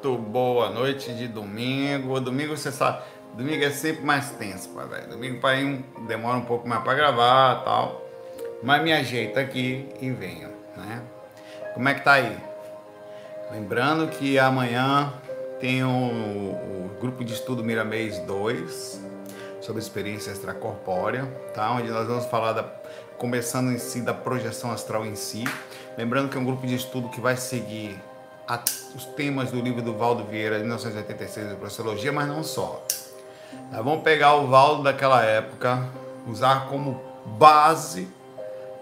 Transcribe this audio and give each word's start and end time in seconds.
Muito 0.00 0.16
boa 0.16 0.70
noite 0.70 1.12
de 1.12 1.26
domingo. 1.26 2.20
Domingo 2.20 2.56
você 2.56 2.70
sabe, 2.70 3.02
domingo 3.34 3.64
é 3.64 3.70
sempre 3.70 4.04
mais 4.04 4.30
tenso, 4.30 4.68
pai, 4.68 4.86
velho. 4.86 5.08
Domingo 5.08 5.40
para 5.40 5.56
ir 5.56 5.84
demora 6.06 6.36
um 6.36 6.44
pouco 6.44 6.68
mais 6.68 6.84
para 6.84 6.94
gravar, 6.94 7.64
tal. 7.64 8.06
Mas 8.62 8.80
me 8.80 8.92
ajeita 8.92 9.40
aqui 9.40 9.88
e 10.00 10.08
venho, 10.10 10.50
né? 10.76 11.02
Como 11.74 11.88
é 11.88 11.94
que 11.94 12.04
tá 12.04 12.12
aí? 12.12 12.38
Lembrando 13.50 14.06
que 14.06 14.38
amanhã 14.38 15.12
tem 15.58 15.82
o, 15.82 15.88
o 15.88 16.90
grupo 17.00 17.24
de 17.24 17.32
estudo 17.32 17.64
Miramês 17.64 18.20
2 18.20 19.04
sobre 19.60 19.82
experiência 19.82 20.30
extracorpórea, 20.30 21.24
tá? 21.52 21.72
Onde 21.72 21.90
nós 21.90 22.06
vamos 22.06 22.26
falar 22.26 22.52
da 22.52 22.62
começando 23.18 23.72
em 23.72 23.78
si 23.78 24.00
da 24.00 24.14
projeção 24.14 24.70
astral 24.70 25.04
em 25.04 25.16
si. 25.16 25.42
Lembrando 25.96 26.28
que 26.28 26.38
é 26.38 26.40
um 26.40 26.44
grupo 26.44 26.68
de 26.68 26.76
estudo 26.76 27.08
que 27.08 27.20
vai 27.20 27.36
seguir 27.36 27.98
a, 28.48 28.58
os 28.94 29.04
temas 29.04 29.50
do 29.50 29.60
livro 29.60 29.82
do 29.82 29.92
Valdo 29.92 30.24
Vieira, 30.24 30.56
de 30.56 30.62
1986, 30.62 31.50
de 31.50 31.54
Processologia, 31.56 32.10
mas 32.10 32.26
não 32.26 32.42
só. 32.42 32.82
Nós 33.70 33.84
vamos 33.84 34.02
pegar 34.02 34.36
o 34.36 34.46
Valdo 34.46 34.82
daquela 34.82 35.22
época, 35.22 35.86
usar 36.26 36.66
como 36.68 37.00
base 37.26 38.08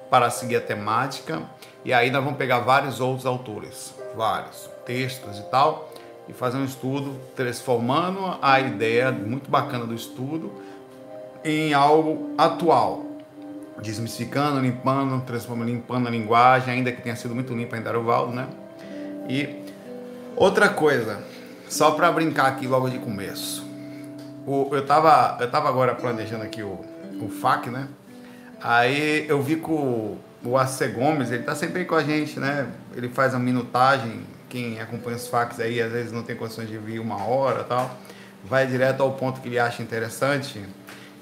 para 0.09 0.31
seguir 0.31 0.57
a 0.57 0.61
temática, 0.61 1.43
e 1.85 1.93
aí 1.93 2.11
nós 2.11 2.23
vamos 2.23 2.39
pegar 2.39 2.61
vários 2.61 3.01
outros 3.01 3.27
autores, 3.27 3.93
vários 4.15 4.71
textos 4.87 5.41
e 5.41 5.43
tal, 5.45 5.93
e 6.29 6.33
fazer 6.33 6.59
um 6.59 6.65
estudo 6.65 7.17
transformando 7.35 8.39
a 8.41 8.61
ideia 8.61 9.11
muito 9.11 9.51
bacana 9.51 9.85
do 9.85 9.95
estudo 9.95 10.53
em 11.45 11.75
algo 11.75 12.35
atual, 12.39 13.05
desmistificando, 13.81 14.61
limpando, 14.61 15.25
transformando, 15.25 15.71
limpando 15.71 16.07
a 16.07 16.11
linguagem, 16.11 16.75
ainda 16.75 16.93
que 16.93 17.03
tenha 17.03 17.17
sido 17.17 17.35
muito 17.35 17.53
limpa 17.53 17.77
ainda 17.77 17.97
o 17.97 18.05
Valdo, 18.05 18.33
né? 18.33 18.49
E 19.29 19.66
outra 20.37 20.69
coisa, 20.69 21.23
só 21.69 21.93
para 21.93 22.13
brincar 22.13 22.47
aqui 22.47 22.67
logo 22.67 22.89
de 22.89 22.99
começo. 22.99 23.67
O, 24.47 24.69
eu, 24.73 24.87
tava, 24.87 25.39
eu 25.41 25.51
tava 25.51 25.69
agora 25.69 25.95
planejando 25.95 26.45
aqui 26.45 26.63
o, 26.63 26.85
o 27.21 27.29
FAC, 27.29 27.69
né? 27.69 27.89
Aí 28.63 29.27
eu 29.29 29.43
vi 29.43 29.57
que 29.57 29.71
o, 29.71 30.19
AC 30.57 30.93
Gomes, 30.95 31.31
ele 31.33 31.43
tá 31.43 31.55
sempre 31.55 31.81
aí 31.81 31.85
com 31.85 31.97
a 31.97 32.03
gente, 32.03 32.39
né? 32.39 32.69
Ele 32.95 33.09
faz 33.09 33.35
a 33.35 33.39
minutagem, 33.39 34.25
quem 34.49 34.81
acompanha 34.81 35.17
os 35.17 35.27
FACs 35.27 35.59
aí, 35.59 35.81
às 35.81 35.91
vezes 35.91 36.13
não 36.13 36.23
tem 36.23 36.37
condições 36.37 36.69
de 36.69 36.79
vir 36.79 37.01
uma 37.01 37.25
hora 37.25 37.65
tal. 37.65 37.97
Vai 38.45 38.67
direto 38.67 39.03
ao 39.03 39.13
ponto 39.13 39.41
que 39.41 39.49
ele 39.49 39.59
acha 39.59 39.83
interessante. 39.83 40.63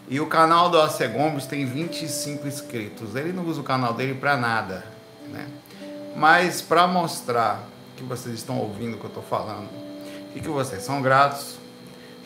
E 0.06 0.20
o 0.20 0.26
canal 0.26 0.68
do 0.68 0.78
AC 0.78 1.08
Gomes 1.08 1.46
tem 1.46 1.64
25 1.64 2.46
inscritos. 2.46 3.16
Ele 3.16 3.32
não 3.32 3.46
usa 3.46 3.62
o 3.62 3.64
canal 3.64 3.94
dele 3.94 4.14
para 4.14 4.36
nada, 4.36 4.84
né? 5.30 5.46
Mas 6.14 6.60
para 6.60 6.86
mostrar 6.86 7.73
que 7.96 8.02
vocês 8.02 8.34
estão 8.34 8.58
ouvindo 8.58 8.94
o 8.94 8.98
que 8.98 9.04
eu 9.04 9.08
estou 9.08 9.22
falando 9.22 9.68
e 10.34 10.40
que 10.40 10.48
vocês 10.48 10.82
são 10.82 11.00
gratos. 11.00 11.56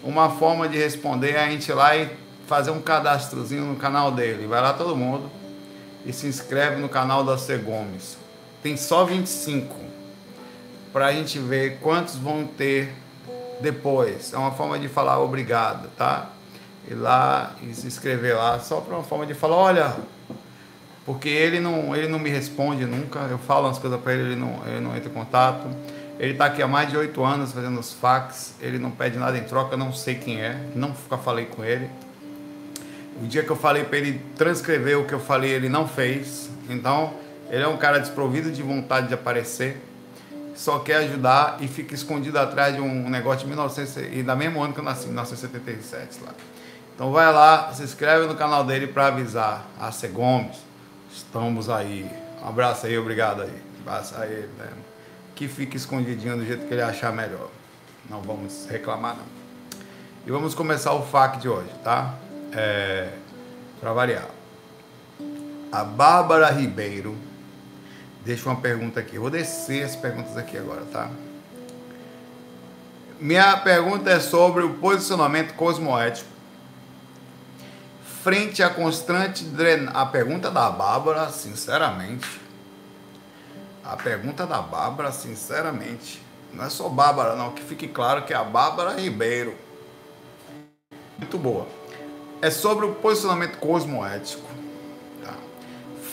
Uma 0.03 0.31
forma 0.31 0.69
de 0.69 0.79
responder 0.79 1.33
é 1.33 1.45
a 1.45 1.51
gente 1.51 1.69
ir 1.69 1.75
lá 1.75 1.97
e 1.97 2.09
fazer 2.47 2.71
um 2.71 2.81
cadastrozinho 2.81 3.65
no 3.65 3.77
canal 3.77 4.11
dele. 4.11 4.47
Vai 4.47 4.61
lá 4.61 4.73
todo 4.73 4.97
mundo 4.97 5.31
e 6.07 6.13
se 6.13 6.27
inscreve 6.27 6.77
no 6.81 6.89
canal 6.89 7.25
da 7.25 7.37
C 7.37 7.59
Gomes. 7.59 8.17
Tem 8.63 8.77
só 8.77 9.05
25 9.05 9.75
para 10.93 11.07
a 11.07 11.13
gente 11.13 11.39
ver 11.39 11.79
quantos 11.81 12.17
vão 12.17 12.47
ter 12.47 12.95
depois. 13.61 14.33
É 14.33 14.39
uma 14.39 14.53
forma 14.53 14.79
de 14.79 14.89
falar 14.89 15.21
obrigado, 15.21 15.91
tá? 15.97 16.31
Ir 16.89 16.95
lá 16.95 17.55
e 17.63 17.75
se 17.75 17.87
inscrever 17.87 18.37
lá 18.37 18.59
só 18.61 18.81
para 18.81 18.95
uma 18.95 19.05
forma 19.05 19.27
de 19.27 19.35
falar, 19.35 19.57
olha, 19.57 19.97
porque 21.09 21.31
ele 21.31 21.59
não, 21.59 21.97
ele 21.97 22.07
não 22.07 22.19
me 22.19 22.29
responde 22.29 22.85
nunca. 22.85 23.21
Eu 23.21 23.39
falo 23.39 23.67
umas 23.67 23.79
coisas 23.79 23.99
para 23.99 24.13
ele, 24.13 24.25
ele 24.25 24.37
não, 24.37 24.61
ele 24.67 24.81
não 24.81 24.95
entra 24.95 25.09
em 25.09 25.13
contato. 25.15 25.67
Ele 26.19 26.33
está 26.33 26.45
aqui 26.45 26.61
há 26.61 26.69
mais 26.69 26.91
de 26.91 26.99
oito 26.99 27.25
anos 27.25 27.51
fazendo 27.51 27.81
os 27.81 27.95
fax, 27.95 28.53
ele 28.61 28.79
não 28.79 28.91
pede 28.91 29.17
nada 29.17 29.39
em 29.39 29.45
troca, 29.45 29.75
não 29.75 29.91
sei 29.91 30.17
quem 30.17 30.39
é, 30.39 30.61
nunca 30.75 31.17
falei 31.17 31.47
com 31.47 31.65
ele. 31.65 31.89
O 33.23 33.27
dia 33.27 33.43
que 33.43 33.49
eu 33.49 33.57
falei 33.57 33.85
para 33.85 33.97
ele 33.97 34.21
transcrever 34.37 34.99
o 34.99 35.07
que 35.07 35.15
eu 35.15 35.19
falei, 35.19 35.51
ele 35.51 35.71
não 35.71 35.89
fez. 35.89 36.51
Então, 36.69 37.15
ele 37.49 37.63
é 37.63 37.69
um 37.69 37.79
cara 37.79 37.99
desprovido 37.99 38.53
de 38.53 38.63
vontade 38.63 39.09
de 39.09 39.15
aparecer, 39.15 39.81
só 40.55 40.79
quer 40.79 40.97
ajudar 40.97 41.57
e 41.59 41.69
fica 41.69 41.95
escondido 41.95 42.39
atrás 42.39 42.75
de 42.75 42.83
um 42.83 43.09
negócio 43.09 43.41
de 43.41 43.47
1900, 43.47 43.97
e 44.13 44.23
da 44.23 44.37
mesmo 44.37 44.63
ano 44.63 44.75
que 44.75 44.81
eu 44.81 44.85
nasci, 44.85 45.07
1977 45.07 46.19
lá. 46.23 46.35
Então 46.95 47.11
vai 47.13 47.33
lá, 47.33 47.73
se 47.73 47.83
inscreve 47.83 48.27
no 48.27 48.35
canal 48.35 48.63
dele 48.63 48.87
para 48.87 49.07
avisar 49.07 49.67
a 49.81 49.91
C. 49.91 50.09
Gomes 50.09 50.68
Estamos 51.13 51.69
aí. 51.69 52.09
Um 52.43 52.49
abraço 52.49 52.87
aí, 52.87 52.99
obrigado 52.99 53.43
aí. 53.43 53.63
Abraço 53.81 54.15
a 54.17 54.27
ele, 54.27 54.51
né? 54.59 54.69
Que 55.35 55.49
fique 55.49 55.77
escondidinho 55.77 56.37
do 56.37 56.45
jeito 56.45 56.67
que 56.67 56.75
ele 56.75 56.83
achar 56.83 57.13
melhor. 57.13 57.49
Não 58.09 58.21
vamos 58.21 58.67
reclamar, 58.69 59.17
não. 59.17 59.25
E 60.27 60.31
vamos 60.31 60.55
começar 60.55 60.93
o 60.93 61.03
FAQ 61.03 61.39
de 61.39 61.49
hoje, 61.49 61.71
tá? 61.83 62.15
É, 62.53 63.13
para 63.81 63.93
variar. 63.93 64.29
A 65.73 65.85
Bárbara 65.85 66.51
Ribeiro 66.51 67.17
deixa 68.25 68.49
uma 68.49 68.61
pergunta 68.61 69.01
aqui. 69.01 69.17
Eu 69.17 69.23
vou 69.23 69.31
descer 69.31 69.85
as 69.85 69.97
perguntas 69.97 70.37
aqui 70.37 70.57
agora, 70.57 70.83
tá? 70.93 71.11
Minha 73.21 73.57
pergunta 73.57 74.11
é 74.11 74.21
sobre 74.21 74.63
o 74.63 74.75
posicionamento 74.75 75.55
cosmoético 75.55 76.38
frente 78.23 78.63
à 78.63 78.71
constante 78.71 79.45
drenagem. 79.45 79.91
A 79.95 80.07
pergunta 80.07 80.51
da 80.51 80.71
Bárbara, 80.71 81.29
sinceramente. 81.31 82.41
A 83.85 83.97
pergunta 83.97 84.47
da 84.47 84.61
Bárbara, 84.61 85.13
sinceramente. 85.13 86.23
Não 86.53 86.65
é 86.65 86.71
só 86.71 86.89
Bárbara, 86.89 87.37
não. 87.37 87.53
Que 87.53 87.63
fique 87.63 87.89
claro 87.89 88.25
que 88.25 88.33
é 88.33 88.37
a 88.37 88.45
Bárbara 88.45 89.01
Ribeiro. 89.01 89.57
Muito 91.17 91.39
boa. 91.39 91.67
É 92.41 92.51
sobre 92.51 92.87
o 92.87 92.95
posicionamento 92.95 93.59
cosmoético. 93.59 94.49
Tá? 95.25 95.35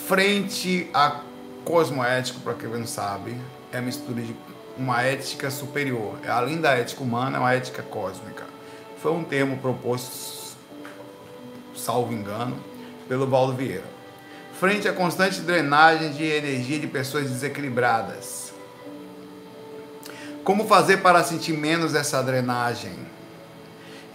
Frente 0.06 0.90
a 0.92 1.20
cosmoético, 1.64 2.40
para 2.40 2.54
quem 2.54 2.68
não 2.68 2.86
sabe, 2.86 3.40
é 3.72 3.80
mistura 3.80 4.22
de 4.22 4.36
uma 4.76 5.02
ética 5.02 5.50
superior. 5.50 6.18
É 6.22 6.30
além 6.30 6.60
da 6.60 6.72
ética 6.72 7.02
humana, 7.02 7.36
é 7.36 7.40
uma 7.40 7.54
ética 7.54 7.82
cósmica. 7.82 8.44
Foi 9.00 9.12
um 9.12 9.24
termo 9.24 9.58
proposto 9.58 10.35
salvo 11.76 12.12
engano, 12.12 12.56
pelo 13.08 13.26
Valdo 13.26 13.54
Vieira. 13.54 13.84
Frente 14.58 14.88
à 14.88 14.92
constante 14.92 15.40
drenagem 15.40 16.12
de 16.12 16.24
energia 16.24 16.78
de 16.78 16.86
pessoas 16.86 17.30
desequilibradas. 17.30 18.52
Como 20.42 20.66
fazer 20.66 20.98
para 20.98 21.22
sentir 21.22 21.52
menos 21.52 21.94
essa 21.94 22.22
drenagem? 22.22 22.94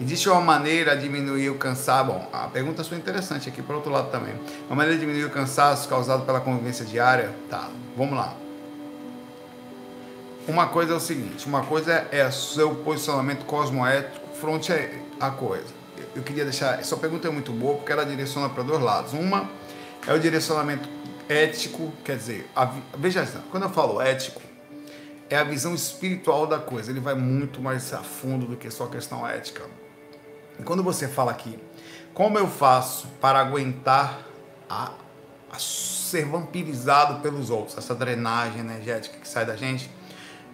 Existe 0.00 0.28
uma 0.28 0.40
maneira 0.40 0.96
de 0.96 1.02
diminuir 1.02 1.50
o 1.50 1.54
cansaço? 1.56 2.06
Bom, 2.06 2.28
a 2.32 2.48
pergunta 2.48 2.82
foi 2.82 2.98
interessante 2.98 3.48
aqui 3.48 3.62
por 3.62 3.76
outro 3.76 3.92
lado 3.92 4.10
também. 4.10 4.34
Uma 4.66 4.76
maneira 4.76 4.98
de 4.98 5.00
diminuir 5.00 5.26
o 5.26 5.30
cansaço 5.30 5.88
causado 5.88 6.24
pela 6.24 6.40
convivência 6.40 6.84
diária? 6.84 7.30
Tá, 7.48 7.68
vamos 7.96 8.16
lá. 8.16 8.34
Uma 10.48 10.66
coisa 10.66 10.94
é 10.94 10.96
o 10.96 11.00
seguinte: 11.00 11.46
uma 11.46 11.62
coisa 11.62 12.08
é 12.10 12.26
o 12.26 12.32
seu 12.32 12.74
posicionamento 12.76 13.44
cosmoético 13.44 14.26
frente 14.40 14.72
à 15.20 15.30
coisa 15.30 15.81
eu 16.14 16.22
queria 16.22 16.44
deixar. 16.44 16.78
Essa 16.78 16.96
pergunta 16.96 17.28
é 17.28 17.30
muito 17.30 17.52
boa 17.52 17.76
porque 17.76 17.92
ela 17.92 18.04
direciona 18.04 18.48
para 18.48 18.62
dois 18.62 18.80
lados. 18.80 19.12
Uma 19.12 19.50
é 20.06 20.12
o 20.12 20.18
direcionamento 20.18 20.88
ético, 21.28 21.92
quer 22.04 22.16
dizer, 22.16 22.50
a, 22.54 22.70
veja 22.96 23.26
quando 23.50 23.64
eu 23.64 23.70
falo 23.70 24.00
ético, 24.00 24.42
é 25.30 25.36
a 25.36 25.44
visão 25.44 25.74
espiritual 25.74 26.46
da 26.46 26.58
coisa. 26.58 26.90
Ele 26.90 27.00
vai 27.00 27.14
muito 27.14 27.60
mais 27.60 27.92
a 27.94 28.02
fundo 28.02 28.46
do 28.46 28.56
que 28.56 28.70
só 28.70 28.84
a 28.84 28.88
questão 28.88 29.26
ética. 29.26 29.62
E 30.58 30.62
quando 30.62 30.82
você 30.82 31.08
fala 31.08 31.30
aqui, 31.30 31.58
como 32.12 32.38
eu 32.38 32.46
faço 32.46 33.06
para 33.20 33.38
aguentar 33.38 34.26
a, 34.68 34.92
a 35.50 35.58
ser 35.58 36.26
vampirizado 36.26 37.20
pelos 37.20 37.48
outros, 37.48 37.78
essa 37.78 37.94
drenagem 37.94 38.60
energética 38.60 39.18
que 39.18 39.26
sai 39.26 39.46
da 39.46 39.56
gente? 39.56 39.90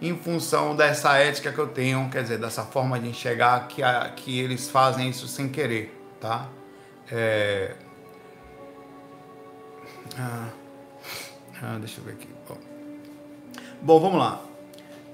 Em 0.01 0.15
função 0.17 0.75
dessa 0.75 1.17
ética 1.17 1.51
que 1.51 1.59
eu 1.59 1.67
tenho, 1.67 2.09
quer 2.09 2.23
dizer, 2.23 2.37
dessa 2.37 2.63
forma 2.63 2.99
de 2.99 3.09
enxergar 3.09 3.67
que, 3.67 3.83
a, 3.83 4.09
que 4.09 4.39
eles 4.39 4.69
fazem 4.69 5.09
isso 5.09 5.27
sem 5.27 5.49
querer, 5.49 5.93
tá? 6.19 6.47
É... 7.11 7.75
Ah, 10.17 10.49
ah, 11.61 11.77
deixa 11.79 11.99
eu 11.99 12.05
ver 12.05 12.13
aqui. 12.13 12.29
Bom. 12.47 12.57
Bom, 13.81 13.99
vamos 13.99 14.19
lá. 14.19 14.41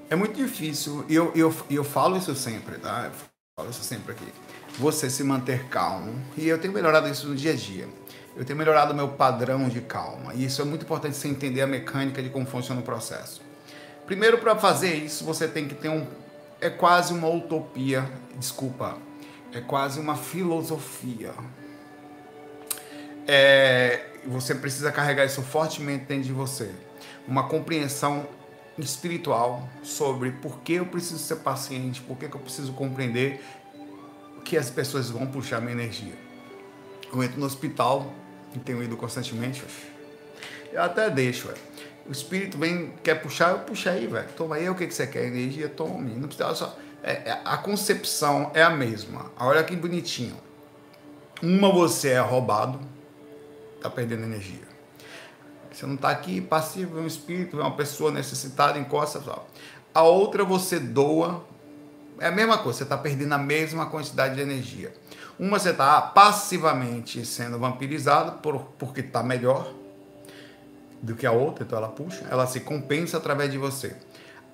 É 0.08 0.14
muito 0.14 0.36
difícil, 0.36 1.04
e 1.08 1.14
eu, 1.14 1.32
eu, 1.34 1.54
eu 1.68 1.82
falo 1.82 2.16
isso 2.16 2.34
sempre, 2.36 2.76
tá? 2.78 3.06
Eu 3.06 3.12
falo 3.56 3.70
isso 3.70 3.82
sempre 3.82 4.12
aqui. 4.12 4.32
Você 4.78 5.10
se 5.10 5.24
manter 5.24 5.64
calmo, 5.64 6.14
e 6.36 6.46
eu 6.46 6.60
tenho 6.60 6.72
melhorado 6.72 7.08
isso 7.08 7.26
no 7.28 7.34
dia 7.34 7.52
a 7.52 7.56
dia. 7.56 7.88
Eu 8.36 8.44
tenho 8.44 8.58
melhorado 8.58 8.92
o 8.92 8.96
meu 8.96 9.08
padrão 9.08 9.68
de 9.68 9.80
calma, 9.80 10.32
e 10.34 10.44
isso 10.44 10.62
é 10.62 10.64
muito 10.64 10.82
importante 10.84 11.16
você 11.16 11.26
entender 11.26 11.62
a 11.62 11.66
mecânica 11.66 12.22
de 12.22 12.28
como 12.28 12.46
funciona 12.46 12.80
o 12.80 12.84
processo. 12.84 13.45
Primeiro, 14.06 14.38
para 14.38 14.54
fazer 14.56 14.94
isso, 14.94 15.24
você 15.24 15.48
tem 15.48 15.66
que 15.66 15.74
ter 15.74 15.88
um. 15.88 16.06
É 16.60 16.70
quase 16.70 17.12
uma 17.12 17.28
utopia, 17.28 18.08
desculpa, 18.36 18.96
é 19.52 19.60
quase 19.60 19.98
uma 19.98 20.16
filosofia. 20.16 21.34
É, 23.26 24.06
você 24.24 24.54
precisa 24.54 24.92
carregar 24.92 25.24
isso 25.24 25.42
fortemente 25.42 26.04
dentro 26.04 26.24
de 26.24 26.32
você. 26.32 26.70
Uma 27.26 27.48
compreensão 27.48 28.26
espiritual 28.78 29.68
sobre 29.82 30.30
por 30.30 30.60
que 30.60 30.74
eu 30.74 30.86
preciso 30.86 31.18
ser 31.18 31.36
paciente, 31.36 32.00
por 32.00 32.16
que, 32.16 32.28
que 32.28 32.36
eu 32.36 32.40
preciso 32.40 32.72
compreender 32.72 33.42
que 34.44 34.56
as 34.56 34.70
pessoas 34.70 35.10
vão 35.10 35.26
puxar 35.26 35.60
minha 35.60 35.72
energia. 35.72 36.14
Eu 37.12 37.22
entro 37.22 37.40
no 37.40 37.46
hospital 37.46 38.12
e 38.54 38.58
tenho 38.60 38.82
ido 38.82 38.96
constantemente, 38.96 39.64
eu 40.72 40.82
até 40.82 41.10
deixo, 41.10 41.48
velho. 41.48 41.75
O 42.08 42.12
espírito 42.12 42.56
vem, 42.56 42.92
quer 43.02 43.16
puxar, 43.16 43.50
eu 43.50 43.58
puxo 43.60 43.88
aí, 43.88 44.06
velho. 44.06 44.28
Toma 44.36 44.56
aí 44.56 44.68
o 44.68 44.74
que, 44.74 44.86
que 44.86 44.94
você 44.94 45.06
quer, 45.06 45.24
energia, 45.24 45.68
tome. 45.68 46.12
Não 46.14 46.28
precisa 46.28 46.54
só. 46.54 46.76
É, 47.02 47.12
é, 47.12 47.40
a 47.44 47.56
concepção 47.56 48.50
é 48.54 48.62
a 48.62 48.70
mesma. 48.70 49.30
Olha 49.38 49.62
que 49.64 49.74
bonitinho. 49.74 50.36
Uma 51.42 51.70
você 51.70 52.10
é 52.10 52.20
roubado, 52.20 52.80
tá 53.80 53.90
perdendo 53.90 54.24
energia. 54.24 54.66
Você 55.70 55.84
não 55.84 55.96
está 55.96 56.10
aqui 56.10 56.40
passivo, 56.40 56.98
é 56.98 57.02
um 57.02 57.06
espírito, 57.06 57.60
é 57.60 57.62
uma 57.62 57.76
pessoa 57.76 58.10
necessitada, 58.10 58.78
encosta 58.78 59.20
só. 59.20 59.46
A 59.92 60.02
outra 60.02 60.44
você 60.44 60.78
doa, 60.78 61.44
é 62.18 62.28
a 62.28 62.32
mesma 62.32 62.56
coisa, 62.58 62.78
você 62.78 62.84
está 62.84 62.96
perdendo 62.96 63.34
a 63.34 63.38
mesma 63.38 63.86
quantidade 63.86 64.36
de 64.36 64.40
energia. 64.40 64.94
Uma 65.38 65.58
você 65.58 65.70
está 65.70 66.00
passivamente 66.00 67.26
sendo 67.26 67.58
vampirizado 67.58 68.38
por, 68.38 68.58
porque 68.78 69.00
está 69.00 69.22
melhor 69.22 69.70
do 71.06 71.14
que 71.14 71.24
a 71.24 71.30
outra, 71.30 71.64
então 71.64 71.78
ela 71.78 71.88
puxa, 71.88 72.26
ela 72.28 72.46
se 72.46 72.60
compensa 72.60 73.16
através 73.16 73.50
de 73.50 73.56
você. 73.56 73.96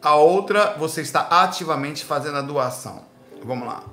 A 0.03 0.17
outra, 0.17 0.75
você 0.79 1.01
está 1.01 1.23
ativamente 1.43 2.05
fazendo 2.05 2.37
a 2.37 2.43
doação. 2.43 3.05
Vamos 3.43 3.67
lá. 3.67 3.85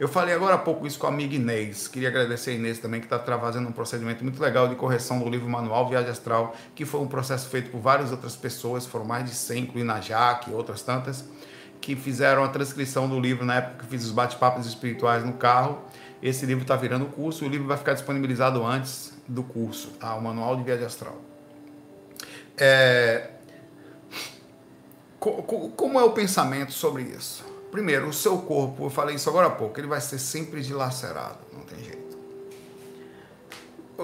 Eu 0.00 0.08
falei 0.08 0.34
agora 0.34 0.54
há 0.54 0.58
pouco 0.58 0.86
isso 0.86 0.98
com 0.98 1.06
a 1.06 1.10
amiga 1.10 1.34
Inês. 1.34 1.86
Queria 1.86 2.08
agradecer 2.08 2.50
a 2.50 2.54
Inês 2.54 2.78
também, 2.78 3.00
que 3.00 3.06
está 3.06 3.18
fazendo 3.38 3.68
um 3.68 3.72
procedimento 3.72 4.24
muito 4.24 4.40
legal 4.42 4.66
de 4.66 4.74
correção 4.74 5.18
do 5.20 5.28
livro 5.28 5.48
Manual 5.48 5.88
Viagem 5.88 6.10
Astral, 6.10 6.56
que 6.74 6.84
foi 6.84 7.00
um 7.00 7.06
processo 7.06 7.48
feito 7.48 7.70
por 7.70 7.80
várias 7.80 8.10
outras 8.10 8.34
pessoas, 8.34 8.86
foram 8.86 9.04
mais 9.04 9.24
de 9.24 9.34
100, 9.34 9.64
incluindo 9.64 9.92
a 9.92 10.00
Jaque 10.00 10.50
e 10.50 10.54
outras 10.54 10.82
tantas, 10.82 11.24
que 11.80 11.94
fizeram 11.94 12.42
a 12.42 12.48
transcrição 12.48 13.08
do 13.08 13.20
livro 13.20 13.44
na 13.44 13.56
época 13.56 13.84
que 13.84 13.90
fiz 13.90 14.04
os 14.04 14.10
bate-papos 14.10 14.66
espirituais 14.66 15.24
no 15.24 15.34
carro. 15.34 15.82
Esse 16.22 16.46
livro 16.46 16.62
está 16.62 16.76
virando 16.76 17.06
curso, 17.06 17.44
o 17.44 17.48
livro 17.48 17.68
vai 17.68 17.76
ficar 17.76 17.92
disponibilizado 17.92 18.64
antes 18.64 19.12
do 19.28 19.42
curso, 19.42 19.90
tá? 20.00 20.14
o 20.14 20.22
Manual 20.22 20.56
de 20.56 20.64
Viagem 20.64 20.86
Astral. 20.86 21.33
É... 22.56 23.30
Como 25.18 25.98
é 25.98 26.04
o 26.04 26.12
pensamento 26.12 26.72
sobre 26.72 27.02
isso? 27.02 27.44
Primeiro, 27.70 28.08
o 28.08 28.12
seu 28.12 28.38
corpo, 28.38 28.84
eu 28.84 28.90
falei 28.90 29.16
isso 29.16 29.28
agora 29.28 29.48
há 29.48 29.50
pouco, 29.50 29.80
ele 29.80 29.88
vai 29.88 30.00
ser 30.00 30.18
sempre 30.18 30.62
dilacerado, 30.62 31.38
não 31.52 31.62
tem 31.62 31.82
jeito. 31.82 32.16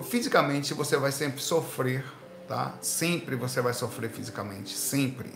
Fisicamente 0.03 0.75
você 0.75 0.97
vai 0.97 1.13
sempre 1.13 1.41
sofrer, 1.41 2.05
tá? 2.49 2.75
Sempre 2.81 3.37
você 3.37 3.61
vai 3.61 3.73
sofrer 3.73 4.11
fisicamente, 4.11 4.77
sempre. 4.77 5.31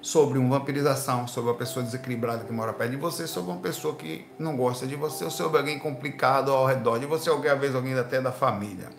Sobre 0.00 0.38
uma 0.38 0.58
vampirização, 0.58 1.26
sobre 1.26 1.50
uma 1.50 1.56
pessoa 1.56 1.84
desequilibrada 1.84 2.44
que 2.44 2.52
mora 2.52 2.72
perto 2.72 2.92
de 2.92 2.96
você, 2.96 3.26
sobre 3.26 3.50
uma 3.50 3.60
pessoa 3.60 3.96
que 3.96 4.24
não 4.38 4.56
gosta 4.56 4.86
de 4.86 4.94
você, 4.94 5.24
ou 5.24 5.30
sobre 5.30 5.58
alguém 5.58 5.78
complicado 5.78 6.52
ao 6.52 6.66
redor 6.66 6.98
de 6.98 7.06
você, 7.06 7.30
ou 7.30 7.38
às 7.38 7.58
vezes 7.58 7.74
alguém 7.74 7.94
até 7.94 8.20
da 8.20 8.30
família. 8.30 8.90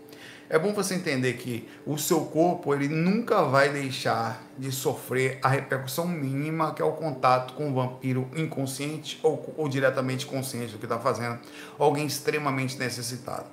É 0.50 0.58
bom 0.58 0.72
você 0.72 0.96
entender 0.96 1.34
que 1.34 1.68
o 1.86 1.98
seu 1.98 2.22
corpo 2.22 2.74
ele 2.74 2.88
nunca 2.88 3.44
vai 3.44 3.68
deixar 3.68 4.42
de 4.58 4.72
sofrer 4.72 5.40
a 5.44 5.50
repercussão 5.50 6.08
mínima 6.08 6.74
que 6.74 6.82
é 6.82 6.86
o 6.86 6.94
contato 6.94 7.54
com 7.54 7.70
o 7.70 7.74
vampiro 7.74 8.30
inconsciente 8.34 9.20
ou, 9.22 9.54
ou 9.58 9.68
diretamente 9.68 10.26
consciente 10.26 10.72
do 10.72 10.78
que 10.78 10.86
está 10.86 10.98
fazendo, 10.98 11.38
alguém 11.78 12.06
extremamente 12.06 12.78
necessitado. 12.78 13.44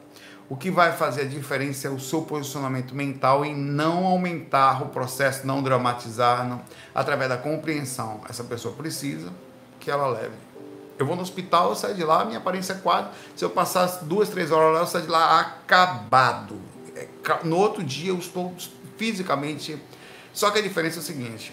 O 0.49 0.56
que 0.56 0.70
vai 0.70 0.93
fazer 0.93 1.23
a 1.23 1.25
diferença 1.25 1.88
é 1.88 1.91
o 1.91 1.99
seu 1.99 2.23
posicionamento 2.23 2.94
mental 2.94 3.44
em 3.44 3.56
não 3.56 4.06
aumentar 4.06 4.81
o 4.81 4.90
processo, 4.90 5.44
não 5.44 5.64
dramatizar, 5.64 6.47
não, 6.47 6.62
através 6.94 7.29
da 7.29 7.37
compreensão. 7.37 8.20
Essa 8.29 8.44
pessoa 8.44 8.73
precisa 8.73 9.32
que 9.81 9.90
ela 9.90 10.06
leve. 10.06 10.35
Eu 10.97 11.06
vou 11.06 11.17
no 11.17 11.23
hospital, 11.23 11.70
eu 11.70 11.75
saio 11.75 11.97
de 11.97 12.05
lá, 12.05 12.25
minha 12.25 12.38
aparência 12.38 12.75
é 12.75 12.76
quadra. 12.76 13.11
Se 13.35 13.44
eu 13.44 13.50
passar 13.50 13.87
duas, 14.02 14.29
três 14.29 14.52
horas 14.52 14.75
lá, 14.75 14.81
eu 14.81 14.87
saio 14.87 15.05
de 15.06 15.11
lá 15.11 15.40
acabado 15.40 16.74
no 17.44 17.56
outro 17.56 17.82
dia 17.82 18.11
eu 18.11 18.19
estou 18.19 18.55
fisicamente. 18.96 19.79
Só 20.32 20.50
que 20.50 20.58
a 20.58 20.62
diferença 20.62 20.99
é 20.99 21.00
o 21.00 21.02
seguinte: 21.02 21.52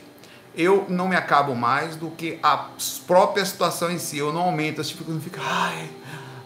eu 0.56 0.86
não 0.90 1.08
me 1.08 1.16
acabo 1.16 1.56
mais 1.56 1.96
do 1.96 2.10
que 2.12 2.40
a 2.42 2.70
própria 3.08 3.46
situação 3.46 3.92
em 3.92 4.00
si. 4.00 4.18
Eu 4.18 4.34
não 4.34 4.42
aumento, 4.42 4.80
eu 4.80 4.86
fico, 4.86 5.12
não 5.12 5.22
fico, 5.22 5.38
ai, 5.40 5.90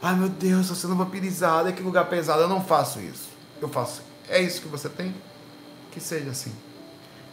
ai 0.01 0.15
meu 0.15 0.29
Deus, 0.29 0.61
estou 0.61 0.75
sendo 0.75 0.95
vampirizado, 0.95 1.69
é 1.69 1.71
que 1.71 1.81
lugar 1.81 2.05
pesado. 2.05 2.41
Eu 2.41 2.49
não 2.49 2.63
faço 2.63 2.99
isso. 2.99 3.29
Eu 3.61 3.69
faço, 3.69 4.01
é 4.29 4.41
isso 4.41 4.61
que 4.61 4.67
você 4.67 4.89
tem? 4.89 5.13
Que 5.91 5.99
seja 5.99 6.31
assim. 6.31 6.53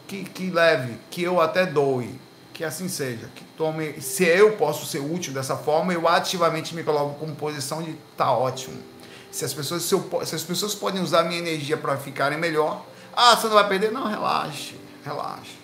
Que, 0.06 0.24
que 0.24 0.50
leve, 0.50 0.96
que 1.10 1.22
eu 1.22 1.40
até 1.40 1.64
doe, 1.64 2.18
que 2.52 2.64
assim 2.64 2.88
seja. 2.88 3.28
Que 3.34 3.44
tome. 3.56 4.00
Se 4.00 4.24
eu 4.24 4.52
posso 4.52 4.86
ser 4.86 5.00
útil 5.00 5.32
dessa 5.32 5.56
forma, 5.56 5.92
eu 5.92 6.06
ativamente 6.06 6.74
me 6.74 6.82
coloco 6.82 7.18
como 7.18 7.34
posição 7.34 7.82
de 7.82 7.94
tá 8.16 8.30
ótimo 8.30 8.91
se 9.32 9.46
as 9.46 9.54
pessoas, 9.54 9.82
se, 9.82 9.94
eu, 9.94 10.08
se 10.24 10.34
as 10.34 10.42
pessoas 10.42 10.74
podem 10.74 11.02
usar 11.02 11.20
a 11.20 11.24
minha 11.24 11.38
energia 11.38 11.76
para 11.76 11.96
ficarem 11.96 12.38
melhor, 12.38 12.84
ah, 13.16 13.34
você 13.34 13.46
não 13.46 13.54
vai 13.54 13.66
perder? 13.66 13.90
Não, 13.90 14.06
relaxe, 14.06 14.76
relaxe. 15.02 15.56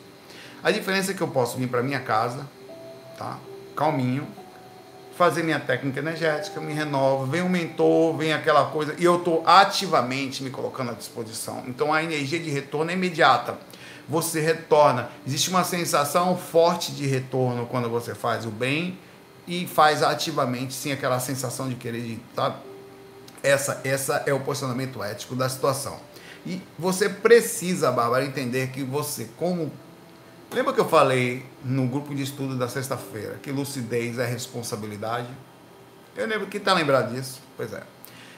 A 0.63 0.71
diferença 0.71 1.13
é 1.13 1.15
que 1.15 1.21
eu 1.21 1.29
posso 1.29 1.59
vir 1.59 1.69
para 1.69 1.83
minha 1.83 2.01
casa, 2.01 2.49
tá? 3.17 3.39
Calminho, 3.77 4.27
fazer 5.17 5.43
minha 5.43 5.61
técnica 5.61 6.01
energética, 6.01 6.61
me 6.61 6.73
renovo, 6.73 7.27
vem 7.27 7.43
um 7.43 7.49
mentor, 7.49 8.17
vem 8.17 8.33
aquela 8.33 8.71
coisa, 8.71 8.95
e 8.99 9.05
eu 9.05 9.19
estou 9.19 9.43
ativamente 9.47 10.43
me 10.43 10.51
colocando 10.51 10.91
à 10.91 10.95
disposição. 10.95 11.63
Então 11.67 11.93
a 11.93 12.03
energia 12.03 12.41
de 12.41 12.49
retorno 12.51 12.91
é 12.91 12.95
imediata. 12.95 13.59
Você 14.09 14.41
retorna. 14.41 15.11
Existe 15.27 15.51
uma 15.51 15.63
sensação 15.63 16.39
forte 16.39 16.93
de 16.93 17.07
retorno 17.07 17.67
quando 17.67 17.91
você 17.91 18.15
faz 18.15 18.47
o 18.47 18.51
bem 18.51 18.99
e 19.47 19.67
faz 19.67 20.03
ativamente, 20.03 20.73
sim, 20.73 20.91
aquela 20.91 21.21
sensação 21.21 21.69
de 21.69 21.75
querer, 21.75 22.19
tá? 22.35 22.57
Essa, 23.43 23.81
essa 23.85 24.23
é 24.27 24.33
o 24.33 24.41
posicionamento 24.41 25.03
ético 25.03 25.37
da 25.37 25.49
situação. 25.49 25.99
E 26.47 26.63
você 26.79 27.09
precisa, 27.09 27.91
Bárbara, 27.91 28.25
entender 28.25 28.69
que 28.69 28.83
você, 28.83 29.29
como. 29.37 29.71
Lembra 30.51 30.73
que 30.73 30.81
eu 30.81 30.89
falei 30.89 31.45
no 31.63 31.87
grupo 31.87 32.15
de 32.15 32.23
estudo 32.23 32.57
da 32.57 32.69
sexta-feira 32.69 33.39
que 33.43 33.53
lucidez 33.53 34.19
é 34.19 34.25
responsabilidade? 34.25 35.29
Eu 36.17 36.27
lembro 36.27 36.47
que 36.47 36.57
está 36.57 36.73
lembrado 36.73 37.15
disso? 37.15 37.41
Pois 37.55 37.73
é. 37.73 37.83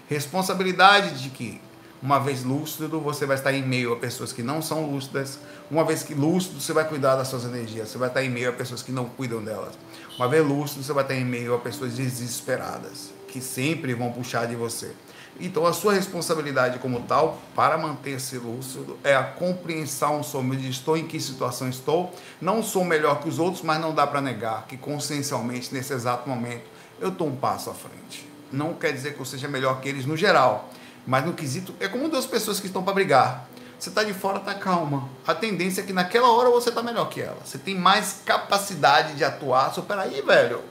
Responsabilidade 0.09 1.23
de 1.23 1.31
que, 1.31 1.61
uma 2.03 2.19
vez 2.19 2.43
lúcido, 2.43 3.01
você 3.01 3.27
vai 3.27 3.37
estar 3.37 3.53
em 3.53 3.63
meio 3.63 3.93
a 3.93 3.97
pessoas 3.97 4.33
que 4.33 4.43
não 4.43 4.61
são 4.61 4.91
lúcidas. 4.91 5.39
Uma 5.71 5.85
vez 5.85 6.03
que 6.03 6.15
lúcido, 6.15 6.61
você 6.61 6.73
vai 6.73 6.87
cuidar 6.87 7.15
das 7.15 7.29
suas 7.29 7.45
energias. 7.45 7.89
Você 7.89 7.97
vai 7.97 8.09
estar 8.09 8.25
em 8.25 8.29
meio 8.29 8.51
a 8.51 8.53
pessoas 8.53 8.83
que 8.83 8.91
não 8.91 9.05
cuidam 9.05 9.41
delas. 9.41 9.79
Uma 10.17 10.27
vez 10.27 10.45
lúcido, 10.45 10.83
você 10.83 10.93
vai 10.93 11.05
estar 11.05 11.15
em 11.15 11.25
meio 11.25 11.55
a 11.55 11.59
pessoas 11.59 11.93
desesperadas 11.93 13.20
que 13.31 13.41
sempre 13.41 13.95
vão 13.95 14.13
puxar 14.13 14.47
de 14.47 14.57
você. 14.57 14.93
Então, 15.39 15.65
a 15.65 15.73
sua 15.73 15.95
responsabilidade 15.95 16.79
como 16.81 17.01
tal, 17.03 17.41
para 17.55 17.79
manter-se 17.79 18.37
lúcido, 18.37 18.99
é 19.03 19.15
a 19.15 19.23
compreensão 19.23 20.23
sobre 20.23 20.59
de 20.59 20.69
estou 20.69 20.97
em 20.97 21.07
que 21.07 21.19
situação 21.19 21.69
estou. 21.69 22.13
Não 22.41 22.63
sou 22.63 22.85
melhor 22.85 23.21
que 23.21 23.29
os 23.29 23.39
outros, 23.39 23.63
mas 23.63 23.81
não 23.81 23.95
dá 23.95 24.07
para 24.07 24.21
negar 24.21 24.67
que 24.67 24.77
consciencialmente, 24.77 25.73
nesse 25.73 25.95
exato 25.95 26.29
momento, 26.29 26.65
eu 27.01 27.09
estou 27.09 27.29
um 27.29 27.37
passo 27.37 27.71
à 27.71 27.75
frente. 27.75 28.29
Não 28.53 28.75
quer 28.75 28.93
dizer 28.93 29.15
que 29.15 29.21
eu 29.21 29.25
seja 29.25 29.49
melhor 29.49 29.81
que 29.81 29.89
eles 29.89 30.05
no 30.05 30.17
geral, 30.17 30.69
mas 31.07 31.25
no 31.25 31.33
quesito, 31.33 31.75
é 31.81 31.89
como 31.89 32.09
duas 32.09 32.27
pessoas 32.27 32.61
que 32.61 32.67
estão 32.67 32.83
para 32.83 32.93
brigar. 32.93 33.49
Você 33.79 33.89
está 33.89 34.05
de 34.05 34.13
fora, 34.13 34.39
está 34.39 34.53
calma. 34.53 35.09
A 35.27 35.35
tendência 35.35 35.81
é 35.81 35.85
que 35.85 35.93
naquela 35.93 36.31
hora 36.31 36.51
você 36.51 36.69
está 36.69 36.83
melhor 36.83 37.09
que 37.09 37.23
ela. 37.23 37.39
Você 37.43 37.57
tem 37.57 37.75
mais 37.75 38.21
capacidade 38.27 39.15
de 39.15 39.25
atuar. 39.25 39.73
Supera 39.73 40.03
aí, 40.03 40.21
velho 40.21 40.63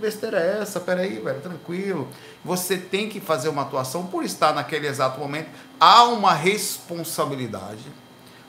besteira 0.00 0.40
é 0.40 0.62
essa? 0.62 0.80
Peraí, 0.80 1.20
velho, 1.20 1.40
tranquilo. 1.40 2.08
Você 2.44 2.76
tem 2.76 3.08
que 3.08 3.20
fazer 3.20 3.48
uma 3.48 3.62
atuação 3.62 4.06
por 4.06 4.24
estar 4.24 4.54
naquele 4.54 4.86
exato 4.86 5.20
momento. 5.20 5.48
Há 5.78 6.04
uma 6.04 6.32
responsabilidade 6.32 7.84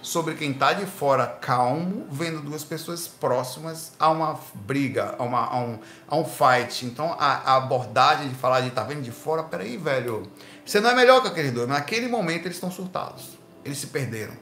sobre 0.01 0.33
quem 0.33 0.51
está 0.51 0.73
de 0.73 0.85
fora 0.85 1.27
calmo, 1.27 2.07
vendo 2.09 2.41
duas 2.41 2.63
pessoas 2.63 3.07
próximas 3.07 3.93
a 3.99 4.09
uma 4.09 4.39
briga, 4.55 5.15
a, 5.17 5.23
uma, 5.23 5.45
a, 5.45 5.59
um, 5.59 5.79
a 6.07 6.15
um 6.15 6.25
fight. 6.25 6.85
Então 6.85 7.15
a, 7.19 7.51
a 7.51 7.57
abordagem 7.57 8.29
de 8.29 8.35
falar 8.35 8.61
de 8.61 8.71
tá 8.71 8.83
vendo 8.83 9.01
de 9.01 9.11
fora, 9.11 9.43
peraí, 9.43 9.77
velho. 9.77 10.23
Você 10.65 10.79
não 10.79 10.89
é 10.89 10.95
melhor 10.95 11.21
que 11.21 11.27
aqueles 11.27 11.51
dois, 11.51 11.67
naquele 11.67 12.07
momento 12.07 12.45
eles 12.45 12.57
estão 12.57 12.71
surtados. 12.71 13.37
Eles 13.63 13.77
se 13.77 13.87
perderam. 13.87 14.33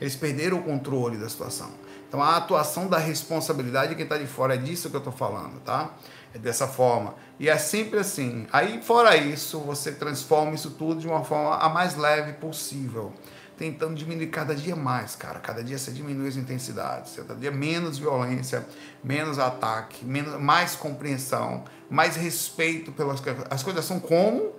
Eles 0.00 0.14
perderam 0.14 0.58
o 0.58 0.62
controle 0.62 1.16
da 1.16 1.28
situação. 1.28 1.70
Então 2.08 2.22
a 2.22 2.36
atuação 2.36 2.86
da 2.86 2.98
responsabilidade 2.98 3.90
de 3.90 3.94
quem 3.94 4.04
está 4.04 4.16
de 4.16 4.26
fora 4.26 4.54
é 4.54 4.56
disso 4.56 4.88
que 4.88 4.96
eu 4.96 4.98
estou 4.98 5.12
falando, 5.12 5.60
tá? 5.60 5.90
É 6.38 6.40
dessa 6.40 6.66
forma. 6.66 7.14
E 7.38 7.48
é 7.48 7.58
sempre 7.58 7.98
assim. 7.98 8.46
Aí, 8.52 8.80
fora 8.82 9.16
isso, 9.16 9.60
você 9.60 9.92
transforma 9.92 10.54
isso 10.54 10.70
tudo 10.70 11.00
de 11.00 11.06
uma 11.06 11.24
forma 11.24 11.56
a 11.56 11.68
mais 11.68 11.96
leve 11.96 12.34
possível. 12.34 13.12
Tentando 13.56 13.94
diminuir 13.96 14.28
cada 14.28 14.54
dia 14.54 14.76
mais, 14.76 15.16
cara. 15.16 15.40
Cada 15.40 15.64
dia 15.64 15.76
você 15.76 15.90
diminui 15.90 16.28
as 16.28 16.36
intensidades. 16.36 17.16
Cada 17.16 17.34
dia 17.34 17.50
menos 17.50 17.98
violência, 17.98 18.64
menos 19.02 19.38
ataque, 19.38 20.04
menos, 20.04 20.40
mais 20.40 20.76
compreensão, 20.76 21.64
mais 21.90 22.14
respeito 22.14 22.92
pelas 22.92 23.20
coisas. 23.20 23.44
As 23.50 23.62
coisas 23.64 23.84
são 23.84 23.98
como? 23.98 24.52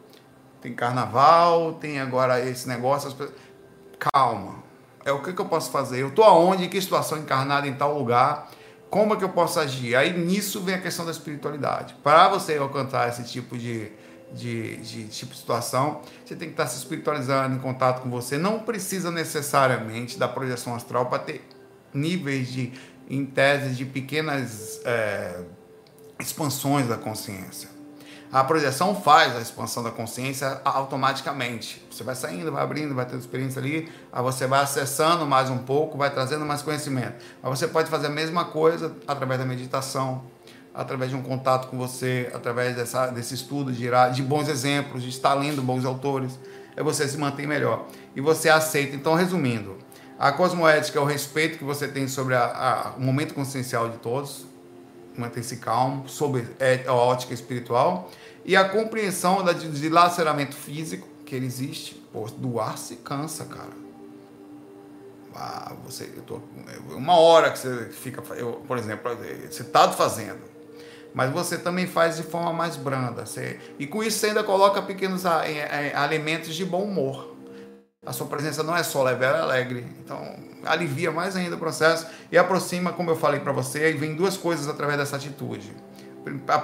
Tem 0.61 0.73
carnaval, 0.73 1.73
tem 1.75 1.99
agora 2.01 2.45
esse 2.45 2.67
negócio. 2.67 3.15
Calma. 3.97 4.61
É 5.05 5.13
o 5.13 5.23
que, 5.23 5.31
que 5.31 5.39
eu 5.39 5.45
posso 5.45 5.71
fazer? 5.71 6.01
Eu 6.01 6.09
estou 6.09 6.25
aonde, 6.25 6.65
em 6.65 6.69
que 6.69 6.81
situação 6.81 7.17
encarnada 7.17 7.65
em 7.67 7.73
tal 7.73 7.97
lugar? 7.97 8.51
Como 8.89 9.13
é 9.13 9.17
que 9.17 9.23
eu 9.23 9.29
posso 9.29 9.59
agir? 9.59 9.95
Aí 9.95 10.17
nisso 10.17 10.61
vem 10.61 10.75
a 10.75 10.81
questão 10.81 11.05
da 11.05 11.11
espiritualidade. 11.11 11.95
Para 12.03 12.27
você 12.29 12.57
alcançar 12.57 13.07
esse 13.09 13.23
tipo 13.23 13.57
de, 13.57 13.91
de, 14.33 14.77
de, 14.77 15.07
tipo 15.07 15.31
de 15.31 15.37
situação, 15.37 16.01
você 16.25 16.35
tem 16.35 16.47
que 16.47 16.53
estar 16.53 16.67
se 16.67 16.77
espiritualizando 16.77 17.55
em 17.55 17.59
contato 17.59 18.01
com 18.01 18.09
você. 18.09 18.37
Não 18.37 18.59
precisa 18.59 19.11
necessariamente 19.11 20.17
da 20.17 20.27
projeção 20.27 20.73
astral 20.73 21.05
para 21.05 21.19
ter 21.19 21.47
níveis 21.93 22.51
de, 22.51 22.73
em 23.07 23.25
tese, 23.25 23.75
de 23.75 23.85
pequenas 23.85 24.81
é, 24.83 25.39
expansões 26.19 26.87
da 26.87 26.97
consciência. 26.97 27.78
A 28.31 28.43
projeção 28.43 28.93
faz 28.93 29.35
a 29.35 29.41
expansão 29.41 29.81
da 29.81 29.89
consciência 29.89 30.61
automaticamente. 30.63 31.83
Você 31.89 32.03
vai 32.03 32.13
saindo, 32.13 32.51
vai 32.51 32.61
abrindo, 32.61 32.93
vai 32.93 33.03
tendo 33.03 33.19
experiência 33.19 33.59
ali, 33.59 33.91
aí 34.11 34.21
você 34.21 34.45
vai 34.45 34.61
acessando 34.61 35.25
mais 35.25 35.49
um 35.49 35.57
pouco, 35.57 35.97
vai 35.97 36.11
trazendo 36.11 36.45
mais 36.45 36.61
conhecimento. 36.61 37.15
Mas 37.41 37.57
você 37.57 37.67
pode 37.67 37.89
fazer 37.89 38.05
a 38.05 38.11
mesma 38.11 38.45
coisa 38.45 38.95
através 39.07 39.39
da 39.39 39.47
meditação, 39.47 40.25
através 40.75 41.09
de 41.09 41.17
um 41.17 41.23
contato 41.23 41.69
com 41.69 41.77
você, 41.77 42.29
através 42.31 42.75
dessa, 42.75 43.07
desse 43.07 43.33
estudo, 43.33 43.71
de, 43.71 43.89
de 44.13 44.21
bons 44.21 44.47
exemplos, 44.47 45.01
de 45.01 45.09
estar 45.09 45.33
lendo 45.33 45.63
bons 45.63 45.83
autores. 45.83 46.37
Aí 46.77 46.83
você 46.83 47.07
se 47.07 47.17
mantém 47.17 47.47
melhor. 47.47 47.87
E 48.15 48.21
você 48.21 48.47
aceita. 48.47 48.95
Então, 48.95 49.15
resumindo, 49.15 49.75
a 50.19 50.31
cosmoética 50.31 50.99
é 50.99 51.01
o 51.01 51.05
respeito 51.05 51.57
que 51.57 51.63
você 51.63 51.87
tem 51.87 52.07
sobre 52.07 52.35
a, 52.35 52.43
a, 52.43 52.91
o 52.95 53.01
momento 53.01 53.33
consciencial 53.33 53.89
de 53.89 53.97
todos, 53.97 54.45
manter-se 55.19 55.57
calmo, 55.57 56.07
sobre 56.07 56.47
a 56.87 56.93
ótica 56.93 57.33
espiritual, 57.33 58.09
e 58.45 58.55
a 58.55 58.67
compreensão 58.67 59.43
da 59.43 59.53
dilaceramento 59.53 60.55
físico 60.55 61.07
que 61.25 61.35
ele 61.35 61.45
existe. 61.45 61.95
Pô, 62.11 62.25
doar 62.37 62.77
se 62.77 62.95
cansa, 62.97 63.45
cara. 63.45 63.89
Ah, 65.35 65.73
você, 65.85 66.11
eu 66.15 66.23
tô, 66.23 66.41
uma 66.89 67.17
hora 67.17 67.51
que 67.51 67.59
você 67.59 67.85
fica, 67.91 68.21
eu, 68.35 68.63
por 68.67 68.77
exemplo, 68.77 69.11
você 69.49 69.61
está 69.61 69.89
fazendo, 69.91 70.41
mas 71.13 71.31
você 71.31 71.57
também 71.57 71.87
faz 71.87 72.17
de 72.17 72.23
forma 72.23 72.51
mais 72.51 72.75
branda. 72.75 73.25
Você, 73.25 73.59
e 73.77 73.85
com 73.85 74.03
isso 74.03 74.19
você 74.19 74.27
ainda 74.27 74.43
coloca 74.43 74.81
pequenos 74.81 75.25
a, 75.25 75.41
a, 75.41 75.41
a, 75.41 76.05
elementos 76.05 76.55
de 76.55 76.65
bom 76.65 76.83
humor. 76.83 77.35
A 78.05 78.13
sua 78.13 78.27
presença 78.27 78.63
não 78.63 78.75
é 78.75 78.81
só 78.81 79.03
leve, 79.03 79.25
ela 79.25 79.39
é 79.39 79.41
alegre. 79.41 79.85
Então, 79.99 80.33
alivia 80.63 81.11
mais 81.11 81.35
ainda 81.35 81.57
o 81.57 81.59
processo 81.59 82.07
e 82.31 82.37
aproxima, 82.37 82.93
como 82.93 83.11
eu 83.11 83.15
falei 83.15 83.41
para 83.41 83.51
você, 83.51 83.91
e 83.91 83.93
vem 83.93 84.15
duas 84.15 84.37
coisas 84.37 84.69
através 84.69 84.97
dessa 84.97 85.17
atitude. 85.17 85.75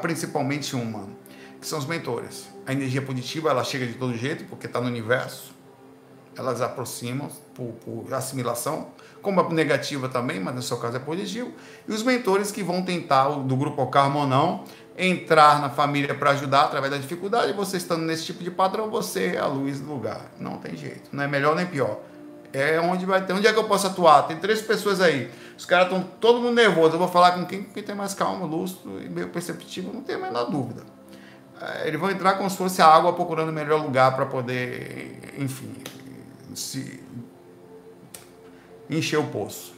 Principalmente 0.01 0.77
uma, 0.77 1.09
que 1.59 1.67
são 1.67 1.77
os 1.77 1.85
mentores. 1.85 2.47
A 2.65 2.71
energia 2.71 3.01
positiva, 3.01 3.49
ela 3.49 3.65
chega 3.65 3.85
de 3.85 3.95
todo 3.95 4.15
jeito, 4.15 4.45
porque 4.45 4.65
está 4.65 4.79
no 4.79 4.87
universo. 4.87 5.53
Elas 6.37 6.61
aproximam 6.61 7.29
por, 7.53 7.73
por, 7.83 8.13
assimilação, 8.13 8.87
como 9.21 9.41
a 9.41 9.49
negativa 9.49 10.07
também, 10.07 10.39
mas 10.39 10.55
no 10.55 10.61
seu 10.61 10.77
caso 10.77 10.95
é 10.95 10.99
positivo. 10.99 11.51
E 11.85 11.91
os 11.91 12.01
mentores 12.01 12.49
que 12.49 12.63
vão 12.63 12.81
tentar, 12.81 13.27
do 13.27 13.57
grupo 13.57 13.85
Karma 13.87 14.21
ou 14.21 14.27
não, 14.27 14.63
entrar 14.97 15.59
na 15.59 15.69
família 15.69 16.15
para 16.15 16.31
ajudar 16.31 16.63
através 16.63 16.91
da 16.91 16.97
dificuldade, 16.97 17.51
você 17.53 17.77
estando 17.77 18.03
nesse 18.03 18.25
tipo 18.25 18.43
de 18.43 18.49
padrão, 18.49 18.89
você 18.89 19.35
é 19.35 19.39
a 19.39 19.47
luz 19.47 19.81
do 19.81 19.91
lugar. 19.91 20.31
Não 20.39 20.57
tem 20.57 20.75
jeito. 20.75 21.09
Não 21.11 21.23
é 21.23 21.27
melhor 21.27 21.55
nem 21.55 21.65
pior. 21.65 21.99
É 22.53 22.79
onde 22.79 23.05
vai 23.05 23.25
ter. 23.25 23.33
Onde 23.33 23.45
é 23.47 23.51
que 23.51 23.59
eu 23.59 23.65
posso 23.65 23.87
atuar? 23.87 24.23
Tem 24.23 24.37
três 24.37 24.61
pessoas 24.61 25.01
aí. 25.01 25.29
Os 25.57 25.65
caras 25.65 25.87
estão 25.87 26.01
todo 26.21 26.39
mundo 26.39 26.53
nervoso. 26.53 26.95
Eu 26.95 26.99
vou 26.99 27.09
falar 27.09 27.33
com 27.33 27.45
quem? 27.45 27.63
Quem 27.63 27.83
tem 27.83 27.93
mais 27.93 28.13
calma, 28.13 28.45
lúcido 28.45 29.01
e 29.03 29.09
meio 29.09 29.27
perceptivo, 29.27 29.91
não 29.91 30.01
tem 30.01 30.15
a 30.15 30.19
menor 30.19 30.45
dúvida. 30.45 30.83
É, 31.61 31.87
eles 31.87 31.99
vão 31.99 32.09
entrar 32.09 32.35
como 32.35 32.49
se 32.49 32.55
fosse 32.55 32.81
a 32.81 32.87
água 32.87 33.11
procurando 33.11 33.49
o 33.49 33.53
melhor 33.53 33.81
lugar 33.81 34.15
para 34.15 34.25
poder, 34.25 35.33
enfim, 35.37 35.73
se 36.53 37.03
encher 38.89 39.17
o 39.17 39.25
poço. 39.25 39.73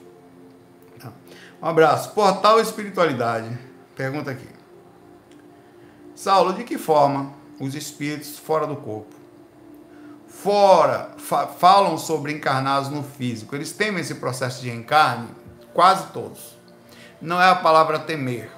Um 1.59 1.67
abraço. 1.67 2.11
Portal 2.11 2.59
Espiritualidade. 2.59 3.57
Pergunta 3.95 4.29
aqui. 4.29 4.56
Saulo, 6.17 6.53
de 6.53 6.63
que 6.63 6.79
forma 6.79 7.31
os 7.59 7.75
espíritos 7.75 8.39
fora 8.39 8.65
do 8.65 8.75
corpo 8.75 9.15
fora 10.27 11.11
fa 11.17 11.47
falam 11.47 11.97
sobre 11.97 12.31
encarnados 12.31 12.89
no 12.89 13.03
físico, 13.03 13.55
eles 13.55 13.71
temem 13.71 14.01
esse 14.01 14.15
processo 14.15 14.61
de 14.61 14.69
reencarne? 14.69 15.29
Quase 15.73 16.07
todos. 16.07 16.57
Não 17.21 17.41
é 17.41 17.49
a 17.49 17.55
palavra 17.55 17.99
temer, 17.99 18.49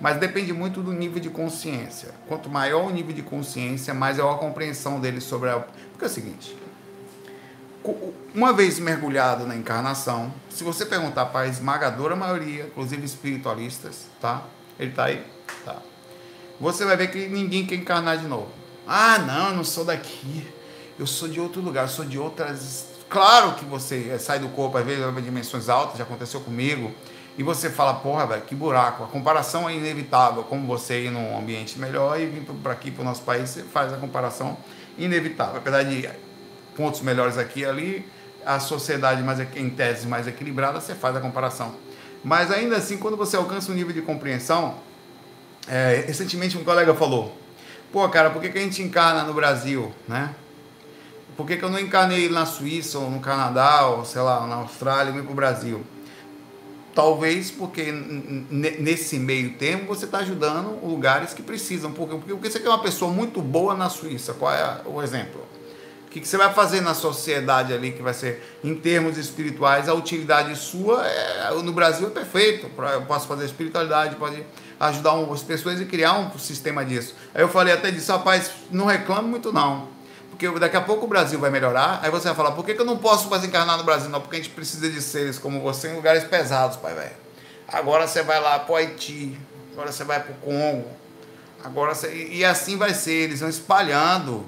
mas 0.00 0.18
depende 0.18 0.52
muito 0.52 0.82
do 0.82 0.92
nível 0.92 1.20
de 1.20 1.30
consciência. 1.30 2.10
Quanto 2.26 2.50
maior 2.50 2.86
o 2.86 2.90
nível 2.90 3.14
de 3.14 3.22
consciência, 3.22 3.94
mais 3.94 4.18
é 4.18 4.22
a 4.22 4.34
compreensão 4.34 5.00
deles 5.00 5.22
sobre 5.22 5.50
a. 5.50 5.60
Porque 5.92 6.04
é 6.04 6.08
o 6.08 6.10
seguinte: 6.10 6.56
uma 8.34 8.52
vez 8.52 8.80
mergulhado 8.80 9.46
na 9.46 9.54
encarnação, 9.54 10.32
se 10.50 10.64
você 10.64 10.84
perguntar 10.84 11.26
para 11.26 11.46
a 11.46 11.48
esmagadora 11.48 12.16
maioria, 12.16 12.64
inclusive 12.64 13.04
espiritualistas, 13.04 14.06
tá? 14.20 14.42
Ele 14.78 14.90
tá 14.90 15.04
aí? 15.04 15.24
Tá. 15.64 15.76
Você 16.60 16.84
vai 16.84 16.96
ver 16.96 17.08
que 17.08 17.26
ninguém 17.28 17.66
quer 17.66 17.76
encarnar 17.76 18.18
de 18.18 18.26
novo. 18.26 18.48
Ah, 18.86 19.18
não, 19.18 19.48
eu 19.48 19.56
não 19.56 19.64
sou 19.64 19.84
daqui 19.84 20.46
eu 20.98 21.06
sou 21.06 21.28
de 21.28 21.38
outro 21.38 21.60
lugar, 21.60 21.84
eu 21.84 21.88
sou 21.88 22.04
de 22.04 22.18
outras. 22.18 22.86
Claro 23.08 23.52
que 23.52 23.64
você 23.64 24.18
sai 24.18 24.38
do 24.38 24.48
corpo, 24.48 24.78
às 24.78 24.84
vezes, 24.84 25.04
vai 25.04 25.22
dimensões 25.22 25.68
altas, 25.68 25.98
já 25.98 26.04
aconteceu 26.04 26.40
comigo, 26.40 26.92
e 27.38 27.42
você 27.42 27.68
fala, 27.68 27.94
porra, 27.94 28.26
velho, 28.26 28.42
que 28.42 28.54
buraco. 28.54 29.04
A 29.04 29.06
comparação 29.06 29.68
é 29.68 29.74
inevitável. 29.74 30.42
Como 30.44 30.66
você 30.66 31.04
ir 31.04 31.10
num 31.10 31.38
ambiente 31.38 31.78
melhor 31.78 32.18
e 32.18 32.26
vir 32.26 32.42
para 32.62 32.72
aqui, 32.72 32.90
para 32.90 33.02
o 33.02 33.04
nosso 33.04 33.22
país, 33.22 33.50
você 33.50 33.62
faz 33.62 33.92
a 33.92 33.98
comparação 33.98 34.56
inevitável. 34.98 35.58
Apesar 35.58 35.82
de 35.82 36.08
pontos 36.74 37.02
melhores 37.02 37.36
aqui 37.36 37.60
e 37.60 37.66
ali, 37.66 38.08
a 38.44 38.58
sociedade 38.58 39.22
mais 39.22 39.38
em 39.54 39.68
tese 39.68 40.06
mais 40.06 40.26
equilibrada, 40.26 40.80
você 40.80 40.94
faz 40.94 41.14
a 41.14 41.20
comparação. 41.20 41.74
Mas 42.24 42.50
ainda 42.50 42.76
assim, 42.76 42.96
quando 42.96 43.18
você 43.18 43.36
alcança 43.36 43.70
um 43.70 43.74
nível 43.74 43.92
de 43.92 44.00
compreensão, 44.00 44.76
é, 45.68 46.04
recentemente 46.06 46.56
um 46.56 46.64
colega 46.64 46.94
falou, 46.94 47.36
pô, 47.92 48.08
cara, 48.08 48.30
por 48.30 48.40
que, 48.40 48.48
que 48.48 48.58
a 48.58 48.60
gente 48.60 48.82
encarna 48.82 49.24
no 49.24 49.34
Brasil, 49.34 49.92
né? 50.06 50.34
Por 51.36 51.46
que, 51.46 51.56
que 51.56 51.62
eu 51.62 51.70
não 51.70 51.78
encarnei 51.78 52.28
na 52.30 52.46
Suíça, 52.46 52.98
ou 52.98 53.10
no 53.10 53.20
Canadá, 53.20 53.86
ou 53.88 54.04
sei 54.04 54.22
lá, 54.22 54.46
na 54.46 54.56
Austrália, 54.56 55.10
e 55.10 55.22
para 55.22 55.32
o 55.32 55.34
Brasil? 55.34 55.84
Talvez 56.94 57.50
porque 57.50 57.92
nesse 57.92 59.18
meio 59.18 59.52
tempo 59.54 59.94
você 59.94 60.06
está 60.06 60.18
ajudando 60.18 60.82
lugares 60.82 61.34
que 61.34 61.42
precisam. 61.42 61.92
Porque, 61.92 62.16
porque 62.16 62.50
você 62.50 62.58
quer 62.58 62.70
uma 62.70 62.80
pessoa 62.80 63.12
muito 63.12 63.42
boa 63.42 63.74
na 63.74 63.90
Suíça. 63.90 64.32
Qual 64.32 64.50
é 64.50 64.80
o 64.86 65.02
exemplo? 65.02 65.42
O 66.06 66.10
que, 66.10 66.20
que 66.20 66.26
você 66.26 66.38
vai 66.38 66.54
fazer 66.54 66.80
na 66.80 66.94
sociedade 66.94 67.74
ali 67.74 67.92
que 67.92 68.00
vai 68.00 68.14
ser, 68.14 68.58
em 68.64 68.74
termos 68.74 69.18
espirituais, 69.18 69.90
a 69.90 69.92
utilidade 69.92 70.56
sua 70.56 71.06
é, 71.06 71.50
no 71.62 71.72
Brasil 71.74 72.06
é 72.06 72.10
perfeito. 72.10 72.70
Eu 72.94 73.02
posso 73.02 73.28
fazer 73.28 73.44
espiritualidade, 73.44 74.16
pode 74.16 74.42
ajudar 74.78 75.14
as 75.32 75.42
pessoas 75.42 75.80
e 75.80 75.84
criar 75.84 76.14
um 76.14 76.38
sistema 76.38 76.84
disso. 76.84 77.14
Aí 77.34 77.42
eu 77.42 77.48
falei 77.48 77.72
até 77.72 77.90
disso, 77.90 78.12
rapaz, 78.12 78.50
não 78.70 78.86
reclamo 78.86 79.28
muito 79.28 79.52
não 79.52 79.96
porque 80.36 80.58
daqui 80.58 80.76
a 80.76 80.82
pouco 80.82 81.06
o 81.06 81.08
Brasil 81.08 81.40
vai 81.40 81.48
melhorar, 81.48 82.00
aí 82.02 82.10
você 82.10 82.28
vai 82.28 82.36
falar, 82.36 82.52
por 82.52 82.62
que, 82.62 82.74
que 82.74 82.80
eu 82.80 82.84
não 82.84 82.98
posso 82.98 83.30
mais 83.30 83.42
encarnar 83.42 83.78
no 83.78 83.84
Brasil? 83.84 84.10
Não, 84.10 84.20
porque 84.20 84.36
a 84.36 84.38
gente 84.38 84.50
precisa 84.52 84.88
de 84.88 85.00
seres 85.00 85.38
como 85.38 85.60
você 85.62 85.88
em 85.88 85.96
lugares 85.96 86.24
pesados, 86.24 86.76
pai 86.76 86.94
velho. 86.94 87.16
Agora 87.66 88.06
você 88.06 88.22
vai 88.22 88.38
lá 88.38 88.58
pro 88.58 88.76
Haiti, 88.76 89.36
agora 89.72 89.90
você 89.90 90.04
vai 90.04 90.22
pro 90.22 90.34
Congo, 90.34 90.86
agora 91.64 91.94
você... 91.94 92.12
E 92.14 92.44
assim 92.44 92.76
vai 92.76 92.92
ser, 92.92 93.12
eles 93.12 93.40
vão 93.40 93.48
espalhando. 93.48 94.44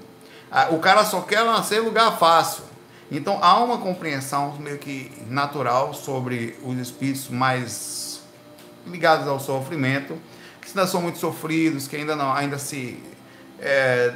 Ah, 0.51 0.69
o 0.71 0.79
cara 0.79 1.05
só 1.07 1.23
quer 1.23 1.43
nascer 1.45 1.79
em 1.79 1.85
lugar 1.85 2.19
fácil. 2.19 2.65
Então 3.11 3.39
há 3.41 3.59
uma 3.59 3.79
compreensão 3.79 4.57
meio 4.59 4.77
que 4.77 5.11
natural 5.27 5.95
sobre 5.95 6.59
os 6.63 6.77
espíritos 6.77 7.31
mais 7.31 8.08
ligados 8.91 9.27
ao 9.27 9.39
sofrimento, 9.39 10.19
que 10.61 10.69
ainda 10.69 10.87
são 10.87 11.01
muito 11.01 11.19
sofridos, 11.19 11.87
que 11.87 11.97
ainda 11.97 12.15
não, 12.17 12.33
ainda 12.33 12.59
se... 12.59 13.03
É, 13.61 14.13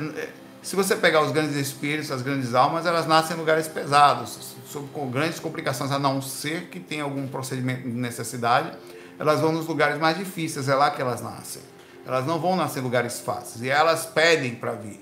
se 0.63 0.77
você 0.77 0.95
pegar 0.95 1.23
os 1.23 1.33
grandes 1.33 1.57
espíritos, 1.57 2.13
as 2.13 2.23
grandes 2.23 2.55
almas, 2.55 2.87
elas 2.87 3.07
nascem 3.07 3.37
em 3.37 3.39
lugares 3.39 3.67
pesados, 3.67 4.55
com 4.93 5.11
grandes 5.11 5.41
complicações, 5.41 5.91
a 5.91 5.99
não 5.99 6.23
ser 6.23 6.69
que 6.69 6.79
tenha 6.79 7.03
algum 7.03 7.27
procedimento 7.27 7.83
de 7.83 7.89
necessidade, 7.89 8.71
elas 9.19 9.41
vão 9.41 9.51
nos 9.51 9.67
lugares 9.67 9.99
mais 9.99 10.17
difíceis, 10.17 10.69
é 10.69 10.75
lá 10.75 10.91
que 10.91 11.03
elas 11.03 11.21
nascem. 11.21 11.63
Elas 12.07 12.25
não 12.27 12.39
vão 12.39 12.55
nascer 12.55 12.79
em 12.79 12.83
lugares 12.83 13.21
fáceis, 13.21 13.63
e 13.63 13.69
elas 13.69 14.07
pedem 14.07 14.55
para 14.55 14.73
vir, 14.73 15.01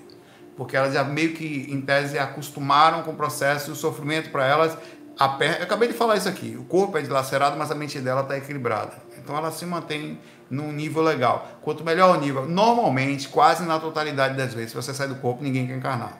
porque 0.57 0.75
elas 0.75 0.93
já 0.93 1.03
meio 1.03 1.33
que, 1.33 1.67
em 1.69 1.79
tese, 1.79 2.17
acostumaram 2.17 3.03
com 3.03 3.11
o 3.11 3.15
processo 3.15 3.69
e 3.69 3.73
o 3.73 3.75
sofrimento 3.75 4.31
para 4.31 4.45
elas. 4.47 4.75
A 5.17 5.29
per... 5.29 5.57
Eu 5.57 5.63
acabei 5.63 5.87
de 5.89 5.93
falar 5.93 6.17
isso 6.17 6.29
aqui, 6.29 6.55
o 6.59 6.63
corpo 6.63 6.97
é 6.97 7.01
dilacerado, 7.01 7.55
mas 7.55 7.69
a 7.69 7.75
mente 7.75 7.99
dela 7.99 8.21
está 8.21 8.35
equilibrada. 8.35 8.93
Então 9.23 9.37
ela 9.37 9.51
se 9.51 9.65
mantém 9.65 10.19
num 10.49 10.71
nível 10.71 11.01
legal. 11.01 11.47
Quanto 11.61 11.83
melhor 11.83 12.17
o 12.17 12.19
nível, 12.19 12.47
normalmente, 12.47 13.29
quase 13.29 13.63
na 13.63 13.79
totalidade 13.79 14.35
das 14.35 14.53
vezes, 14.53 14.71
se 14.71 14.75
você 14.75 14.93
sai 14.93 15.07
do 15.07 15.15
corpo, 15.15 15.43
ninguém 15.43 15.67
quer 15.67 15.77
encarnar. 15.77 16.17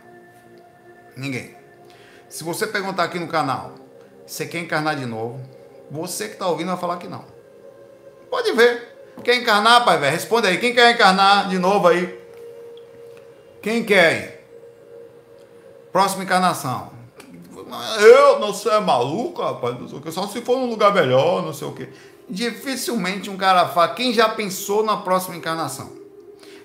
Ninguém. 1.17 1.55
Se 2.29 2.43
você 2.43 2.67
perguntar 2.67 3.03
aqui 3.03 3.19
no 3.19 3.27
canal, 3.27 3.75
você 4.25 4.45
quer 4.45 4.59
encarnar 4.59 4.95
de 4.95 5.05
novo? 5.05 5.41
Você 5.89 6.27
que 6.27 6.33
está 6.33 6.47
ouvindo 6.47 6.67
vai 6.67 6.77
falar 6.77 6.97
que 6.97 7.07
não. 7.07 7.25
Pode 8.29 8.53
ver. 8.53 8.89
Quer 9.23 9.35
encarnar, 9.35 9.83
pai 9.83 9.97
velho? 9.99 10.13
Responde 10.13 10.47
aí. 10.47 10.57
Quem 10.57 10.73
quer 10.73 10.93
encarnar 10.93 11.49
de 11.49 11.59
novo 11.59 11.87
aí? 11.87 12.17
Quem 13.61 13.83
quer? 13.83 14.47
Próxima 15.91 16.23
encarnação. 16.23 16.91
Eu 17.99 18.39
não 18.39 18.53
sei, 18.53 18.71
é 18.71 18.79
maluco, 18.79 19.41
rapaz, 19.41 19.79
não 19.79 19.87
sei 19.87 19.99
o. 19.99 20.11
Só 20.11 20.27
se 20.27 20.41
for 20.41 20.57
num 20.57 20.69
lugar 20.69 20.93
melhor, 20.93 21.43
não 21.43 21.53
sei 21.53 21.67
o 21.67 21.73
que. 21.73 21.89
Dificilmente 22.31 23.29
um 23.29 23.35
cara 23.35 23.67
fala. 23.67 23.89
Quem 23.89 24.13
já 24.13 24.29
pensou 24.29 24.83
na 24.83 24.97
próxima 24.97 25.35
encarnação? 25.35 25.91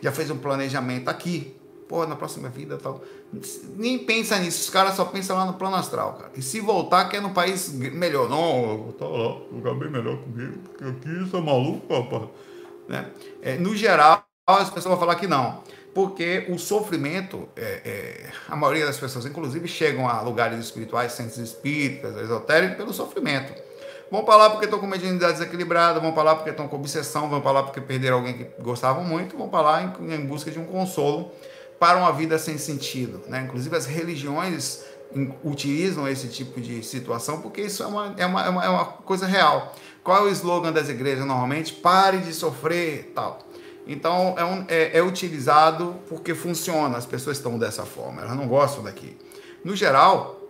Já 0.00 0.12
fez 0.12 0.30
um 0.30 0.38
planejamento 0.38 1.08
aqui. 1.08 1.56
Pô, 1.88 2.06
na 2.06 2.14
próxima 2.14 2.48
vida 2.48 2.78
tal. 2.80 3.02
Nem 3.76 3.98
pensa 3.98 4.38
nisso. 4.38 4.62
Os 4.62 4.70
caras 4.70 4.94
só 4.94 5.04
pensam 5.04 5.36
lá 5.36 5.44
no 5.44 5.54
plano 5.54 5.74
astral, 5.74 6.14
cara. 6.14 6.30
E 6.36 6.42
se 6.42 6.60
voltar, 6.60 7.08
quer 7.08 7.20
no 7.20 7.30
país 7.30 7.72
melhor. 7.72 8.28
Não, 8.28 8.70
eu 8.70 8.78
vou 8.78 8.90
estar 8.90 9.06
lá, 9.06 9.28
lugar 9.50 9.74
bem 9.74 9.90
melhor 9.90 10.16
comigo. 10.18 10.58
Porque 10.64 10.84
aqui 10.84 11.24
isso 11.24 11.36
é 11.36 11.40
maluco, 11.40 11.92
rapaz. 11.92 12.28
Né? 12.88 13.10
É, 13.42 13.56
no 13.56 13.74
geral, 13.76 14.24
as 14.46 14.70
pessoas 14.70 14.84
vão 14.84 14.98
falar 14.98 15.16
que 15.16 15.26
não 15.26 15.62
porque 15.96 16.44
o 16.50 16.58
sofrimento, 16.58 17.48
é, 17.56 17.80
é, 17.82 18.30
a 18.50 18.54
maioria 18.54 18.84
das 18.84 18.98
pessoas, 18.98 19.24
inclusive, 19.24 19.66
chegam 19.66 20.06
a 20.06 20.20
lugares 20.20 20.62
espirituais, 20.62 21.12
centros 21.12 21.38
espíritas, 21.38 22.14
esotéricos, 22.18 22.76
pelo 22.76 22.92
sofrimento. 22.92 23.50
Vão 24.10 24.24
para 24.24 24.36
lá 24.36 24.50
porque 24.50 24.66
estão 24.66 24.78
com 24.78 24.86
mediunidade 24.86 25.34
desequilibrada, 25.34 25.98
vão 25.98 26.12
para 26.12 26.22
lá 26.22 26.34
porque 26.36 26.50
estão 26.50 26.68
com 26.68 26.76
obsessão, 26.76 27.28
vão 27.28 27.40
para 27.40 27.50
lá 27.50 27.62
porque 27.64 27.80
perderam 27.80 28.18
alguém 28.18 28.34
que 28.34 28.62
gostavam 28.62 29.02
muito, 29.02 29.36
vão 29.36 29.48
para 29.48 29.62
lá 29.62 29.82
em, 29.82 30.14
em, 30.14 30.24
busca 30.24 30.50
de 30.50 30.58
um 30.58 30.64
consolo 30.64 31.32
para 31.78 31.98
uma 31.98 32.12
vida 32.12 32.38
sem 32.38 32.56
sentido. 32.56 33.22
Né? 33.26 33.42
Inclusive, 33.42 33.74
as 33.76 33.84
religiões 33.86 34.84
utilizam 35.44 36.06
esse 36.06 36.28
tipo 36.28 36.60
de 36.60 36.82
situação 36.82 37.40
porque 37.40 37.62
isso 37.62 37.82
é 37.82 37.86
uma, 37.86 38.14
é 38.16 38.26
uma, 38.26 38.44
é 38.44 38.48
uma, 38.48 38.64
é 38.64 38.68
uma 38.68 38.84
coisa 38.84 39.26
real. 39.26 39.74
Qual 40.04 40.18
é 40.18 40.22
o 40.22 40.28
slogan 40.28 40.72
das 40.72 40.88
igrejas 40.88 41.26
normalmente? 41.26 41.72
Pare 41.72 42.18
de 42.18 42.32
sofrer, 42.32 43.12
tal. 43.12 43.40
Então 43.88 44.34
é, 44.36 44.44
um, 44.44 44.64
é, 44.68 44.98
é, 44.98 45.02
utilizado 45.02 45.96
porque 46.08 46.34
funciona, 46.34 46.96
as 46.96 47.06
pessoas 47.06 47.38
estão 47.38 47.58
dessa 47.58 47.84
forma, 47.84 48.22
elas 48.22 48.36
não 48.36 48.46
gostam 48.46 48.84
daqui. 48.84 49.16
No 49.64 49.74
geral, 49.74 50.40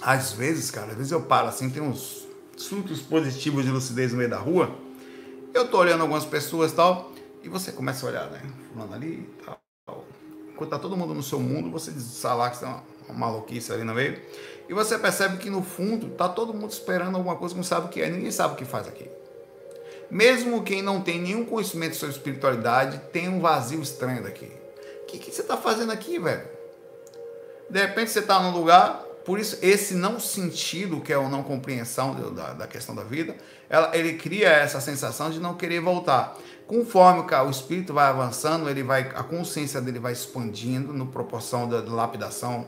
às 0.00 0.32
vezes, 0.32 0.70
cara, 0.70 0.88
às 0.88 0.96
vezes 0.96 1.12
eu 1.12 1.20
paro 1.22 1.48
assim, 1.48 1.70
tem 1.70 1.82
uns 1.82 2.25
surtos 2.56 3.00
positivos 3.00 3.64
de 3.64 3.70
lucidez 3.70 4.12
no 4.12 4.18
meio 4.18 4.30
da 4.30 4.38
rua, 4.38 4.74
eu 5.54 5.68
tô 5.68 5.78
olhando 5.78 6.02
algumas 6.02 6.24
pessoas 6.24 6.72
tal, 6.72 7.12
e 7.42 7.48
você 7.48 7.72
começa 7.72 8.04
a 8.04 8.08
olhar, 8.08 8.30
né? 8.30 8.42
Fulano 8.72 8.94
ali 8.94 9.28
e 9.28 9.44
tal. 9.44 10.04
Enquanto 10.52 10.70
tá 10.70 10.78
todo 10.78 10.96
mundo 10.96 11.14
no 11.14 11.22
seu 11.22 11.38
mundo, 11.38 11.70
você 11.70 11.92
lá 12.26 12.50
que 12.50 12.58
tem 12.58 12.68
uma, 12.68 12.82
uma 13.08 13.18
maluquice 13.18 13.72
ali 13.72 13.84
no 13.84 13.94
meio, 13.94 14.20
e 14.68 14.74
você 14.74 14.98
percebe 14.98 15.36
que 15.36 15.48
no 15.48 15.62
fundo 15.62 16.08
tá 16.10 16.28
todo 16.28 16.52
mundo 16.52 16.70
esperando 16.70 17.16
alguma 17.16 17.36
coisa 17.36 17.54
que 17.54 17.58
não 17.58 17.64
sabe 17.64 17.86
o 17.86 17.88
que 17.88 18.00
é, 18.00 18.10
ninguém 18.10 18.30
sabe 18.30 18.54
o 18.54 18.56
que 18.56 18.64
faz 18.64 18.88
aqui. 18.88 19.08
Mesmo 20.10 20.62
quem 20.62 20.82
não 20.82 21.00
tem 21.00 21.20
nenhum 21.20 21.44
conhecimento 21.44 21.96
sobre 21.96 22.14
espiritualidade, 22.14 23.00
tem 23.12 23.28
um 23.28 23.40
vazio 23.40 23.80
estranho 23.82 24.22
daqui. 24.22 24.50
O 25.02 25.06
que, 25.06 25.18
que 25.18 25.30
você 25.30 25.42
está 25.42 25.56
fazendo 25.56 25.92
aqui, 25.92 26.18
velho? 26.18 26.48
De 27.68 27.80
repente 27.80 28.10
você 28.10 28.20
está 28.20 28.40
num 28.40 28.56
lugar, 28.56 29.04
por 29.26 29.40
isso 29.40 29.58
esse 29.60 29.94
não 29.94 30.20
sentido, 30.20 31.00
que 31.00 31.12
é 31.12 31.16
a 31.16 31.28
não 31.28 31.42
compreensão 31.42 32.14
da, 32.32 32.52
da 32.52 32.66
questão 32.66 32.94
da 32.94 33.02
vida, 33.02 33.34
ela, 33.68 33.90
ele 33.94 34.14
cria 34.14 34.48
essa 34.48 34.80
sensação 34.80 35.30
de 35.30 35.40
não 35.40 35.54
querer 35.54 35.80
voltar. 35.80 36.38
Conforme 36.66 37.20
o 37.20 37.50
espírito 37.50 37.92
vai 37.92 38.06
avançando, 38.06 38.70
ele 38.70 38.84
vai, 38.84 39.02
a 39.02 39.24
consciência 39.24 39.80
dele 39.80 39.98
vai 39.98 40.12
expandindo 40.12 40.92
no 40.92 41.06
proporção 41.06 41.68
da 41.68 41.80
lapidação 41.80 42.66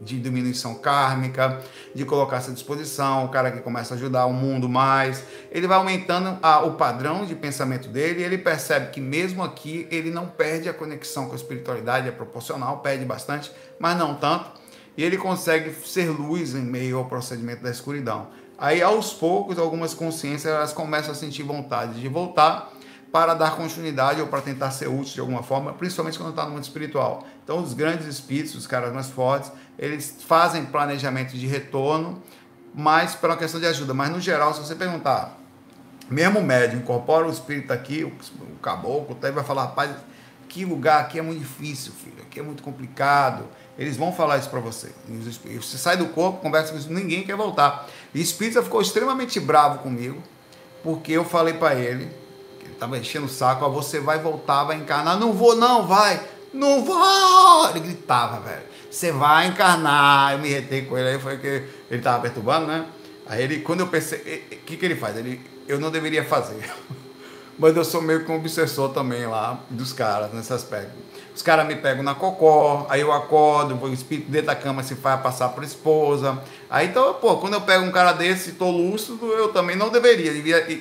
de 0.00 0.18
diminuição 0.18 0.74
kármica, 0.74 1.60
de 1.94 2.04
colocar-se 2.04 2.50
à 2.50 2.54
disposição, 2.54 3.24
o 3.24 3.28
cara 3.28 3.52
que 3.52 3.60
começa 3.60 3.94
a 3.94 3.96
ajudar 3.96 4.26
o 4.26 4.32
mundo 4.32 4.68
mais, 4.68 5.22
ele 5.50 5.68
vai 5.68 5.76
aumentando 5.76 6.38
a, 6.42 6.64
o 6.64 6.72
padrão 6.72 7.24
de 7.24 7.36
pensamento 7.36 7.88
dele 7.88 8.20
e 8.20 8.24
ele 8.24 8.38
percebe 8.38 8.90
que 8.90 9.00
mesmo 9.00 9.42
aqui 9.42 9.86
ele 9.90 10.10
não 10.10 10.26
perde 10.26 10.68
a 10.68 10.74
conexão 10.74 11.26
com 11.26 11.32
a 11.32 11.36
espiritualidade, 11.36 12.08
é 12.08 12.10
proporcional, 12.10 12.78
perde 12.78 13.04
bastante, 13.04 13.52
mas 13.78 13.96
não 13.96 14.16
tanto, 14.16 14.61
e 14.96 15.02
ele 15.04 15.16
consegue 15.16 15.72
ser 15.86 16.08
luz 16.10 16.54
em 16.54 16.62
meio 16.62 16.98
ao 16.98 17.04
procedimento 17.06 17.62
da 17.62 17.70
escuridão. 17.70 18.28
Aí 18.58 18.82
aos 18.82 19.12
poucos 19.12 19.58
algumas 19.58 19.94
consciências 19.94 20.52
elas 20.52 20.72
começam 20.72 21.12
a 21.12 21.14
sentir 21.14 21.42
vontade 21.42 22.00
de 22.00 22.08
voltar 22.08 22.72
para 23.12 23.34
dar 23.34 23.56
continuidade 23.56 24.20
ou 24.20 24.26
para 24.26 24.40
tentar 24.40 24.70
ser 24.70 24.88
útil 24.88 25.14
de 25.14 25.20
alguma 25.20 25.42
forma, 25.42 25.74
principalmente 25.74 26.18
quando 26.18 26.30
está 26.30 26.44
no 26.46 26.52
mundo 26.52 26.62
espiritual. 26.62 27.26
Então, 27.44 27.58
os 27.58 27.74
grandes 27.74 28.06
espíritos, 28.06 28.54
os 28.54 28.66
caras 28.66 28.92
mais 28.92 29.10
fortes, 29.10 29.52
eles 29.78 30.16
fazem 30.26 30.64
planejamento 30.64 31.36
de 31.36 31.46
retorno, 31.46 32.22
mas 32.74 33.14
pela 33.14 33.36
questão 33.36 33.60
de 33.60 33.66
ajuda. 33.66 33.92
Mas, 33.92 34.10
no 34.10 34.18
geral, 34.18 34.54
se 34.54 34.60
você 34.60 34.74
perguntar, 34.74 35.38
mesmo 36.08 36.38
o 36.38 36.42
médium 36.42 36.80
incorpora 36.80 37.26
o 37.26 37.30
espírito 37.30 37.70
aqui, 37.70 38.02
o, 38.02 38.12
caboclo, 38.62 39.14
até 39.14 39.30
vai 39.30 39.44
falar, 39.44 39.64
rapaz, 39.64 39.90
que 40.52 40.64
lugar 40.64 41.00
aqui 41.00 41.18
é 41.18 41.22
muito 41.22 41.40
difícil, 41.40 41.92
filho, 41.92 42.22
aqui 42.22 42.38
é 42.38 42.42
muito 42.42 42.62
complicado. 42.62 43.44
Eles 43.78 43.96
vão 43.96 44.12
falar 44.12 44.38
isso 44.38 44.50
para 44.50 44.60
você. 44.60 44.92
Você 45.56 45.78
sai 45.78 45.96
do 45.96 46.06
corpo, 46.06 46.40
conversa 46.40 46.72
com 46.72 46.78
isso, 46.78 46.92
ninguém 46.92 47.22
quer 47.22 47.36
voltar. 47.36 47.88
E 48.14 48.18
o 48.18 48.22
espírito 48.22 48.62
ficou 48.62 48.82
extremamente 48.82 49.40
bravo 49.40 49.78
comigo, 49.78 50.22
porque 50.82 51.12
eu 51.12 51.24
falei 51.24 51.54
para 51.54 51.74
ele 51.74 52.22
tava 52.82 52.98
enchendo 52.98 53.26
o 53.26 53.28
saco, 53.28 53.64
ó, 53.64 53.68
você 53.68 54.00
vai 54.00 54.18
voltar, 54.18 54.64
vai 54.64 54.76
encarnar. 54.76 55.16
Não 55.16 55.32
vou, 55.32 55.54
não, 55.54 55.86
vai. 55.86 56.20
Não 56.52 56.84
vou! 56.84 57.70
Ele 57.70 57.78
gritava, 57.78 58.40
velho. 58.40 58.62
Você 58.90 59.12
vai 59.12 59.46
encarnar. 59.46 60.32
Eu 60.32 60.40
me 60.40 60.48
retei 60.48 60.82
com 60.82 60.98
ele, 60.98 61.10
aí 61.10 61.18
foi 61.20 61.38
que 61.38 61.64
ele 61.88 62.02
tava 62.02 62.20
perturbando, 62.20 62.66
né? 62.66 62.84
Aí 63.24 63.40
ele, 63.40 63.60
quando 63.60 63.80
eu 63.80 63.86
pensei, 63.86 64.18
o 64.50 64.56
que, 64.64 64.76
que 64.76 64.84
ele 64.84 64.96
faz? 64.96 65.16
Ele, 65.16 65.40
eu 65.68 65.78
não 65.78 65.92
deveria 65.92 66.24
fazer. 66.24 66.68
Mas 67.62 67.76
eu 67.76 67.84
sou 67.84 68.02
meio 68.02 68.24
que 68.24 68.32
um 68.32 68.34
obsessor 68.34 68.88
também 68.88 69.24
lá 69.24 69.60
dos 69.70 69.92
caras 69.92 70.32
nesse 70.32 70.52
aspecto. 70.52 70.90
Os 71.32 71.42
caras 71.42 71.64
me 71.64 71.76
pegam 71.76 72.02
na 72.02 72.12
cocó, 72.12 72.88
aí 72.90 73.02
eu 73.02 73.12
acordo, 73.12 73.76
o 73.80 73.92
espírito 73.92 74.28
dentro 74.28 74.48
da 74.48 74.56
cama 74.56 74.82
se 74.82 74.96
faz 74.96 75.20
passar 75.20 75.50
por 75.50 75.62
esposa. 75.62 76.42
Aí 76.68 76.88
então, 76.88 77.14
pô, 77.14 77.36
quando 77.36 77.54
eu 77.54 77.60
pego 77.60 77.84
um 77.84 77.92
cara 77.92 78.14
desse 78.14 78.50
e 78.50 78.52
tô 78.54 78.68
lúcido, 78.68 79.28
eu 79.28 79.50
também 79.50 79.76
não 79.76 79.90
deveria. 79.90 80.32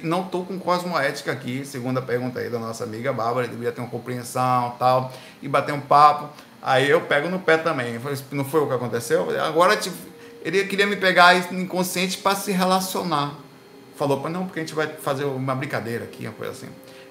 não 0.01 0.23
tô 0.23 0.41
com 0.41 0.57
cosmoética 0.57 1.31
aqui, 1.31 1.63
segundo 1.65 1.99
a 1.99 2.01
pergunta 2.01 2.39
aí 2.39 2.49
da 2.49 2.57
nossa 2.57 2.83
amiga 2.83 3.13
Bárbara, 3.13 3.47
deveria 3.47 3.71
ter 3.71 3.81
uma 3.81 3.89
compreensão 3.89 4.75
tal, 4.79 5.13
e 5.39 5.47
bater 5.47 5.75
um 5.75 5.81
papo. 5.81 6.29
Aí 6.63 6.89
eu 6.89 7.01
pego 7.01 7.29
no 7.29 7.37
pé 7.37 7.57
também. 7.57 8.01
Não 8.31 8.43
foi 8.43 8.59
o 8.59 8.67
que 8.67 8.73
aconteceu? 8.73 9.27
Agora, 9.39 9.77
tipo, 9.77 9.97
ele 10.43 10.65
queria 10.65 10.87
me 10.87 10.95
pegar 10.95 11.53
inconsciente 11.53 12.17
para 12.17 12.35
se 12.35 12.51
relacionar. 12.51 13.35
Falou, 14.01 14.19
para 14.19 14.31
não, 14.31 14.47
porque 14.47 14.59
a 14.59 14.63
gente 14.63 14.73
vai 14.73 14.87
fazer 14.87 15.25
uma 15.25 15.53
brincadeira 15.53 16.05
aqui, 16.05 16.25
uma 16.25 16.33
coisa 16.33 16.53
assim. 16.53 16.67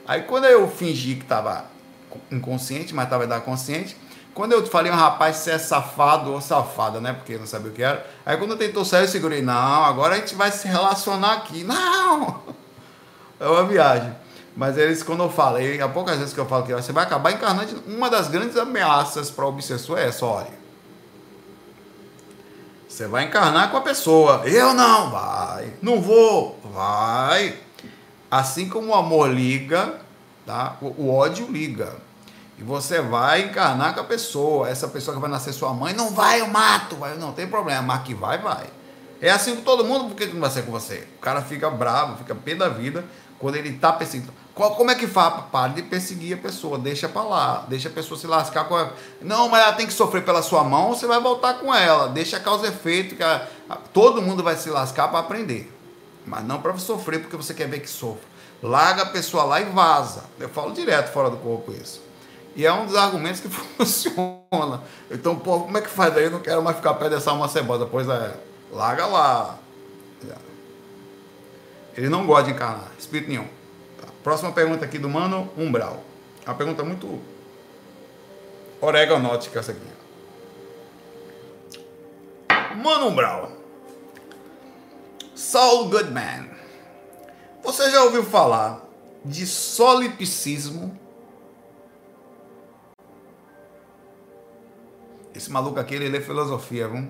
Aí 0.09 0.22
quando 0.22 0.46
eu 0.46 0.66
fingi 0.66 1.14
que 1.14 1.24
tava 1.24 1.64
inconsciente, 2.33 2.92
mas 2.92 3.05
estava 3.05 3.29
da 3.29 3.38
consciente. 3.40 3.96
Quando 4.35 4.55
eu 4.55 4.66
falei, 4.66 4.90
um 4.90 4.96
rapaz, 4.96 5.37
você 5.37 5.53
é 5.53 5.59
safado 5.59 6.33
ou 6.33 6.40
safada, 6.40 7.00
né? 7.00 7.12
Porque 7.12 7.38
não 7.38 7.46
sabia 7.46 7.70
o 7.70 7.72
que 7.72 7.81
era. 7.81 8.05
Aí 8.26 8.37
quando 8.37 8.57
tentou 8.57 8.85
sair, 8.85 9.05
eu 9.05 9.09
segurei, 9.09 9.40
não, 9.40 9.85
agora 9.85 10.16
a 10.16 10.18
gente 10.18 10.35
vai 10.35 10.50
se 10.50 10.66
relacionar 10.66 11.35
aqui. 11.35 11.62
Não! 11.62 12.42
É 13.38 13.46
uma 13.46 13.62
viagem. 13.66 14.12
Mas 14.57 14.76
eles, 14.76 15.00
quando 15.05 15.22
eu 15.22 15.31
falei, 15.31 15.81
há 15.81 15.88
poucas 15.88 16.18
vezes 16.18 16.35
que 16.35 16.40
eu 16.40 16.46
falo 16.46 16.66
que 16.66 16.72
você 16.72 16.90
vai 16.90 17.05
acabar 17.05 17.31
encarnando, 17.31 17.85
uma 17.87 18.11
das 18.11 18.26
grandes 18.26 18.57
ameaças 18.57 19.31
para 19.31 19.44
o 19.44 19.48
obsessor 19.48 19.96
é 19.96 20.09
essa, 20.09 20.26
olha. 20.26 20.60
Você 23.00 23.08
vai 23.08 23.24
encarnar 23.24 23.70
com 23.70 23.78
a 23.78 23.80
pessoa. 23.80 24.42
Eu 24.44 24.74
não, 24.74 25.10
vai. 25.10 25.72
Não 25.80 26.02
vou, 26.02 26.60
vai. 26.62 27.58
Assim 28.30 28.68
como 28.68 28.88
o 28.88 28.94
amor 28.94 29.30
liga, 29.30 29.94
tá? 30.44 30.76
O, 30.82 30.88
o, 31.04 31.14
ódio 31.14 31.50
liga. 31.50 31.96
E 32.58 32.62
você 32.62 33.00
vai 33.00 33.44
encarnar 33.44 33.94
com 33.94 34.00
a 34.00 34.04
pessoa. 34.04 34.68
Essa 34.68 34.86
pessoa 34.86 35.14
que 35.14 35.20
vai 35.22 35.30
nascer 35.30 35.54
sua 35.54 35.72
mãe, 35.72 35.94
não 35.94 36.10
vai, 36.10 36.42
eu 36.42 36.46
mato. 36.48 36.94
Vai, 36.96 37.16
não 37.16 37.32
tem 37.32 37.46
problema, 37.46 37.80
mas 37.80 38.02
que 38.02 38.12
vai, 38.12 38.36
vai. 38.36 38.66
É 39.18 39.30
assim 39.30 39.56
com 39.56 39.62
todo 39.62 39.82
mundo, 39.82 40.10
por 40.10 40.14
que 40.14 40.26
não 40.26 40.38
vai 40.42 40.50
ser 40.50 40.66
com 40.66 40.70
você? 40.70 41.08
O 41.16 41.20
cara 41.20 41.40
fica 41.40 41.70
bravo, 41.70 42.18
fica 42.18 42.34
pé 42.34 42.54
da 42.54 42.68
vida 42.68 43.02
quando 43.38 43.56
ele 43.56 43.72
tá 43.78 43.94
perseguindo. 43.94 44.30
Qual, 44.61 44.75
como 44.75 44.90
é 44.90 44.94
que 44.94 45.07
faz? 45.07 45.44
Pare 45.51 45.73
de 45.73 45.81
perseguir 45.81 46.37
a 46.37 46.37
pessoa, 46.37 46.79
deixa 46.79 47.09
pra 47.09 47.23
lá, 47.23 47.64
deixa 47.66 47.88
a 47.88 47.90
pessoa 47.90 48.20
se 48.20 48.27
lascar 48.27 48.64
com 48.64 48.79
ela. 48.79 48.94
Não, 49.18 49.49
mas 49.49 49.62
ela 49.62 49.73
tem 49.73 49.87
que 49.87 49.92
sofrer 49.94 50.23
pela 50.23 50.42
sua 50.42 50.62
mão, 50.62 50.90
você 50.90 51.07
vai 51.07 51.18
voltar 51.18 51.55
com 51.55 51.75
ela. 51.75 52.09
Deixa 52.11 52.37
a 52.37 52.40
causa 52.40 52.68
efeito, 52.68 53.16
que 53.16 53.23
a, 53.23 53.49
a, 53.70 53.77
todo 53.77 54.20
mundo 54.20 54.42
vai 54.42 54.57
se 54.57 54.68
lascar 54.68 55.09
para 55.09 55.20
aprender. 55.20 55.73
Mas 56.27 56.44
não 56.44 56.61
para 56.61 56.77
sofrer 56.77 57.20
porque 57.20 57.38
você 57.38 57.55
quer 57.55 57.68
ver 57.68 57.81
que 57.81 57.88
sofre 57.88 58.29
larga 58.62 59.05
a 59.05 59.07
pessoa 59.07 59.44
lá 59.44 59.62
e 59.62 59.64
vaza. 59.64 60.25
Eu 60.38 60.51
falo 60.51 60.75
direto 60.75 61.11
fora 61.11 61.31
do 61.31 61.38
corpo 61.38 61.73
isso. 61.73 62.03
E 62.55 62.66
é 62.66 62.70
um 62.70 62.85
dos 62.85 62.96
argumentos 62.96 63.40
que 63.40 63.49
funciona. 63.49 64.83
Então, 65.11 65.37
pô, 65.37 65.61
como 65.61 65.79
é 65.79 65.81
que 65.81 65.88
faz 65.88 66.12
daí? 66.12 66.25
Eu 66.25 66.33
não 66.33 66.40
quero 66.40 66.62
mais 66.62 66.77
ficar 66.77 66.92
perto 66.92 67.12
dessa 67.12 67.31
alma 67.31 67.49
cebosa. 67.49 67.87
Pois 67.90 68.07
é, 68.07 68.35
larga 68.70 69.07
lá. 69.07 69.59
Ele 71.96 72.11
não 72.11 72.27
gosta 72.27 72.44
de 72.44 72.51
encarnar, 72.51 72.90
espírito 72.99 73.31
nenhum. 73.31 73.60
Próxima 74.22 74.52
pergunta 74.52 74.85
aqui 74.85 74.98
do 74.98 75.09
Mano 75.09 75.50
Umbral. 75.56 76.02
Uma 76.46 76.54
pergunta 76.54 76.83
muito 76.83 77.20
oregonótica 78.80 79.61
essa 79.61 79.72
aqui. 79.72 79.80
Mano 82.76 83.09
Umbral. 83.09 83.52
Saul 85.35 85.88
Goodman 85.88 86.50
você 87.62 87.90
já 87.90 88.02
ouviu 88.02 88.24
falar 88.24 88.83
de 89.24 89.46
solipsismo? 89.46 90.98
Esse 95.35 95.50
maluco 95.50 95.78
aqui, 95.78 95.94
ele 95.94 96.09
lê 96.09 96.20
filosofia, 96.20 96.88
viu? 96.88 97.09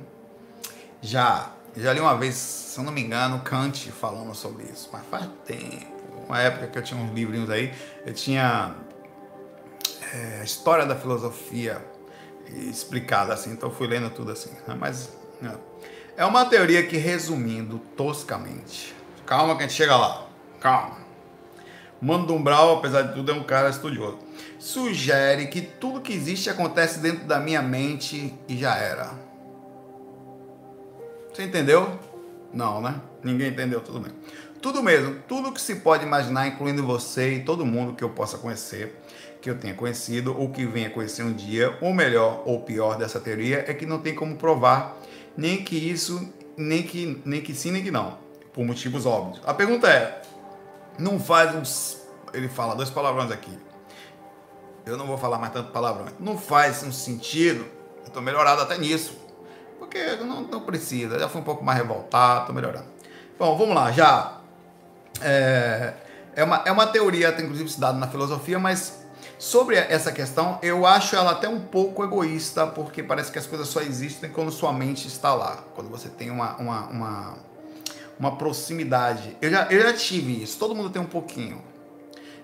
Já. 1.00 1.52
Já 1.76 1.92
li 1.92 2.00
uma 2.00 2.16
vez, 2.16 2.34
se 2.34 2.78
eu 2.78 2.84
não 2.84 2.92
me 2.92 3.00
engano, 3.00 3.40
Kant 3.40 3.90
falando 3.92 4.34
sobre 4.34 4.64
isso, 4.64 4.90
mas 4.92 5.06
faz 5.06 5.28
tempo. 5.46 5.99
Uma 6.30 6.38
época 6.38 6.68
que 6.68 6.78
eu 6.78 6.82
tinha 6.84 7.02
uns 7.02 7.12
livrinhos 7.12 7.50
aí, 7.50 7.74
eu 8.06 8.14
tinha 8.14 8.76
é, 10.14 10.38
a 10.40 10.44
história 10.44 10.86
da 10.86 10.94
filosofia 10.94 11.84
explicada 12.46 13.34
assim, 13.34 13.50
então 13.50 13.68
fui 13.68 13.88
lendo 13.88 14.08
tudo 14.10 14.30
assim. 14.30 14.50
Né? 14.64 14.76
Mas 14.78 15.12
não. 15.42 15.58
é 16.16 16.24
uma 16.24 16.44
teoria 16.44 16.86
que, 16.86 16.96
resumindo 16.96 17.80
toscamente, 17.96 18.94
calma 19.26 19.56
que 19.56 19.64
a 19.64 19.66
gente 19.66 19.76
chega 19.76 19.96
lá, 19.96 20.24
calma. 20.60 20.98
Mando 22.00 22.32
Umbral, 22.32 22.76
apesar 22.76 23.02
de 23.02 23.14
tudo, 23.14 23.32
é 23.32 23.34
um 23.34 23.42
cara 23.42 23.68
estudioso. 23.68 24.20
Sugere 24.56 25.48
que 25.48 25.60
tudo 25.60 26.00
que 26.00 26.12
existe 26.12 26.48
acontece 26.48 27.00
dentro 27.00 27.24
da 27.24 27.40
minha 27.40 27.60
mente 27.60 28.32
e 28.46 28.56
já 28.56 28.76
era. 28.76 29.10
Você 31.34 31.42
entendeu? 31.42 31.98
Não, 32.54 32.80
né? 32.80 33.00
Ninguém 33.24 33.48
entendeu, 33.48 33.80
tudo 33.80 33.98
bem. 33.98 34.12
Tudo 34.62 34.82
mesmo, 34.82 35.20
tudo 35.26 35.52
que 35.52 35.60
se 35.60 35.76
pode 35.76 36.04
imaginar, 36.04 36.46
incluindo 36.46 36.84
você 36.84 37.34
e 37.34 37.44
todo 37.44 37.64
mundo 37.64 37.94
que 37.94 38.04
eu 38.04 38.10
possa 38.10 38.36
conhecer, 38.36 39.00
que 39.40 39.48
eu 39.48 39.58
tenha 39.58 39.74
conhecido 39.74 40.38
ou 40.38 40.50
que 40.50 40.66
venha 40.66 40.90
conhecer 40.90 41.22
um 41.22 41.32
dia, 41.32 41.78
o 41.80 41.94
melhor 41.94 42.42
ou 42.44 42.60
pior 42.60 42.98
dessa 42.98 43.18
teoria 43.18 43.64
é 43.66 43.72
que 43.72 43.86
não 43.86 43.98
tem 43.98 44.14
como 44.14 44.36
provar 44.36 44.96
nem 45.36 45.64
que 45.64 45.76
isso, 45.76 46.30
nem 46.56 46.82
que, 46.82 47.22
nem 47.24 47.40
que 47.40 47.54
sim, 47.54 47.70
nem 47.70 47.82
que 47.82 47.90
não, 47.90 48.18
por 48.52 48.64
motivos 48.64 49.06
óbvios. 49.06 49.40
A 49.46 49.54
pergunta 49.54 49.88
é: 49.88 50.20
não 50.98 51.18
faz 51.18 51.54
uns. 51.54 52.00
Ele 52.34 52.48
fala 52.48 52.74
dois 52.74 52.90
palavrões 52.90 53.30
aqui. 53.30 53.58
Eu 54.84 54.96
não 54.96 55.06
vou 55.06 55.16
falar 55.16 55.38
mais 55.38 55.52
tanto 55.52 55.72
palavrão. 55.72 56.06
Não 56.18 56.36
faz 56.36 56.82
um 56.82 56.92
sentido. 56.92 57.66
Eu 58.02 58.08
estou 58.08 58.22
melhorado 58.22 58.60
até 58.60 58.76
nisso. 58.76 59.16
Porque 59.78 60.16
não, 60.16 60.42
não 60.42 60.60
precisa. 60.60 61.18
Já 61.18 61.28
fui 61.28 61.40
um 61.40 61.44
pouco 61.44 61.64
mais 61.64 61.78
revoltado, 61.78 62.40
estou 62.40 62.54
melhorando. 62.54 62.86
Bom, 63.38 63.56
vamos 63.56 63.74
lá. 63.74 63.90
Já. 63.90 64.39
É, 65.20 65.94
é, 66.34 66.44
uma, 66.44 66.62
é 66.64 66.72
uma 66.72 66.86
teoria, 66.86 67.28
até 67.28 67.42
inclusive 67.42 67.68
estudada 67.68 67.98
na 67.98 68.08
filosofia, 68.08 68.58
mas 68.58 69.00
sobre 69.38 69.76
essa 69.76 70.12
questão, 70.12 70.58
eu 70.62 70.84
acho 70.84 71.16
ela 71.16 71.30
até 71.30 71.48
um 71.48 71.60
pouco 71.60 72.04
egoísta, 72.04 72.66
porque 72.66 73.02
parece 73.02 73.32
que 73.32 73.38
as 73.38 73.46
coisas 73.46 73.68
só 73.68 73.80
existem 73.80 74.30
quando 74.30 74.50
sua 74.50 74.72
mente 74.72 75.08
está 75.08 75.34
lá. 75.34 75.64
Quando 75.74 75.88
você 75.88 76.08
tem 76.08 76.30
uma, 76.30 76.56
uma, 76.56 76.86
uma, 76.88 77.38
uma 78.18 78.36
proximidade. 78.36 79.36
Eu 79.40 79.50
já, 79.50 79.66
eu 79.70 79.80
já 79.82 79.92
tive 79.94 80.42
isso. 80.42 80.58
Todo 80.58 80.74
mundo 80.74 80.90
tem 80.90 81.00
um 81.00 81.06
pouquinho. 81.06 81.62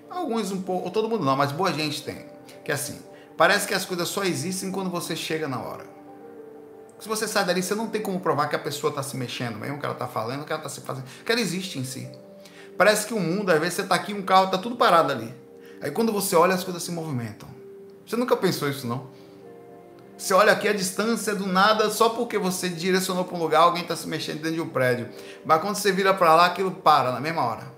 Alguns 0.08 0.50
um 0.50 0.62
pouco, 0.62 0.90
todo 0.90 1.08
mundo 1.08 1.24
não, 1.24 1.36
mas 1.36 1.52
boa 1.52 1.72
gente 1.72 2.02
tem. 2.02 2.24
Que 2.64 2.70
é 2.72 2.74
assim, 2.74 2.98
parece 3.36 3.68
que 3.68 3.74
as 3.74 3.84
coisas 3.84 4.08
só 4.08 4.24
existem 4.24 4.70
quando 4.70 4.88
você 4.88 5.14
chega 5.14 5.46
na 5.46 5.60
hora. 5.60 5.84
Se 6.98 7.08
você 7.08 7.28
sai 7.28 7.44
dali, 7.44 7.62
você 7.62 7.74
não 7.74 7.88
tem 7.88 8.00
como 8.00 8.18
provar 8.20 8.48
que 8.48 8.56
a 8.56 8.58
pessoa 8.58 8.90
está 8.90 9.02
se 9.02 9.16
mexendo, 9.18 9.58
mesmo 9.58 9.78
que 9.78 9.84
ela 9.84 9.92
está 9.92 10.08
falando, 10.08 10.46
que 10.46 10.52
ela 10.52 10.60
está 10.60 10.70
se 10.70 10.80
fazendo, 10.80 11.04
que 11.24 11.30
ela 11.30 11.40
existe 11.40 11.78
em 11.78 11.84
si. 11.84 12.10
Parece 12.76 13.06
que 13.06 13.14
o 13.14 13.20
mundo, 13.20 13.50
às 13.50 13.58
vezes 13.58 13.74
você 13.74 13.82
está 13.82 13.94
aqui, 13.94 14.12
um 14.12 14.22
carro 14.22 14.46
está 14.46 14.58
tudo 14.58 14.76
parado 14.76 15.12
ali. 15.12 15.34
Aí 15.80 15.90
quando 15.90 16.12
você 16.12 16.36
olha, 16.36 16.54
as 16.54 16.64
coisas 16.64 16.82
se 16.82 16.90
movimentam. 16.90 17.48
Você 18.06 18.16
nunca 18.16 18.36
pensou 18.36 18.68
isso, 18.68 18.86
não? 18.86 19.06
Você 20.16 20.32
olha 20.32 20.52
aqui 20.52 20.66
a 20.66 20.72
distância 20.72 21.34
do 21.34 21.46
nada, 21.46 21.90
só 21.90 22.10
porque 22.10 22.38
você 22.38 22.68
direcionou 22.68 23.24
para 23.24 23.36
um 23.36 23.40
lugar, 23.40 23.60
alguém 23.60 23.82
está 23.82 23.94
se 23.94 24.08
mexendo 24.08 24.36
dentro 24.36 24.54
de 24.54 24.60
um 24.60 24.68
prédio. 24.68 25.08
Mas 25.44 25.60
quando 25.60 25.76
você 25.76 25.92
vira 25.92 26.14
para 26.14 26.34
lá, 26.34 26.46
aquilo 26.46 26.70
para 26.70 27.12
na 27.12 27.20
mesma 27.20 27.42
hora 27.42 27.76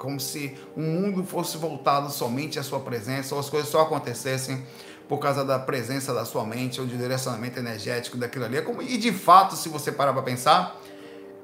como 0.00 0.18
se 0.18 0.56
o 0.74 0.80
mundo 0.80 1.22
fosse 1.22 1.58
voltado 1.58 2.10
somente 2.10 2.58
à 2.58 2.62
sua 2.62 2.80
presença, 2.80 3.34
ou 3.34 3.40
as 3.40 3.50
coisas 3.50 3.68
só 3.68 3.82
acontecessem 3.82 4.64
por 5.06 5.18
causa 5.18 5.44
da 5.44 5.58
presença 5.58 6.14
da 6.14 6.24
sua 6.24 6.42
mente 6.42 6.80
ou 6.80 6.86
de 6.86 6.96
direcionamento 6.96 7.58
energético 7.58 8.16
daquilo 8.16 8.46
ali. 8.46 8.56
É 8.56 8.64
e 8.88 8.96
de 8.96 9.12
fato, 9.12 9.54
se 9.56 9.68
você 9.68 9.92
parar 9.92 10.14
para 10.14 10.22
pensar, 10.22 10.80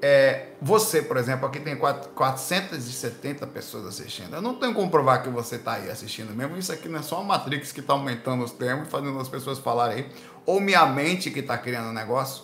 é, 0.01 0.49
você, 0.61 1.01
por 1.01 1.17
exemplo, 1.17 1.47
aqui 1.47 1.59
tem 1.59 1.75
470 1.75 3.47
pessoas 3.47 3.85
assistindo. 3.87 4.35
Eu 4.35 4.41
não 4.41 4.55
tenho 4.55 4.73
como 4.73 4.89
provar 4.89 5.23
que 5.23 5.29
você 5.29 5.55
está 5.55 5.73
aí 5.73 5.89
assistindo 5.89 6.33
mesmo. 6.35 6.57
Isso 6.57 6.71
aqui 6.71 6.87
não 6.87 6.99
é 6.99 7.01
só 7.01 7.21
uma 7.21 7.37
Matrix 7.37 7.71
que 7.71 7.79
está 7.79 7.93
aumentando 7.93 8.43
os 8.43 8.51
termos, 8.51 8.89
fazendo 8.89 9.19
as 9.19 9.27
pessoas 9.27 9.57
falarem 9.57 9.97
aí, 9.97 10.09
ou 10.45 10.59
minha 10.59 10.85
mente 10.85 11.31
que 11.31 11.39
está 11.39 11.57
criando 11.57 11.87
o 11.87 11.89
um 11.89 11.93
negócio. 11.93 12.43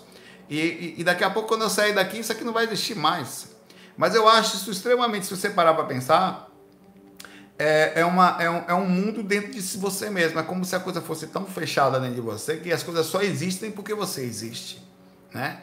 E, 0.50 0.60
e, 0.60 0.96
e, 1.00 1.04
daqui 1.04 1.24
a 1.24 1.30
pouco, 1.30 1.48
quando 1.48 1.62
eu 1.62 1.70
sair 1.70 1.94
daqui, 1.94 2.20
isso 2.20 2.32
aqui 2.32 2.44
não 2.44 2.54
vai 2.54 2.66
existir 2.66 2.96
mais. 2.96 3.56
Mas 3.96 4.16
eu 4.16 4.28
acho 4.28 4.58
isso 4.58 4.72
extremamente, 4.72 5.26
se 5.26 5.36
você 5.36 5.50
parar 5.50 5.74
para 5.74 5.86
pensar, 5.86 6.50
é, 7.58 8.02
é, 8.02 8.06
uma, 8.06 8.38
é, 8.42 8.50
um, 8.50 8.64
é 8.68 8.74
um 8.74 8.88
mundo 8.90 9.22
dentro 9.22 9.52
de 9.52 9.62
você 9.78 10.10
mesmo. 10.10 10.40
É 10.40 10.44
como 10.44 10.66
se 10.66 10.76
a 10.76 10.80
coisa 10.80 11.02
fosse 11.02 11.28
tão 11.28 11.46
fechada 11.46 12.00
dentro 12.00 12.16
de 12.16 12.22
você 12.22 12.58
que 12.58 12.72
as 12.72 12.82
coisas 12.84 13.06
só 13.06 13.22
existem 13.22 13.72
porque 13.72 13.94
você 13.94 14.22
existe. 14.22 14.84
Né? 15.34 15.62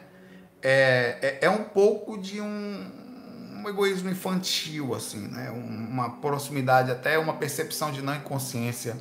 É, 0.61 1.39
é, 1.41 1.45
é 1.45 1.49
um 1.49 1.63
pouco 1.63 2.17
de 2.17 2.39
um, 2.39 2.85
um 3.55 3.69
egoísmo 3.69 4.09
infantil, 4.09 4.93
assim, 4.93 5.27
né? 5.27 5.49
uma 5.49 6.17
proximidade, 6.17 6.91
até 6.91 7.17
uma 7.17 7.33
percepção 7.33 7.91
de 7.91 8.01
não 8.01 8.15
inconsciência, 8.15 8.95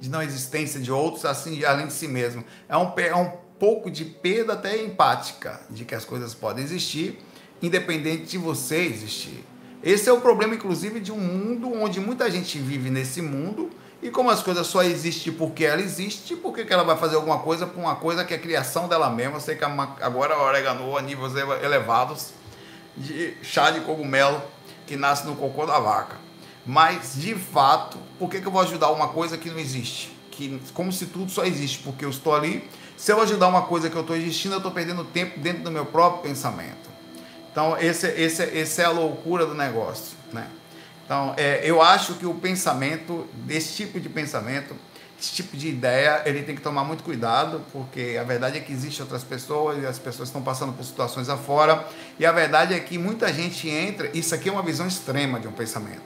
de 0.00 0.08
não 0.08 0.22
existência 0.22 0.80
de 0.80 0.92
outros, 0.92 1.24
assim, 1.24 1.64
além 1.64 1.86
de 1.86 1.92
si 1.92 2.08
mesmo. 2.08 2.44
É 2.68 2.76
um, 2.76 2.92
é 2.96 3.14
um 3.14 3.32
pouco 3.58 3.90
de 3.90 4.04
perda 4.04 4.52
até 4.52 4.82
empática 4.82 5.60
de 5.70 5.84
que 5.84 5.94
as 5.94 6.04
coisas 6.04 6.34
podem 6.34 6.64
existir 6.64 7.18
independente 7.62 8.24
de 8.24 8.38
você 8.38 8.76
existir. 8.78 9.44
Esse 9.82 10.08
é 10.08 10.12
o 10.12 10.20
problema, 10.20 10.54
inclusive, 10.54 11.00
de 11.00 11.12
um 11.12 11.18
mundo 11.18 11.72
onde 11.72 12.00
muita 12.00 12.30
gente 12.30 12.58
vive 12.58 12.90
nesse 12.90 13.22
mundo 13.22 13.70
e 14.00 14.10
como 14.10 14.30
as 14.30 14.42
coisas 14.42 14.66
só 14.66 14.82
existem 14.82 15.32
porque 15.32 15.64
ela 15.64 15.80
existe, 15.80 16.36
por 16.36 16.54
que 16.54 16.72
ela 16.72 16.84
vai 16.84 16.96
fazer 16.96 17.16
alguma 17.16 17.40
coisa 17.40 17.66
por 17.66 17.80
uma 17.80 17.96
coisa 17.96 18.24
que 18.24 18.32
é 18.32 18.38
criação 18.38 18.86
dela 18.86 19.10
mesma? 19.10 19.40
Sei 19.40 19.56
que 19.56 19.64
agora 19.64 20.38
oregano 20.38 20.96
a 20.96 21.02
níveis 21.02 21.34
elevados 21.62 22.30
de 22.96 23.34
chá 23.42 23.70
de 23.70 23.80
cogumelo 23.80 24.40
que 24.86 24.96
nasce 24.96 25.26
no 25.26 25.34
cocô 25.34 25.66
da 25.66 25.80
vaca. 25.80 26.16
Mas, 26.64 27.14
de 27.16 27.34
fato, 27.34 27.98
por 28.18 28.28
que, 28.28 28.40
que 28.40 28.46
eu 28.46 28.52
vou 28.52 28.60
ajudar 28.60 28.90
uma 28.90 29.08
coisa 29.08 29.36
que 29.36 29.50
não 29.50 29.58
existe? 29.58 30.16
Que, 30.30 30.60
como 30.74 30.92
se 30.92 31.06
tudo 31.06 31.30
só 31.30 31.44
existe 31.44 31.78
porque 31.78 32.04
eu 32.04 32.10
estou 32.10 32.34
ali. 32.34 32.68
Se 32.96 33.10
eu 33.10 33.20
ajudar 33.20 33.48
uma 33.48 33.62
coisa 33.62 33.88
que 33.88 33.96
eu 33.96 34.02
estou 34.02 34.14
existindo, 34.14 34.54
eu 34.54 34.58
estou 34.58 34.70
perdendo 34.70 35.02
tempo 35.04 35.40
dentro 35.40 35.62
do 35.62 35.70
meu 35.70 35.86
próprio 35.86 36.22
pensamento. 36.22 36.88
Então, 37.50 37.76
esse, 37.78 38.06
esse, 38.08 38.42
esse 38.42 38.82
é 38.82 38.84
a 38.84 38.90
loucura 38.90 39.46
do 39.46 39.54
negócio. 39.54 40.17
Então, 41.08 41.32
é, 41.38 41.62
eu 41.64 41.80
acho 41.80 42.16
que 42.16 42.26
o 42.26 42.34
pensamento, 42.34 43.26
desse 43.32 43.72
tipo 43.72 43.98
de 43.98 44.10
pensamento, 44.10 44.76
esse 45.18 45.32
tipo 45.32 45.56
de 45.56 45.66
ideia, 45.66 46.20
ele 46.26 46.42
tem 46.42 46.54
que 46.54 46.60
tomar 46.60 46.84
muito 46.84 47.02
cuidado, 47.02 47.62
porque 47.72 48.18
a 48.20 48.24
verdade 48.24 48.58
é 48.58 48.60
que 48.60 48.70
existem 48.70 49.00
outras 49.00 49.24
pessoas 49.24 49.82
e 49.82 49.86
as 49.86 49.98
pessoas 49.98 50.28
estão 50.28 50.42
passando 50.42 50.74
por 50.74 50.84
situações 50.84 51.30
afora, 51.30 51.82
e 52.18 52.26
a 52.26 52.30
verdade 52.30 52.74
é 52.74 52.78
que 52.78 52.98
muita 52.98 53.32
gente 53.32 53.70
entra, 53.70 54.10
isso 54.12 54.34
aqui 54.34 54.50
é 54.50 54.52
uma 54.52 54.62
visão 54.62 54.86
extrema 54.86 55.40
de 55.40 55.48
um 55.48 55.52
pensamento, 55.52 56.02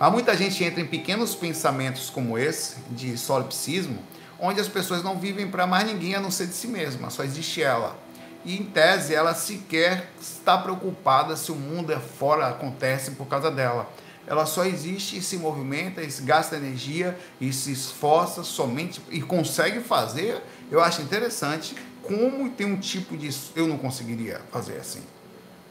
mas 0.00 0.10
muita 0.10 0.34
gente 0.34 0.64
entra 0.64 0.80
em 0.80 0.86
pequenos 0.86 1.34
pensamentos 1.34 2.08
como 2.08 2.38
esse, 2.38 2.76
de 2.90 3.18
solipsismo, 3.18 4.02
onde 4.40 4.62
as 4.62 4.66
pessoas 4.66 5.02
não 5.02 5.18
vivem 5.18 5.46
para 5.46 5.66
mais 5.66 5.86
ninguém 5.86 6.14
a 6.14 6.20
não 6.20 6.30
ser 6.30 6.46
de 6.46 6.54
si 6.54 6.68
mesma, 6.68 7.10
só 7.10 7.22
existe 7.22 7.62
ela. 7.62 7.98
E 8.46 8.56
em 8.56 8.64
tese 8.64 9.14
ela 9.14 9.34
sequer 9.34 10.10
está 10.18 10.56
preocupada 10.56 11.36
se 11.36 11.52
o 11.52 11.54
mundo 11.54 11.92
é 11.92 11.98
fora 11.98 12.46
acontece 12.46 13.10
por 13.10 13.26
causa 13.26 13.50
dela. 13.50 13.86
Ela 14.28 14.44
só 14.44 14.66
existe 14.66 15.16
e 15.16 15.22
se 15.22 15.38
movimenta, 15.38 16.02
e 16.02 16.08
gasta 16.20 16.56
energia 16.56 17.18
e 17.40 17.50
se 17.50 17.72
esforça 17.72 18.44
somente 18.44 19.00
e 19.10 19.22
consegue 19.22 19.80
fazer. 19.80 20.42
Eu 20.70 20.82
acho 20.82 21.00
interessante 21.00 21.74
como 22.02 22.50
tem 22.50 22.66
um 22.66 22.76
tipo 22.76 23.16
de 23.16 23.34
eu 23.56 23.66
não 23.66 23.78
conseguiria 23.78 24.40
fazer 24.52 24.76
assim. 24.76 25.02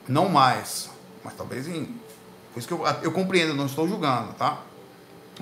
Não 0.08 0.28
mais, 0.28 0.90
mas 1.24 1.36
talvez 1.36 1.68
em 1.68 1.96
por 2.52 2.60
isso 2.60 2.68
que 2.68 2.74
eu, 2.74 2.84
eu 3.04 3.12
compreendo, 3.12 3.54
não 3.54 3.68
estou 3.68 3.88
julgando, 3.88 4.34
tá? 4.34 4.60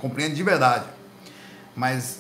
Compreendo 0.01 0.35
de 0.35 0.43
verdade. 0.43 0.85
Mas 1.73 2.19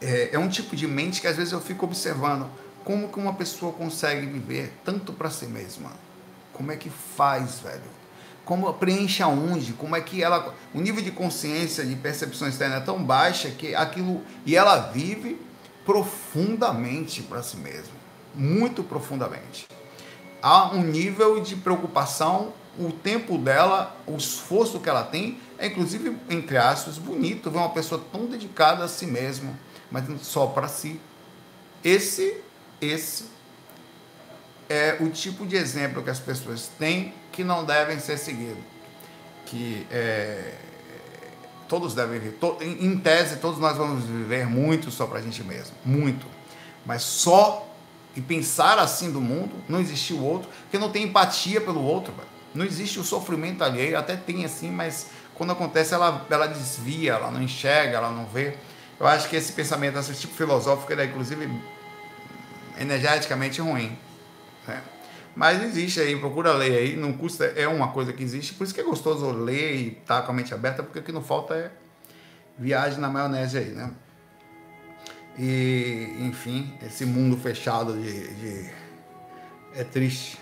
é, 0.00 0.30
é 0.32 0.38
um 0.38 0.48
tipo 0.48 0.74
de 0.74 0.86
mente 0.86 1.20
que 1.20 1.26
às 1.26 1.36
vezes 1.36 1.52
eu 1.52 1.60
fico 1.60 1.84
observando 1.84 2.48
como 2.82 3.10
que 3.10 3.18
uma 3.18 3.34
pessoa 3.34 3.70
consegue 3.70 4.24
viver 4.24 4.72
tanto 4.82 5.12
para 5.12 5.28
si 5.28 5.44
mesma? 5.46 5.92
Como 6.54 6.72
é 6.72 6.76
que 6.76 6.88
faz, 6.88 7.60
velho? 7.60 7.99
Como 8.50 8.74
preenche 8.74 9.22
aonde? 9.22 9.74
Como 9.74 9.94
é 9.94 10.00
que 10.00 10.24
ela. 10.24 10.52
O 10.74 10.80
nível 10.80 11.00
de 11.04 11.12
consciência, 11.12 11.86
de 11.86 11.94
percepção 11.94 12.48
externa 12.48 12.78
é 12.78 12.80
tão 12.80 13.00
baixa 13.00 13.48
que 13.48 13.76
aquilo. 13.76 14.24
E 14.44 14.56
ela 14.56 14.90
vive 14.90 15.40
profundamente 15.86 17.22
para 17.22 17.44
si 17.44 17.56
mesma. 17.58 17.92
Muito 18.34 18.82
profundamente. 18.82 19.68
Há 20.42 20.72
um 20.72 20.82
nível 20.82 21.40
de 21.40 21.54
preocupação, 21.54 22.52
o 22.76 22.90
tempo 22.90 23.38
dela, 23.38 23.96
o 24.04 24.16
esforço 24.16 24.80
que 24.80 24.88
ela 24.88 25.04
tem, 25.04 25.38
é 25.56 25.68
inclusive, 25.68 26.16
entre 26.28 26.56
aspas, 26.56 26.98
bonito 26.98 27.52
ver 27.52 27.58
uma 27.58 27.70
pessoa 27.70 28.04
tão 28.10 28.26
dedicada 28.26 28.82
a 28.82 28.88
si 28.88 29.06
mesma, 29.06 29.56
mas 29.92 30.04
só 30.22 30.48
para 30.48 30.66
si. 30.66 31.00
Esse 31.84 32.42
esse 32.80 33.26
é 34.68 34.96
o 34.98 35.08
tipo 35.08 35.46
de 35.46 35.54
exemplo 35.54 36.02
que 36.02 36.10
as 36.10 36.18
pessoas 36.18 36.68
têm 36.76 37.14
que 37.40 37.44
não 37.44 37.64
devem 37.64 37.98
ser 37.98 38.18
seguidos. 38.18 38.62
Que 39.46 39.86
é, 39.90 40.52
todos 41.66 41.94
devem 41.94 42.20
viver. 42.20 42.36
To, 42.36 42.58
em, 42.60 42.84
em, 42.84 42.98
tese, 42.98 43.36
todos 43.36 43.58
nós 43.58 43.78
vamos 43.78 44.04
viver 44.04 44.46
muito 44.46 44.90
só 44.90 45.06
para 45.06 45.20
a 45.20 45.22
gente 45.22 45.42
mesmo. 45.42 45.74
Muito. 45.84 46.26
Mas 46.84 47.02
só 47.02 47.66
e 48.14 48.20
pensar 48.20 48.78
assim 48.78 49.10
do 49.10 49.20
mundo, 49.20 49.54
não 49.68 49.80
existe 49.80 50.12
o 50.12 50.22
outro, 50.22 50.50
porque 50.62 50.76
não 50.76 50.90
tem 50.90 51.04
empatia 51.04 51.60
pelo 51.60 51.82
outro, 51.82 52.12
velho. 52.12 52.28
Não 52.54 52.64
existe 52.64 52.98
o 52.98 53.04
sofrimento 53.04 53.62
alheio, 53.62 53.96
até 53.96 54.16
tem 54.16 54.44
assim, 54.44 54.70
mas 54.70 55.06
quando 55.34 55.52
acontece 55.52 55.94
ela, 55.94 56.26
ela 56.28 56.46
desvia, 56.46 57.12
ela 57.12 57.30
não 57.30 57.40
enxerga, 57.40 57.96
ela 57.96 58.10
não 58.10 58.26
vê. 58.26 58.56
Eu 58.98 59.06
acho 59.06 59.28
que 59.28 59.36
esse 59.36 59.52
pensamento, 59.52 59.98
esse 59.98 60.14
tipo 60.14 60.34
filosófico, 60.34 60.92
ele 60.92 61.02
é 61.02 61.04
inclusive 61.06 61.48
energeticamente 62.78 63.60
ruim. 63.62 63.96
Né? 64.66 64.82
Mas 65.34 65.62
existe 65.62 66.00
aí, 66.00 66.18
procura 66.18 66.52
ler 66.52 66.76
aí, 66.76 66.96
não 66.96 67.12
custa, 67.12 67.44
é 67.44 67.66
uma 67.68 67.92
coisa 67.92 68.12
que 68.12 68.22
existe, 68.22 68.54
por 68.54 68.64
isso 68.64 68.74
que 68.74 68.80
é 68.80 68.84
gostoso 68.84 69.30
ler 69.30 69.74
e 69.74 69.88
estar 69.88 70.20
tá 70.20 70.26
com 70.26 70.32
a 70.32 70.34
mente 70.34 70.52
aberta, 70.52 70.82
porque 70.82 70.98
o 70.98 71.02
que 71.02 71.12
não 71.12 71.22
falta 71.22 71.54
é 71.54 71.70
viagem 72.58 72.98
na 72.98 73.08
maionese 73.08 73.58
aí, 73.58 73.70
né? 73.70 73.90
E, 75.38 76.16
enfim, 76.20 76.76
esse 76.82 77.06
mundo 77.06 77.36
fechado 77.36 77.94
de, 77.94 78.34
de 78.34 78.70
é 79.74 79.84
triste. 79.84 80.38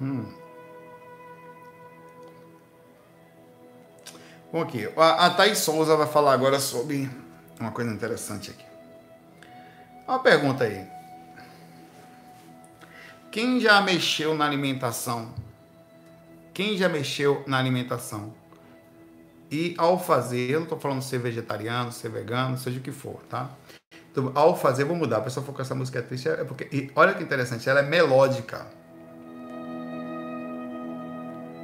Hum. 0.00 0.32
Bom, 4.52 4.62
aqui, 4.62 4.88
a, 4.96 5.26
a 5.26 5.30
Thaís 5.30 5.58
Souza 5.58 5.96
vai 5.96 6.06
falar 6.06 6.32
agora 6.32 6.58
sobre 6.58 7.10
uma 7.58 7.70
coisa 7.70 7.90
interessante 7.90 8.50
aqui. 8.50 8.64
Uma 10.06 10.18
pergunta 10.18 10.64
aí. 10.64 10.99
Quem 13.30 13.60
já 13.60 13.80
mexeu 13.80 14.34
na 14.34 14.44
alimentação? 14.44 15.32
Quem 16.52 16.76
já 16.76 16.88
mexeu 16.88 17.44
na 17.46 17.58
alimentação? 17.58 18.34
E 19.50 19.74
ao 19.78 19.98
fazer, 19.98 20.50
eu 20.50 20.60
não 20.60 20.64
estou 20.64 20.78
falando 20.78 21.02
ser 21.02 21.18
vegetariano, 21.18 21.92
ser 21.92 22.10
vegano, 22.10 22.58
seja 22.58 22.78
o 22.78 22.82
que 22.82 22.90
for, 22.90 23.20
tá? 23.28 23.50
Então, 24.10 24.32
ao 24.34 24.56
fazer, 24.56 24.84
vou 24.84 24.96
mudar. 24.96 25.18
A 25.18 25.20
pessoa 25.20 25.46
for 25.46 25.52
com 25.52 25.62
essa 25.62 25.74
música 25.74 26.02
triste, 26.02 26.28
é 26.28 26.44
porque. 26.44 26.68
E 26.72 26.90
olha 26.96 27.14
que 27.14 27.22
interessante, 27.22 27.68
ela 27.68 27.80
é 27.80 27.82
melódica 27.82 28.66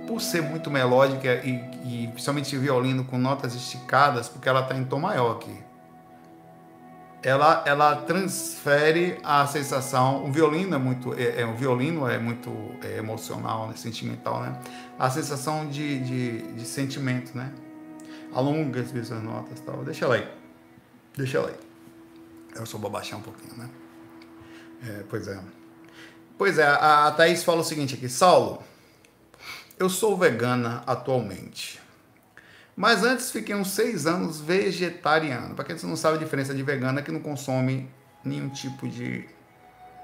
por 0.06 0.20
ser 0.20 0.40
muito 0.40 0.70
melódica 0.70 1.34
e, 1.44 2.04
e 2.04 2.08
principalmente 2.08 2.56
violino 2.56 3.04
com 3.04 3.18
notas 3.18 3.54
esticadas, 3.54 4.28
porque 4.28 4.48
ela 4.48 4.60
está 4.60 4.76
em 4.76 4.84
tom 4.84 5.00
maior 5.00 5.32
aqui, 5.32 5.58
ela, 7.26 7.64
ela 7.66 7.96
transfere 7.96 9.18
a 9.24 9.44
sensação. 9.48 10.24
O 10.24 10.30
violino 10.30 10.76
é 10.76 10.78
muito, 10.78 11.12
é, 11.12 11.40
é 11.40 11.44
o 11.44 11.56
violino 11.56 12.08
é 12.08 12.20
muito 12.20 12.52
é, 12.84 12.98
emocional, 12.98 13.66
né, 13.66 13.74
sentimental, 13.74 14.40
né? 14.40 14.56
A 14.96 15.10
sensação 15.10 15.66
de, 15.68 15.98
de, 15.98 16.52
de 16.52 16.64
sentimento, 16.64 17.36
né? 17.36 17.52
Alonga 18.32 18.80
às 18.80 18.92
vezes 18.92 19.10
as 19.10 19.20
notas, 19.20 19.58
tal. 19.58 19.84
Deixa 19.84 20.04
ela 20.04 20.14
aí, 20.14 20.28
deixa 21.16 21.38
ela 21.38 21.48
aí. 21.48 21.56
Eu 22.54 22.64
vou 22.78 22.88
baixar 22.88 23.16
um 23.16 23.22
pouquinho, 23.22 23.56
né? 23.56 23.68
É, 24.86 25.04
pois 25.08 25.26
é. 25.26 25.40
Pois 26.38 26.58
é, 26.58 26.64
a, 26.64 27.08
a 27.08 27.10
Thaís 27.10 27.42
fala 27.42 27.62
o 27.62 27.64
seguinte 27.64 27.96
aqui, 27.96 28.08
Saulo. 28.08 28.62
Eu 29.76 29.90
sou 29.90 30.16
vegana 30.16 30.84
atualmente. 30.86 31.80
Mas 32.76 33.02
antes 33.02 33.30
fiquei 33.30 33.54
uns 33.54 33.70
seis 33.70 34.06
anos 34.06 34.38
vegetariano. 34.38 35.54
Para 35.54 35.64
quem 35.64 35.76
não 35.88 35.96
sabe 35.96 36.16
a 36.16 36.20
diferença 36.20 36.54
de 36.54 36.62
vegana 36.62 37.00
é 37.00 37.02
que 37.02 37.10
não 37.10 37.20
consome 37.20 37.88
nenhum 38.22 38.50
tipo 38.50 38.86
de 38.86 39.26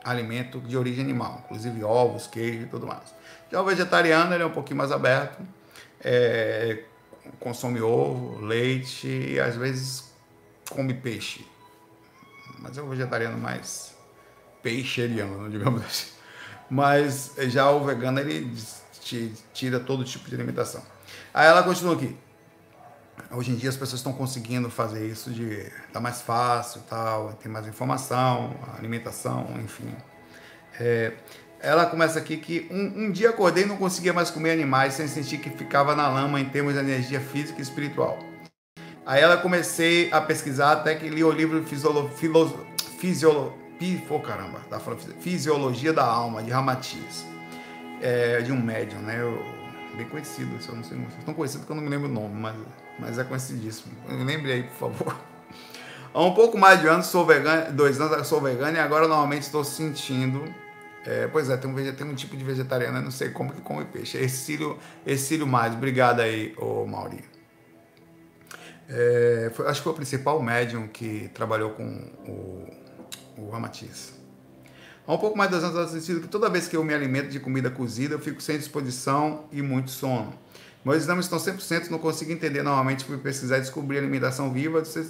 alimento 0.03 0.59
de 0.61 0.77
origem 0.77 1.05
animal, 1.05 1.43
inclusive 1.45 1.85
ovos, 1.85 2.27
queijo 2.27 2.63
e 2.63 2.67
tudo 2.67 2.87
mais. 2.87 3.15
Já 3.51 3.61
o 3.61 3.65
vegetariano 3.65 4.35
ele 4.35 4.43
é 4.43 4.47
um 4.47 4.51
pouquinho 4.51 4.79
mais 4.79 4.91
aberto, 4.91 5.43
é, 6.01 6.85
consome 7.39 7.81
ovo, 7.81 8.41
leite 8.41 9.07
e 9.07 9.39
às 9.39 9.55
vezes 9.55 10.11
come 10.71 10.95
peixe. 10.95 11.47
Mas 12.59 12.79
é 12.79 12.83
um 12.83 12.89
vegetariano 12.89 13.37
mais 13.37 13.95
peixeriano, 14.63 15.51
digamos 15.51 15.83
assim. 15.83 16.11
Mas 16.71 17.35
já 17.49 17.71
o 17.71 17.85
vegano 17.85 18.19
ele 18.19 18.51
tira 19.53 19.79
todo 19.79 20.05
tipo 20.05 20.29
de 20.29 20.35
alimentação. 20.35 20.83
Aí 21.35 21.47
ela 21.47 21.63
continua 21.63 21.95
aqui. 21.95 22.17
Hoje 23.31 23.51
em 23.51 23.57
dia 23.57 23.71
as 23.71 23.77
pessoas 23.77 24.01
estão 24.01 24.13
conseguindo 24.13 24.69
fazer 24.71 25.07
isso 25.07 25.31
de 25.31 25.71
tá 25.93 26.01
mais 26.01 26.21
fácil, 26.23 26.83
tal, 26.89 27.33
tem 27.35 27.51
mais 27.51 27.67
informação, 27.67 28.55
alimentação, 28.79 29.49
enfim. 29.63 29.95
É, 30.79 31.13
ela 31.61 31.87
começa 31.87 32.19
aqui 32.19 32.37
que 32.37 32.67
um, 32.71 33.05
um, 33.05 33.11
dia 33.11 33.31
acordei 33.31 33.65
e 33.65 33.67
não 33.67 33.77
conseguia 33.77 34.13
mais 34.13 34.31
comer 34.31 34.53
animais 34.53 34.95
sem 34.95 35.07
sentir 35.07 35.39
que 35.39 35.51
ficava 35.51 35.95
na 35.95 36.09
lama 36.09 36.41
em 36.41 36.49
termos 36.49 36.75
de 36.75 36.81
energia 36.81 37.21
física 37.21 37.59
e 37.59 37.63
espiritual. 37.63 38.19
Aí 39.05 39.21
ela 39.21 39.37
comecei 39.37 40.11
a 40.13 40.21
pesquisar 40.21 40.73
até 40.73 40.95
que 40.95 41.09
li 41.09 41.23
o 41.25 41.31
livro 41.31 41.63
Fisiolo, 41.65 42.09
Fisiolo, 42.99 43.59
caramba, 44.25 44.61
falando, 44.79 45.01
Fisiologia 45.21 45.93
da 45.93 46.05
Alma, 46.05 46.43
de 46.43 46.51
Ramatiz 46.51 47.33
é, 48.03 48.43
de 48.43 48.53
um 48.53 48.61
médium, 48.61 49.01
né? 49.01 49.21
Eu, 49.21 49.41
bem 49.97 50.07
conhecido, 50.09 50.59
eu 50.69 50.75
não 50.75 50.83
sei, 50.83 50.99
tão 51.25 51.33
conhecido 51.33 51.65
que 51.65 51.71
eu 51.71 51.77
não 51.77 51.83
me 51.83 51.89
lembro 51.89 52.09
o 52.09 52.13
nome, 52.13 52.35
mas, 52.35 52.57
mas 53.03 53.19
é 53.19 53.25
conhecidíssimo. 53.25 53.93
Lembre 54.09 54.53
aí, 54.53 54.63
por 54.63 54.91
favor. 54.91 55.17
Há 56.15 56.23
um 56.23 56.35
pouco 56.35 56.57
mais 56.57 56.81
de 56.81 56.87
anos 56.87 57.07
sou 57.07 57.27
vegano, 57.27 57.73
dois 57.73 58.01
anos 58.01 58.27
sou 58.27 58.41
vegano 58.41 58.77
e 58.77 58.81
agora 58.81 59.09
normalmente 59.09 59.43
estou 59.43 59.65
sentindo. 59.65 60.45
É, 61.05 61.27
pois 61.27 61.51
é, 61.51 61.57
tem 61.57 61.69
um, 61.69 61.93
tem 61.95 62.07
um 62.07 62.15
tipo 62.15 62.37
de 62.37 62.45
vegetariano, 62.45 62.99
eu 62.99 63.03
não 63.03 63.11
sei 63.11 63.31
como 63.31 63.53
que 63.53 63.61
come 63.61 63.85
peixe. 63.85 64.19
É 64.19 64.23
Exílio, 64.23 64.79
Exílio 65.05 65.47
Mais, 65.47 65.75
obrigado 65.75 66.21
aí, 66.21 66.55
ô 66.57 66.87
Mauri. 66.87 67.25
É, 68.89 69.51
foi, 69.55 69.67
acho 69.67 69.81
que 69.81 69.85
foi 69.85 69.93
o 69.93 69.97
principal 69.97 70.41
médium 70.41 70.87
que 70.87 71.29
trabalhou 71.35 71.71
com 71.71 71.85
o, 72.27 73.43
o 73.43 73.51
Ramatiz. 73.51 74.13
Há 75.07 75.15
um 75.15 75.19
pouco 75.19 75.37
mais 75.37 75.51
de 75.51 75.57
dois 75.57 75.65
anos 75.65 75.77
eu 75.77 75.85
assistido 75.85 76.21
que 76.21 76.29
toda 76.29 76.49
vez 76.49 76.69
que 76.69 76.77
eu 76.77 76.85
me 76.85 76.95
alimento 76.95 77.31
de 77.31 77.41
comida 77.41 77.71
cozida, 77.71 78.15
eu 78.15 78.21
fico 78.21 78.41
sem 78.41 78.57
disposição 78.57 79.47
e 79.51 79.61
muito 79.61 79.91
sono. 79.91 80.33
Meus 80.85 80.99
exames 80.99 81.27
estão 81.27 81.39
100%, 81.39 81.91
não 81.91 81.99
consigo 81.99 82.33
entender 82.33 82.63
normalmente, 82.63 83.05
fui 83.05 83.17
pesquisar 83.17 83.59
e 83.59 83.61
descobrir 83.61 83.99
alimentação 83.99 84.53
viva. 84.53 84.85
Você, 84.85 85.07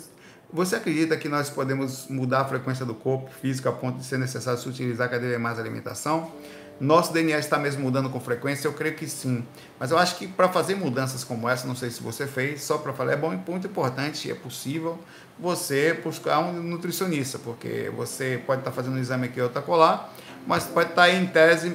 você 0.52 0.76
acredita 0.76 1.16
que 1.16 1.30
nós 1.30 1.48
podemos 1.48 2.08
mudar 2.08 2.42
a 2.42 2.44
frequência 2.44 2.84
do 2.84 2.94
corpo 2.94 3.30
físico 3.40 3.68
a 3.70 3.72
ponto 3.72 3.98
de 3.98 4.04
ser 4.04 4.18
necessário 4.18 4.60
se 4.60 4.68
utilizar 4.68 5.08
cada 5.08 5.26
vez 5.26 5.40
mais 5.40 5.58
alimentação? 5.58 6.30
Nosso 6.78 7.12
DNA 7.12 7.38
está 7.38 7.58
mesmo 7.58 7.80
mudando 7.82 8.10
com 8.10 8.20
frequência? 8.20 8.66
Eu 8.66 8.72
creio 8.72 8.94
que 8.94 9.08
sim. 9.08 9.46
Mas 9.78 9.90
eu 9.90 9.98
acho 9.98 10.16
que 10.16 10.26
para 10.26 10.48
fazer 10.48 10.74
mudanças 10.74 11.24
como 11.24 11.48
essa, 11.48 11.66
não 11.66 11.76
sei 11.76 11.90
se 11.90 12.02
você 12.02 12.26
fez, 12.26 12.62
só 12.62 12.76
para 12.76 12.92
falar, 12.92 13.12
é 13.12 13.16
bom, 13.16 13.30
muito 13.30 13.66
importante, 13.66 14.30
é 14.30 14.34
possível 14.34 14.98
você 15.38 15.94
buscar 15.94 16.40
um 16.40 16.62
nutricionista, 16.62 17.38
porque 17.38 17.90
você 17.96 18.42
pode 18.46 18.60
estar 18.60 18.72
tá 18.72 18.76
fazendo 18.76 18.96
um 18.96 18.98
exame 18.98 19.26
aqui 19.26 19.40
ou 19.40 19.46
outra 19.46 19.62
colar, 19.62 20.12
mas 20.46 20.64
pode 20.64 20.90
estar 20.90 21.02
tá 21.02 21.10
em 21.10 21.26
tese 21.26 21.72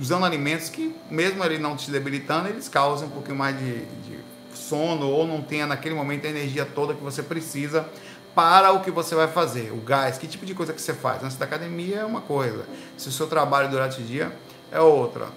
usando 0.00 0.24
alimentos 0.24 0.68
que, 0.68 0.94
mesmo 1.10 1.44
ele 1.44 1.58
não 1.58 1.76
te 1.76 1.90
debilitando, 1.90 2.48
eles 2.48 2.68
causam 2.68 3.08
um 3.08 3.10
pouquinho 3.10 3.36
mais 3.36 3.58
de, 3.58 3.84
de 3.84 4.18
sono 4.54 5.08
ou 5.08 5.26
não 5.26 5.42
tenha 5.42 5.66
naquele 5.66 5.94
momento 5.94 6.26
a 6.26 6.30
energia 6.30 6.64
toda 6.64 6.94
que 6.94 7.02
você 7.02 7.22
precisa 7.22 7.86
para 8.34 8.72
o 8.72 8.80
que 8.80 8.90
você 8.90 9.14
vai 9.14 9.28
fazer, 9.28 9.70
o 9.72 9.76
gás, 9.76 10.16
que 10.16 10.26
tipo 10.26 10.46
de 10.46 10.54
coisa 10.54 10.72
que 10.72 10.80
você 10.80 10.94
faz. 10.94 11.22
Antes 11.22 11.36
da 11.36 11.44
academia 11.44 11.98
é 11.98 12.04
uma 12.04 12.22
coisa, 12.22 12.64
se 12.96 13.08
o 13.08 13.12
seu 13.12 13.26
trabalho 13.26 13.68
durante 13.68 14.00
o 14.00 14.04
dia 14.04 14.32
é 14.70 14.80
outra. 14.80 15.28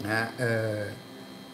Né? 0.00 0.32
É, 0.38 0.88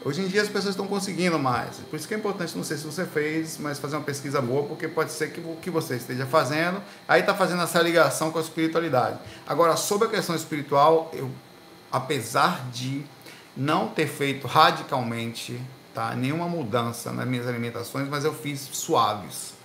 hoje 0.05 0.23
em 0.23 0.29
dia 0.29 0.43
as 0.43 0.49
pessoas 0.49 0.75
estão 0.75 0.87
conseguindo 0.87 1.37
mais, 1.37 1.79
por 1.91 1.97
isso 1.97 2.07
que 2.07 2.15
é 2.15 2.17
importante, 2.17 2.57
não 2.57 2.63
sei 2.63 2.77
se 2.77 2.85
você 2.85 3.05
fez, 3.05 3.59
mas 3.59 3.81
fazer 3.81 3.97
uma 3.97 4.05
pesquisa 4.05 4.41
boa, 4.41 4.63
porque 4.69 4.87
pode 4.87 5.11
ser 5.11 5.33
que 5.33 5.41
o 5.41 5.57
que 5.61 5.69
você 5.69 5.97
esteja 5.97 6.25
fazendo, 6.27 6.81
aí 7.09 7.23
está 7.23 7.35
fazendo 7.35 7.63
essa 7.63 7.83
ligação 7.83 8.31
com 8.31 8.39
a 8.39 8.43
espiritualidade. 8.43 9.19
Agora, 9.49 9.77
sobre 9.77 10.07
a 10.07 10.11
questão 10.13 10.37
espiritual, 10.37 11.11
eu, 11.13 11.29
apesar 11.91 12.69
de 12.71 13.05
não 13.57 13.89
ter 13.89 14.07
feito 14.07 14.47
radicalmente 14.47 15.61
tá, 15.95 16.15
nenhuma 16.15 16.49
mudança 16.49 17.13
nas 17.13 17.27
minhas 17.27 17.47
alimentações, 17.47 18.09
mas 18.09 18.25
eu 18.25 18.35
fiz 18.35 18.61
suaves 18.61 19.57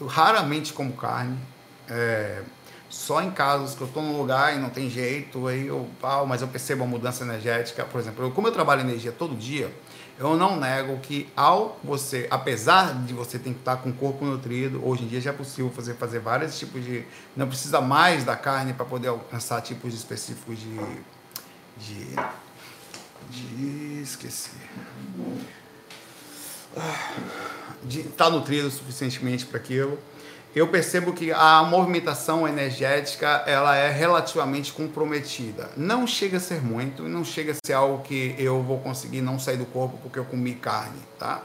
eu 0.00 0.06
raramente 0.06 0.72
como 0.72 0.92
carne. 0.94 1.38
É, 1.88 2.42
só 2.88 3.22
em 3.22 3.30
casos 3.30 3.74
que 3.74 3.82
eu 3.82 3.86
estou 3.86 4.02
num 4.02 4.16
lugar 4.16 4.56
e 4.56 4.58
não 4.58 4.68
tem 4.68 4.90
jeito, 4.90 5.46
aí 5.46 5.66
eu, 5.66 5.88
ah, 6.02 6.24
mas 6.26 6.42
eu 6.42 6.48
percebo 6.48 6.82
a 6.82 6.86
mudança 6.86 7.22
energética. 7.22 7.84
Por 7.84 8.00
exemplo, 8.00 8.24
eu, 8.24 8.30
como 8.32 8.48
eu 8.48 8.52
trabalho 8.52 8.80
energia 8.80 9.12
todo 9.12 9.36
dia, 9.36 9.72
eu 10.18 10.36
não 10.36 10.58
nego 10.58 10.98
que 10.98 11.28
ao 11.36 11.78
você, 11.84 12.26
apesar 12.30 12.94
de 13.04 13.14
você 13.14 13.38
ter 13.38 13.50
que 13.50 13.60
estar 13.60 13.76
com 13.76 13.90
o 13.90 13.92
corpo 13.92 14.24
nutrido, 14.24 14.80
hoje 14.84 15.04
em 15.04 15.06
dia 15.06 15.20
já 15.20 15.30
é 15.30 15.32
possível 15.32 15.70
fazer, 15.70 15.94
fazer 15.94 16.18
vários 16.18 16.58
tipos 16.58 16.84
de. 16.84 17.04
Não 17.36 17.46
precisa 17.46 17.80
mais 17.80 18.24
da 18.24 18.34
carne 18.34 18.72
para 18.72 18.84
poder 18.84 19.08
alcançar 19.08 19.60
tipos 19.60 19.94
específicos 19.94 20.58
de. 20.58 20.76
De. 21.80 22.16
de. 23.30 24.02
esqueci 24.02 24.50
de 27.82 28.00
estar 28.00 28.26
tá 28.26 28.30
nutrido 28.30 28.70
suficientemente 28.70 29.46
para 29.46 29.58
aquilo. 29.58 29.98
Eu 30.54 30.66
percebo 30.66 31.12
que 31.12 31.30
a 31.30 31.62
movimentação 31.62 32.46
energética 32.46 33.44
ela 33.46 33.76
é 33.76 33.88
relativamente 33.88 34.72
comprometida. 34.72 35.70
Não 35.76 36.06
chega 36.06 36.38
a 36.38 36.40
ser 36.40 36.60
muito, 36.60 37.04
não 37.04 37.24
chega 37.24 37.52
a 37.52 37.56
ser 37.64 37.72
algo 37.72 38.02
que 38.02 38.34
eu 38.36 38.60
vou 38.60 38.78
conseguir 38.78 39.20
não 39.20 39.38
sair 39.38 39.56
do 39.56 39.66
corpo 39.66 39.96
porque 40.02 40.18
eu 40.18 40.24
comi 40.24 40.54
carne, 40.54 40.98
tá? 41.18 41.42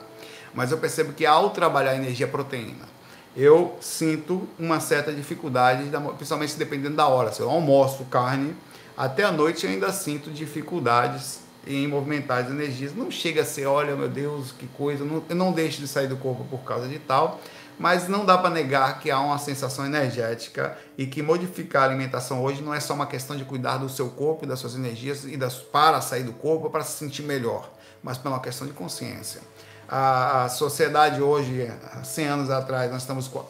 Mas 0.55 0.71
eu 0.71 0.79
percebo 0.79 1.13
que 1.13 1.25
ao 1.25 1.51
trabalhar 1.51 1.95
energia 1.95 2.27
proteína, 2.27 2.95
eu 3.37 3.77
sinto 3.79 4.47
uma 4.57 4.79
certa 4.79 5.13
dificuldade, 5.13 5.83
principalmente 6.17 6.55
dependendo 6.55 6.95
da 6.95 7.05
hora. 7.07 7.31
Se 7.31 7.41
eu 7.41 7.49
almoço 7.49 8.05
carne, 8.05 8.55
até 8.97 9.23
a 9.23 9.31
noite 9.31 9.65
eu 9.65 9.71
ainda 9.71 9.91
sinto 9.91 10.29
dificuldades 10.31 11.39
em 11.67 11.87
movimentar 11.87 12.43
as 12.43 12.49
energias. 12.49 12.95
Não 12.95 13.09
chega 13.09 13.41
a 13.41 13.45
ser, 13.45 13.65
olha, 13.65 13.95
meu 13.95 14.07
Deus, 14.07 14.51
que 14.51 14.67
coisa, 14.67 15.03
não, 15.03 15.23
eu 15.27 15.35
não 15.35 15.51
deixo 15.51 15.79
de 15.79 15.87
sair 15.87 16.07
do 16.07 16.15
corpo 16.15 16.45
por 16.45 16.59
causa 16.59 16.87
de 16.87 16.99
tal, 16.99 17.41
mas 17.77 18.07
não 18.07 18.25
dá 18.25 18.37
para 18.37 18.49
negar 18.49 18.99
que 18.99 19.11
há 19.11 19.19
uma 19.19 19.37
sensação 19.37 19.85
energética 19.85 20.77
e 20.97 21.05
que 21.05 21.21
modificar 21.21 21.83
a 21.83 21.85
alimentação 21.87 22.41
hoje 22.41 22.61
não 22.61 22.73
é 22.73 22.79
só 22.79 22.93
uma 22.93 23.05
questão 23.05 23.35
de 23.35 23.43
cuidar 23.43 23.77
do 23.77 23.89
seu 23.89 24.09
corpo 24.09 24.45
e 24.45 24.47
das 24.47 24.59
suas 24.59 24.75
energias 24.75 25.25
e 25.25 25.35
das, 25.35 25.55
para 25.55 25.99
sair 25.99 26.23
do 26.23 26.33
corpo 26.33 26.69
para 26.69 26.83
se 26.83 26.97
sentir 26.97 27.23
melhor, 27.23 27.69
mas 28.01 28.17
pela 28.17 28.35
uma 28.35 28.41
questão 28.41 28.65
de 28.65 28.73
consciência. 28.73 29.41
A, 29.87 30.45
a 30.45 30.49
sociedade 30.49 31.21
hoje, 31.21 31.69
100 32.03 32.27
anos 32.27 32.49
atrás, 32.49 32.91
nós 32.91 33.01
estamos 33.01 33.27
com 33.27 33.45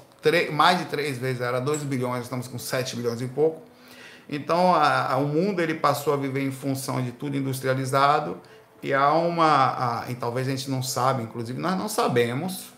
mais 0.52 0.80
de 0.80 0.86
três 0.86 1.20
vezes, 1.20 1.40
era 1.40 1.60
2 1.60 1.84
bilhões, 1.84 2.24
estamos 2.24 2.48
com 2.48 2.58
7 2.58 2.96
bilhões 2.96 3.22
e 3.22 3.28
pouco. 3.28 3.62
Então, 4.30 4.74
a, 4.74 5.14
a, 5.14 5.18
o 5.18 5.28
mundo 5.28 5.62
ele 5.62 5.76
passou 5.76 6.14
a 6.14 6.18
viver 6.18 6.42
em 6.42 6.52
função 6.52 7.02
de 7.02 7.12
tudo 7.12 7.38
industrializado 7.38 8.40
e 8.82 8.94
há 8.94 9.14
uma, 9.14 10.04
a, 10.04 10.12
e 10.12 10.16
talvez 10.16 10.48
a 10.48 10.52
gente 10.52 10.70
não 10.70 10.82
saiba, 10.82 11.22
inclusive 11.22 11.60
nós 11.60 11.78
não 11.78 11.88
sabemos, 11.88 12.74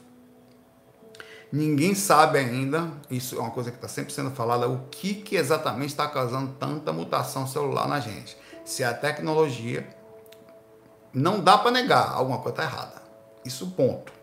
ninguém 1.51 1.95
sabe 1.95 2.39
ainda, 2.39 2.91
isso 3.09 3.35
é 3.35 3.39
uma 3.39 3.51
coisa 3.51 3.71
que 3.71 3.77
está 3.77 3.87
sempre 3.87 4.13
sendo 4.13 4.31
falada, 4.31 4.67
o 4.67 4.87
que, 4.91 5.13
que 5.13 5.35
exatamente 5.35 5.89
está 5.89 6.07
causando 6.07 6.53
tanta 6.59 6.91
mutação 6.91 7.47
celular 7.47 7.87
na 7.87 7.99
gente. 7.99 8.37
Se 8.65 8.83
a 8.83 8.93
tecnologia, 8.93 9.87
não 11.13 11.39
dá 11.39 11.57
para 11.57 11.71
negar, 11.71 12.11
alguma 12.11 12.39
coisa 12.39 12.61
está 12.61 12.63
errada. 12.63 13.01
Isso 13.45 13.67
ponto. 13.71 14.16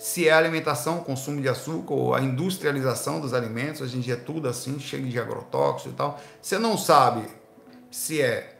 Se 0.00 0.26
é 0.26 0.32
a 0.32 0.38
alimentação, 0.38 0.96
o 0.96 1.04
consumo 1.04 1.42
de 1.42 1.48
açúcar 1.48 1.92
ou 1.92 2.14
a 2.14 2.22
industrialização 2.22 3.20
dos 3.20 3.34
alimentos, 3.34 3.82
hoje 3.82 3.98
em 3.98 4.00
dia 4.00 4.14
é 4.14 4.16
tudo 4.16 4.48
assim, 4.48 4.80
cheio 4.80 5.06
de 5.06 5.20
agrotóxicos 5.20 5.92
e 5.92 5.94
tal. 5.94 6.18
Você 6.40 6.58
não 6.58 6.78
sabe 6.78 7.26
se 7.90 8.22
é 8.22 8.56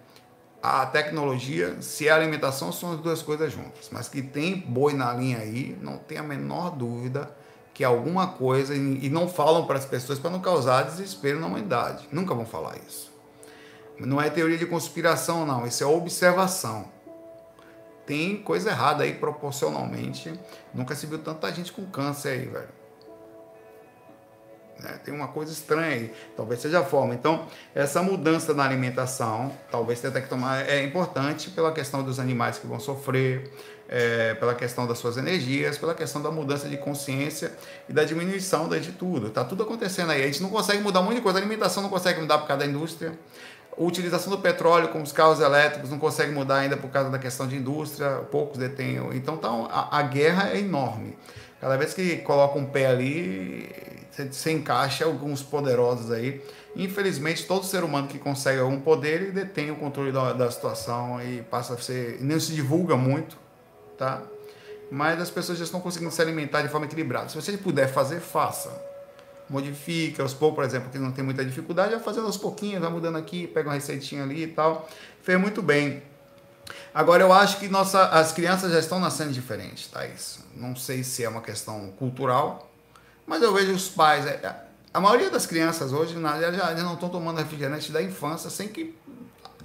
a 0.62 0.84
tecnologia, 0.84 1.80
se 1.80 2.06
é 2.06 2.10
a 2.10 2.16
alimentação, 2.16 2.70
são 2.70 2.92
as 2.92 3.00
duas 3.00 3.22
coisas 3.22 3.50
juntas. 3.50 3.88
Mas 3.90 4.06
que 4.06 4.20
tem 4.20 4.54
boi 4.54 4.92
na 4.92 5.14
linha 5.14 5.38
aí, 5.38 5.78
não 5.80 5.96
tem 5.96 6.18
a 6.18 6.22
menor 6.22 6.72
dúvida 6.72 7.34
que 7.72 7.82
alguma 7.82 8.26
coisa, 8.26 8.74
e 8.76 9.08
não 9.08 9.26
falam 9.26 9.64
para 9.64 9.78
as 9.78 9.86
pessoas 9.86 10.18
para 10.18 10.28
não 10.28 10.40
causar 10.40 10.82
desespero 10.82 11.40
na 11.40 11.46
humanidade. 11.46 12.06
Nunca 12.12 12.34
vão 12.34 12.44
falar 12.44 12.76
isso. 12.86 13.10
Não 13.98 14.20
é 14.20 14.28
teoria 14.28 14.58
de 14.58 14.66
conspiração, 14.66 15.46
não, 15.46 15.66
isso 15.66 15.82
é 15.82 15.86
observação 15.86 16.99
tem 18.10 18.38
coisa 18.38 18.70
errada 18.70 19.04
aí 19.04 19.14
proporcionalmente. 19.14 20.32
Nunca 20.74 20.96
se 20.96 21.06
viu 21.06 21.18
tanta 21.18 21.48
gente 21.52 21.70
com 21.70 21.86
câncer 21.86 22.30
aí, 22.30 22.46
velho. 22.46 22.68
É, 24.82 24.92
tem 24.94 25.14
uma 25.14 25.28
coisa 25.28 25.52
estranha 25.52 25.94
aí, 25.94 26.12
talvez 26.36 26.60
seja 26.60 26.80
a 26.80 26.84
forma. 26.84 27.14
Então, 27.14 27.46
essa 27.72 28.02
mudança 28.02 28.52
na 28.52 28.64
alimentação, 28.64 29.52
talvez 29.70 30.00
tenha 30.00 30.20
que 30.20 30.28
tomar, 30.28 30.68
é 30.68 30.82
importante 30.82 31.50
pela 31.50 31.70
questão 31.70 32.02
dos 32.02 32.18
animais 32.18 32.58
que 32.58 32.66
vão 32.66 32.80
sofrer, 32.80 33.48
é, 33.88 34.34
pela 34.34 34.56
questão 34.56 34.88
das 34.88 34.98
suas 34.98 35.16
energias, 35.16 35.78
pela 35.78 35.94
questão 35.94 36.20
da 36.20 36.32
mudança 36.32 36.68
de 36.68 36.78
consciência 36.78 37.52
e 37.88 37.92
da 37.92 38.02
diminuição 38.02 38.68
de 38.68 38.90
tudo. 38.90 39.30
Tá 39.30 39.44
tudo 39.44 39.62
acontecendo 39.62 40.10
aí. 40.10 40.24
A 40.24 40.26
gente 40.26 40.42
não 40.42 40.50
consegue 40.50 40.82
mudar 40.82 41.02
muita 41.02 41.20
coisa, 41.20 41.38
a 41.38 41.42
alimentação 41.42 41.80
não 41.80 41.90
consegue 41.90 42.20
mudar 42.20 42.38
por 42.38 42.48
causa 42.48 42.64
da 42.64 42.66
indústria. 42.68 43.12
Utilização 43.82 44.30
do 44.30 44.38
petróleo 44.38 44.88
com 44.88 45.00
os 45.00 45.10
carros 45.10 45.40
elétricos 45.40 45.88
não 45.88 45.98
consegue 45.98 46.30
mudar 46.30 46.56
ainda 46.56 46.76
por 46.76 46.90
causa 46.90 47.08
da 47.08 47.18
questão 47.18 47.48
de 47.48 47.56
indústria, 47.56 48.16
poucos 48.30 48.58
detêm. 48.58 48.98
Então 49.14 49.38
tá, 49.38 49.48
a, 49.48 49.98
a 49.98 50.02
guerra 50.02 50.50
é 50.50 50.58
enorme. 50.58 51.16
Cada 51.58 51.78
vez 51.78 51.94
que 51.94 52.18
coloca 52.18 52.58
um 52.58 52.66
pé 52.66 52.88
ali, 52.88 53.66
você, 54.10 54.52
encaixa 54.52 55.06
alguns 55.06 55.42
poderosos 55.42 56.10
aí. 56.10 56.44
Infelizmente, 56.76 57.46
todo 57.46 57.64
ser 57.64 57.82
humano 57.82 58.06
que 58.06 58.18
consegue 58.18 58.60
algum 58.60 58.78
poder 58.78 59.22
ele 59.22 59.30
detém 59.30 59.70
o 59.70 59.76
controle 59.76 60.12
da, 60.12 60.34
da 60.34 60.50
situação 60.50 61.18
e 61.22 61.40
passa 61.44 61.72
a 61.72 61.78
ser. 61.78 62.18
não 62.20 62.38
se 62.38 62.52
divulga 62.52 62.98
muito, 62.98 63.38
tá? 63.96 64.22
Mas 64.90 65.18
as 65.22 65.30
pessoas 65.30 65.56
já 65.56 65.64
estão 65.64 65.80
conseguindo 65.80 66.10
se 66.10 66.20
alimentar 66.20 66.60
de 66.60 66.68
forma 66.68 66.84
equilibrada. 66.84 67.30
Se 67.30 67.34
você 67.34 67.56
puder 67.56 67.88
fazer, 67.88 68.20
faça 68.20 68.89
modifica, 69.50 70.22
aos 70.22 70.32
poucos, 70.32 70.54
por 70.54 70.64
exemplo, 70.64 70.90
que 70.90 70.98
não 70.98 71.10
tem 71.10 71.24
muita 71.24 71.44
dificuldade, 71.44 71.90
vai 71.90 72.00
fazendo 72.00 72.26
aos 72.26 72.36
pouquinhos, 72.36 72.80
vai 72.80 72.90
mudando 72.90 73.18
aqui, 73.18 73.48
pega 73.48 73.68
uma 73.68 73.74
receitinha 73.74 74.22
ali 74.22 74.44
e 74.44 74.46
tal. 74.46 74.88
Fez 75.22 75.38
muito 75.38 75.60
bem. 75.60 76.02
Agora 76.94 77.24
eu 77.24 77.32
acho 77.32 77.58
que 77.58 77.68
nossa, 77.68 78.06
as 78.06 78.32
crianças 78.32 78.72
já 78.72 78.78
estão 78.78 79.00
nascendo 79.00 79.32
diferentes, 79.32 79.88
tá? 79.88 80.06
Isso. 80.06 80.46
Não 80.54 80.76
sei 80.76 81.02
se 81.02 81.24
é 81.24 81.28
uma 81.28 81.40
questão 81.40 81.92
cultural, 81.98 82.70
mas 83.26 83.42
eu 83.42 83.52
vejo 83.52 83.72
os 83.72 83.88
pais. 83.88 84.24
É, 84.24 84.54
a 84.94 85.00
maioria 85.00 85.30
das 85.30 85.46
crianças 85.46 85.92
hoje 85.92 86.14
já, 86.14 86.52
já 86.52 86.82
não 86.84 86.94
estão 86.94 87.08
tomando 87.08 87.38
refrigerante 87.38 87.90
da 87.90 88.00
infância 88.00 88.48
sem 88.48 88.68
que 88.68 88.94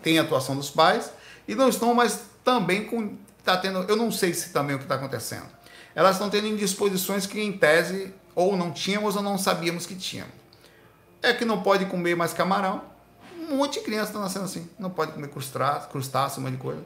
tenha 0.01 0.23
atuação 0.23 0.55
dos 0.55 0.71
pais 0.71 1.11
e 1.47 1.53
não 1.53 1.69
estão 1.69 1.93
mais 1.93 2.21
também 2.43 2.85
com. 2.85 3.15
Tá 3.43 3.55
tendo, 3.57 3.85
eu 3.87 3.95
não 3.95 4.11
sei 4.11 4.33
se 4.33 4.49
também 4.49 4.75
o 4.75 4.79
que 4.79 4.85
está 4.85 4.95
acontecendo. 4.95 5.45
Elas 5.93 6.15
estão 6.15 6.31
tendo 6.31 6.47
indisposições 6.47 7.27
que, 7.27 7.39
em 7.39 7.53
tese, 7.53 8.11
ou 8.35 8.57
não 8.57 8.71
tínhamos 8.71 9.15
ou 9.15 9.23
não 9.23 9.37
sabíamos 9.37 9.85
que 9.85 9.95
tínhamos. 9.95 10.33
É 11.23 11.33
que 11.33 11.45
não 11.45 11.61
pode 11.61 11.85
comer 11.85 12.15
mais 12.15 12.33
camarão. 12.33 12.81
Um 13.49 13.57
monte 13.57 13.79
de 13.79 13.85
criança 13.85 14.09
está 14.09 14.19
nascendo 14.19 14.45
assim. 14.45 14.69
Não 14.77 14.89
pode 14.89 15.13
comer 15.13 15.29
crustáceo, 15.29 15.89
crustáceo, 15.89 16.41
um 16.41 16.43
monte 16.43 16.53
de 16.53 16.61
coisa. 16.61 16.81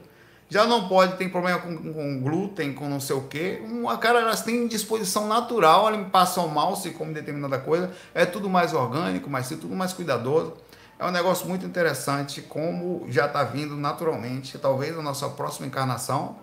Já 0.48 0.66
não 0.66 0.88
pode, 0.88 1.16
tem 1.16 1.28
problema 1.28 1.60
com, 1.60 1.76
com 1.76 2.20
glúten, 2.20 2.72
com 2.72 2.88
não 2.88 2.98
sei 2.98 3.14
o 3.14 3.22
quê. 3.22 3.62
Uma 3.64 3.96
cara, 3.98 4.20
elas 4.20 4.42
têm 4.42 4.66
disposição 4.66 5.28
natural, 5.28 5.86
elas 5.86 6.08
passam 6.10 6.48
mal 6.48 6.74
se 6.74 6.90
come 6.90 7.14
determinada 7.14 7.58
coisa. 7.58 7.92
É 8.12 8.26
tudo 8.26 8.50
mais 8.50 8.74
orgânico, 8.74 9.30
mas 9.30 9.48
tudo 9.48 9.76
mais 9.76 9.92
cuidadoso. 9.92 10.54
É 10.98 11.06
um 11.06 11.10
negócio 11.10 11.48
muito 11.48 11.64
interessante, 11.64 12.42
como 12.42 13.06
já 13.08 13.26
está 13.26 13.44
vindo 13.44 13.76
naturalmente. 13.76 14.58
Talvez 14.58 14.98
a 14.98 15.02
nossa 15.02 15.28
próxima 15.30 15.66
encarnação, 15.66 16.36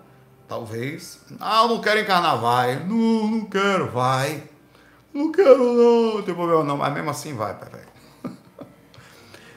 talvez. 0.47 1.19
Ah, 1.39 1.63
eu 1.63 1.67
não 1.67 1.81
quero 1.81 1.99
encarnar, 1.99 2.39
vai. 2.39 2.75
Não, 2.85 3.27
não 3.27 3.45
quero, 3.45 3.91
vai. 3.91 4.41
Não 5.17 5.31
quero 5.31 5.73
não, 5.73 6.15
não 6.17 6.21
tem 6.21 6.35
problema 6.35 6.63
não, 6.63 6.77
mas 6.77 6.93
mesmo 6.93 7.09
assim 7.09 7.33
vai, 7.33 7.51
pai. 7.55 7.81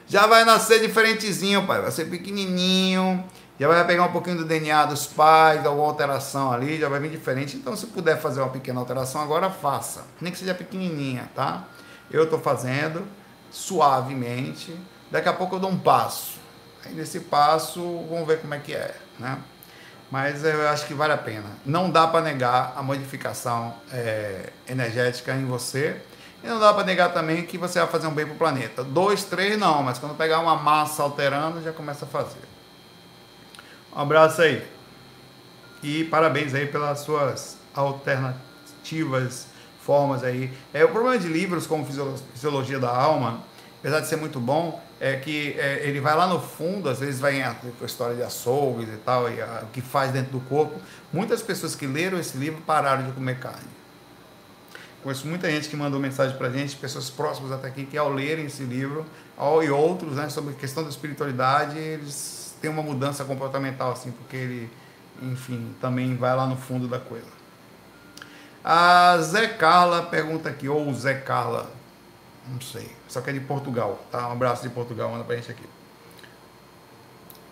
Já 0.07 0.25
vai 0.25 0.43
nascer 0.43 0.81
diferentezinho, 0.81 1.67
pai. 1.67 1.79
Vai 1.79 1.91
ser 1.91 2.05
pequenininho. 2.05 3.23
Já 3.59 3.67
vai 3.67 3.85
pegar 3.85 4.05
um 4.05 4.11
pouquinho 4.11 4.37
do 4.37 4.45
DNA 4.45 4.87
dos 4.87 5.05
pais, 5.05 5.63
alguma 5.63 5.85
alteração 5.85 6.51
ali, 6.51 6.79
já 6.79 6.89
vai 6.89 6.99
vir 6.99 7.11
diferente. 7.11 7.55
Então, 7.55 7.75
se 7.75 7.85
puder 7.85 8.19
fazer 8.19 8.41
uma 8.41 8.49
pequena 8.49 8.79
alteração 8.79 9.21
agora, 9.21 9.51
faça. 9.51 10.03
Nem 10.19 10.31
que 10.31 10.39
seja 10.39 10.55
pequenininha, 10.55 11.29
tá? 11.35 11.67
Eu 12.09 12.23
estou 12.23 12.39
fazendo 12.39 13.07
suavemente. 13.51 14.75
Daqui 15.11 15.29
a 15.29 15.33
pouco 15.33 15.57
eu 15.57 15.59
dou 15.59 15.69
um 15.69 15.77
passo. 15.77 16.39
Aí 16.83 16.95
nesse 16.95 17.19
passo, 17.19 17.81
vamos 18.09 18.25
ver 18.25 18.41
como 18.41 18.55
é 18.55 18.57
que 18.57 18.73
é, 18.73 18.95
né? 19.19 19.37
Mas 20.11 20.43
eu 20.43 20.67
acho 20.67 20.85
que 20.85 20.93
vale 20.93 21.13
a 21.13 21.17
pena. 21.17 21.49
Não 21.65 21.89
dá 21.89 22.05
para 22.05 22.21
negar 22.21 22.73
a 22.75 22.83
modificação 22.83 23.73
é, 23.93 24.49
energética 24.67 25.33
em 25.33 25.45
você. 25.45 26.01
E 26.43 26.47
não 26.47 26.59
dá 26.59 26.73
para 26.73 26.83
negar 26.83 27.13
também 27.13 27.43
que 27.43 27.57
você 27.57 27.79
vai 27.79 27.87
fazer 27.87 28.07
um 28.07 28.13
bem 28.13 28.25
para 28.25 28.35
o 28.35 28.37
planeta. 28.37 28.83
Dois, 28.83 29.23
três 29.23 29.57
não, 29.57 29.81
mas 29.81 29.99
quando 29.99 30.17
pegar 30.17 30.39
uma 30.39 30.57
massa 30.57 31.01
alterando, 31.01 31.63
já 31.63 31.71
começa 31.71 32.03
a 32.03 32.07
fazer. 32.07 32.41
Um 33.95 34.01
abraço 34.01 34.41
aí. 34.41 34.67
E 35.81 36.03
parabéns 36.05 36.53
aí 36.53 36.67
pelas 36.67 36.99
suas 36.99 37.57
alternativas 37.73 39.47
formas 39.81 40.23
aí. 40.23 40.51
É, 40.73 40.83
o 40.83 40.89
problema 40.89 41.17
de 41.17 41.27
livros 41.27 41.65
como 41.65 41.85
Fisiologia 41.85 42.79
da 42.79 42.89
Alma, 42.89 43.41
apesar 43.79 44.01
de 44.01 44.07
ser 44.07 44.17
muito 44.17 44.39
bom, 44.39 44.81
é 45.03 45.15
que 45.15 45.55
é, 45.57 45.87
ele 45.87 45.99
vai 45.99 46.15
lá 46.15 46.27
no 46.27 46.39
fundo, 46.39 46.87
às 46.87 46.99
vezes 46.99 47.19
vai 47.19 47.37
em 47.37 47.41
a, 47.41 47.55
a 47.81 47.85
história 47.85 48.15
de 48.15 48.21
açougues 48.21 48.87
e 48.87 48.97
tal, 48.97 49.27
e 49.31 49.41
a, 49.41 49.63
o 49.63 49.67
que 49.71 49.81
faz 49.81 50.11
dentro 50.11 50.31
do 50.31 50.39
corpo. 50.41 50.79
Muitas 51.11 51.41
pessoas 51.41 51.73
que 51.73 51.87
leram 51.87 52.19
esse 52.19 52.37
livro 52.37 52.61
pararam 52.61 53.03
de 53.07 53.11
comer 53.11 53.39
carne. 53.39 53.67
Conheço 55.01 55.25
muita 55.25 55.49
gente 55.49 55.67
que 55.67 55.75
mandou 55.75 55.99
mensagem 55.99 56.37
para 56.37 56.51
gente, 56.51 56.75
pessoas 56.75 57.09
próximas 57.09 57.51
até 57.51 57.67
aqui, 57.67 57.87
que 57.87 57.97
ao 57.97 58.13
lerem 58.13 58.45
esse 58.45 58.61
livro, 58.61 59.03
ao, 59.35 59.63
e 59.63 59.71
outros, 59.71 60.17
né, 60.17 60.29
sobre 60.29 60.53
a 60.53 60.55
questão 60.55 60.83
da 60.83 60.89
espiritualidade, 60.89 61.79
eles 61.79 62.55
têm 62.61 62.69
uma 62.69 62.83
mudança 62.83 63.25
comportamental, 63.25 63.93
assim, 63.93 64.11
porque 64.11 64.35
ele, 64.35 64.69
enfim, 65.19 65.75
também 65.81 66.15
vai 66.15 66.35
lá 66.35 66.45
no 66.45 66.55
fundo 66.55 66.87
da 66.87 66.99
coisa. 66.99 67.25
A 68.63 69.17
Zé 69.19 69.47
Carla 69.47 70.03
pergunta 70.03 70.47
aqui, 70.47 70.69
ou 70.69 70.93
Zé 70.93 71.15
Carla, 71.15 71.71
não 72.47 72.61
sei. 72.61 73.00
Só 73.11 73.19
que 73.19 73.29
é 73.29 73.33
de 73.33 73.41
Portugal, 73.41 73.99
tá? 74.09 74.25
Um 74.29 74.31
abraço 74.31 74.63
de 74.63 74.69
Portugal, 74.69 75.11
manda 75.11 75.25
pra 75.25 75.35
gente 75.35 75.51
aqui. 75.51 75.65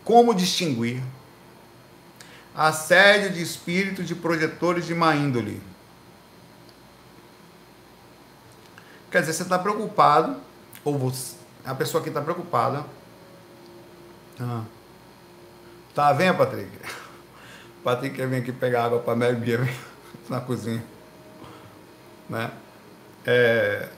Como 0.05 0.33
distinguir 0.33 1.03
assédio 2.55 3.29
de 3.31 3.41
espíritos 3.41 4.07
de 4.07 4.15
projetores 4.15 4.85
de 4.85 4.95
má 4.95 5.13
índole? 5.17 5.61
Quer 9.11 9.19
dizer, 9.19 9.33
você 9.33 9.43
está 9.43 9.59
preocupado, 9.59 10.39
ou 10.85 10.97
você, 10.97 11.35
a 11.65 11.75
pessoa 11.75 12.01
que 12.01 12.07
está 12.07 12.21
preocupada. 12.21 12.85
Ah, 14.39 14.63
tá, 15.93 16.13
venha, 16.13 16.33
Patrick. 16.33 16.71
Patrick 17.83 18.15
quer 18.15 18.29
vir 18.29 18.37
aqui 18.37 18.53
pegar 18.53 18.85
água 18.85 18.99
para 18.99 19.33
Bia 19.33 19.59
na 20.29 20.39
cozinha. 20.39 20.81
Né? 22.29 22.49
É, 23.25 23.89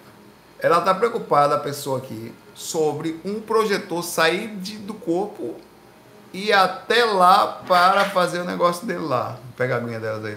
ela 0.61 0.79
está 0.79 0.93
preocupada, 0.93 1.55
a 1.55 1.59
pessoa 1.59 1.97
aqui, 1.97 2.33
sobre 2.53 3.19
um 3.25 3.41
projetor 3.41 4.03
sair 4.03 4.55
de, 4.57 4.77
do 4.77 4.93
corpo 4.93 5.55
e 6.31 6.53
até 6.53 7.03
lá 7.03 7.63
para 7.67 8.05
fazer 8.05 8.39
o 8.39 8.45
negócio 8.45 8.85
dele 8.85 8.99
lá. 8.99 9.31
Vou 9.31 9.53
pegar 9.57 9.75
a 9.75 9.77
aguinha 9.79 9.99
delas 9.99 10.23
aí, 10.23 10.35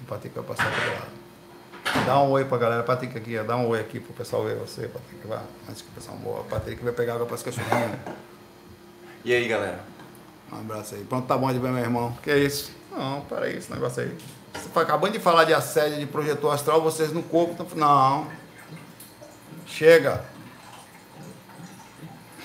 o 0.00 0.04
Patrick 0.06 0.34
vai 0.34 0.44
passar 0.44 0.72
para 0.72 0.94
lá. 0.94 2.04
Dá 2.04 2.20
um 2.20 2.30
oi 2.30 2.44
pra 2.44 2.58
galera, 2.58 2.82
Patrick 2.82 3.16
aqui, 3.16 3.38
ó. 3.38 3.44
dá 3.44 3.56
um 3.56 3.68
oi 3.68 3.80
aqui 3.80 4.00
pro 4.00 4.12
pessoal 4.12 4.44
ver 4.44 4.56
você, 4.56 4.88
Patrick, 4.88 5.26
vai. 5.26 5.40
Antes 5.68 5.82
que 5.82 5.88
o 5.88 5.92
pessoal 5.92 6.16
morra, 6.16 6.44
Patrick 6.44 6.82
vai 6.82 6.92
pegar 6.92 7.14
água 7.14 7.26
para 7.26 7.36
as 7.36 7.42
cachorrinhas. 7.42 7.98
E 9.24 9.32
aí, 9.32 9.46
galera? 9.46 9.80
Um 10.52 10.60
abraço 10.60 10.94
aí. 10.94 11.04
Pronto, 11.04 11.26
tá 11.26 11.36
bom 11.36 11.52
de 11.52 11.58
ver, 11.58 11.70
meu 11.70 11.82
irmão. 11.82 12.16
Que 12.22 12.30
é 12.30 12.38
isso? 12.38 12.72
Não, 12.96 13.20
para 13.22 13.46
aí, 13.46 13.56
esse 13.56 13.72
negócio 13.72 14.02
aí. 14.02 14.16
Você 14.54 14.68
foi 14.72 14.82
acabando 14.82 15.12
de 15.12 15.18
falar 15.18 15.44
de 15.44 15.52
assédio, 15.52 15.98
de 15.98 16.06
projetor 16.06 16.54
astral, 16.54 16.80
vocês 16.80 17.12
no 17.12 17.22
corpo. 17.22 17.54
Tão... 17.54 17.66
Não. 17.76 18.26
Chega. 19.66 20.24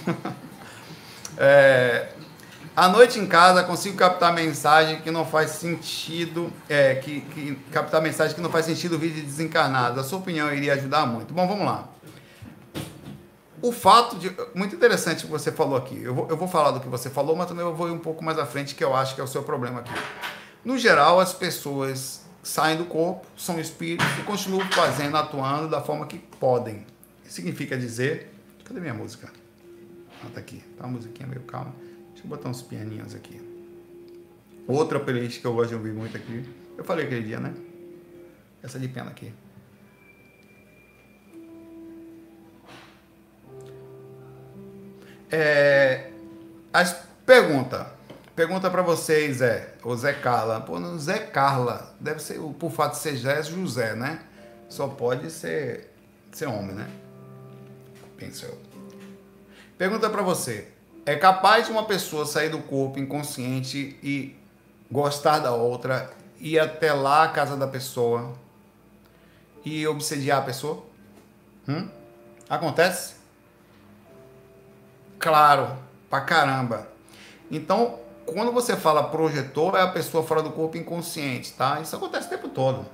é, 1.37 2.09
à 2.75 2.87
noite 2.87 3.19
em 3.19 3.27
casa 3.27 3.63
consigo 3.63 3.95
captar 3.95 4.33
mensagem 4.33 5.01
que 5.01 5.11
não 5.11 5.25
faz 5.25 5.51
sentido, 5.51 6.51
é, 6.67 6.95
que, 6.95 7.21
que 7.21 7.55
captar 7.71 8.01
mensagem 8.01 8.35
que 8.35 8.41
não 8.41 8.49
faz 8.49 8.65
sentido 8.65 8.97
vídeo 8.97 9.23
desencarnado. 9.23 9.99
A 9.99 10.03
sua 10.03 10.19
opinião 10.19 10.53
iria 10.53 10.73
ajudar 10.73 11.05
muito. 11.05 11.33
Bom, 11.33 11.47
vamos 11.47 11.65
lá. 11.65 11.87
O 13.61 13.71
fato 13.71 14.15
de. 14.15 14.35
Muito 14.55 14.75
interessante 14.75 15.23
o 15.23 15.27
que 15.27 15.31
você 15.31 15.51
falou 15.51 15.77
aqui. 15.77 16.01
Eu 16.01 16.15
vou, 16.15 16.27
eu 16.27 16.35
vou 16.35 16.47
falar 16.47 16.71
do 16.71 16.79
que 16.79 16.87
você 16.87 17.09
falou, 17.09 17.35
mas 17.35 17.47
também 17.47 17.63
eu 17.63 17.75
vou 17.75 17.87
ir 17.87 17.91
um 17.91 17.99
pouco 17.99 18.23
mais 18.23 18.39
à 18.39 18.45
frente, 18.45 18.73
que 18.73 18.83
eu 18.83 18.95
acho 18.95 19.13
que 19.13 19.21
é 19.21 19.23
o 19.23 19.27
seu 19.27 19.43
problema 19.43 19.81
aqui. 19.81 19.93
No 20.65 20.77
geral, 20.77 21.19
as 21.19 21.31
pessoas 21.31 22.21
saem 22.41 22.77
do 22.77 22.85
corpo, 22.85 23.25
são 23.37 23.59
espíritos 23.59 24.07
e 24.17 24.23
continuam 24.23 24.67
fazendo, 24.71 25.15
atuando 25.15 25.67
da 25.67 25.81
forma 25.81 26.07
que 26.07 26.17
podem. 26.17 26.85
Significa 27.31 27.77
dizer. 27.77 28.29
Cadê 28.65 28.81
minha 28.81 28.93
música? 28.93 29.31
Ah, 30.21 30.27
tá 30.33 30.41
aqui. 30.41 30.61
Tá 30.77 30.85
uma 30.85 30.97
musiquinha 30.97 31.25
meio 31.25 31.41
calma. 31.43 31.73
Deixa 32.09 32.25
eu 32.25 32.27
botar 32.27 32.49
uns 32.49 32.61
pianinhos 32.61 33.15
aqui. 33.15 33.41
Outra 34.67 34.99
playlist 34.99 35.39
que 35.39 35.47
eu 35.47 35.53
gosto 35.53 35.69
de 35.69 35.75
ouvir 35.75 35.93
muito 35.93 36.17
aqui. 36.17 36.43
Eu 36.77 36.83
falei 36.83 37.05
aquele 37.05 37.23
dia, 37.23 37.39
né? 37.39 37.53
Essa 38.61 38.77
de 38.77 38.89
pena 38.89 39.11
aqui. 39.11 39.33
É, 45.31 46.11
as 46.73 46.91
pergunta, 47.25 47.93
pergunta 48.35 48.69
para 48.69 48.81
vocês 48.81 49.41
é, 49.41 49.73
o 49.85 49.95
Zé 49.95 50.11
Carla, 50.11 50.59
pô, 50.59 50.77
não, 50.81 50.99
Zé 50.99 51.17
Carla, 51.17 51.95
deve 51.97 52.21
ser, 52.21 52.41
por 52.59 52.69
fato 52.69 52.91
de 52.91 52.97
ser 52.97 53.15
Zé, 53.15 53.41
José, 53.41 53.95
né? 53.95 54.21
Só 54.67 54.89
pode 54.89 55.31
ser, 55.31 55.93
ser 56.33 56.47
homem, 56.47 56.75
né? 56.75 57.00
Pergunta 59.77 60.09
para 60.09 60.21
você, 60.21 60.67
é 61.05 61.15
capaz 61.15 61.65
de 61.65 61.71
uma 61.71 61.85
pessoa 61.85 62.25
sair 62.25 62.49
do 62.49 62.59
corpo 62.59 62.99
inconsciente 62.99 63.97
e 64.03 64.35
gostar 64.91 65.39
da 65.39 65.53
outra, 65.53 66.11
ir 66.39 66.59
até 66.59 66.93
lá 66.93 67.23
a 67.23 67.29
casa 67.29 67.55
da 67.55 67.67
pessoa 67.67 68.33
e 69.65 69.87
obsediar 69.87 70.39
a 70.39 70.41
pessoa? 70.41 70.83
Hum? 71.67 71.87
Acontece? 72.49 73.15
Claro, 75.17 75.77
pra 76.09 76.21
caramba. 76.21 76.87
Então, 77.49 77.99
quando 78.25 78.51
você 78.51 78.75
fala 78.75 79.03
projetor, 79.09 79.75
é 79.75 79.81
a 79.81 79.87
pessoa 79.87 80.23
fora 80.23 80.41
do 80.41 80.51
corpo 80.51 80.77
inconsciente, 80.77 81.53
tá? 81.53 81.79
Isso 81.81 81.95
acontece 81.95 82.27
o 82.27 82.29
tempo 82.29 82.49
todo. 82.49 82.85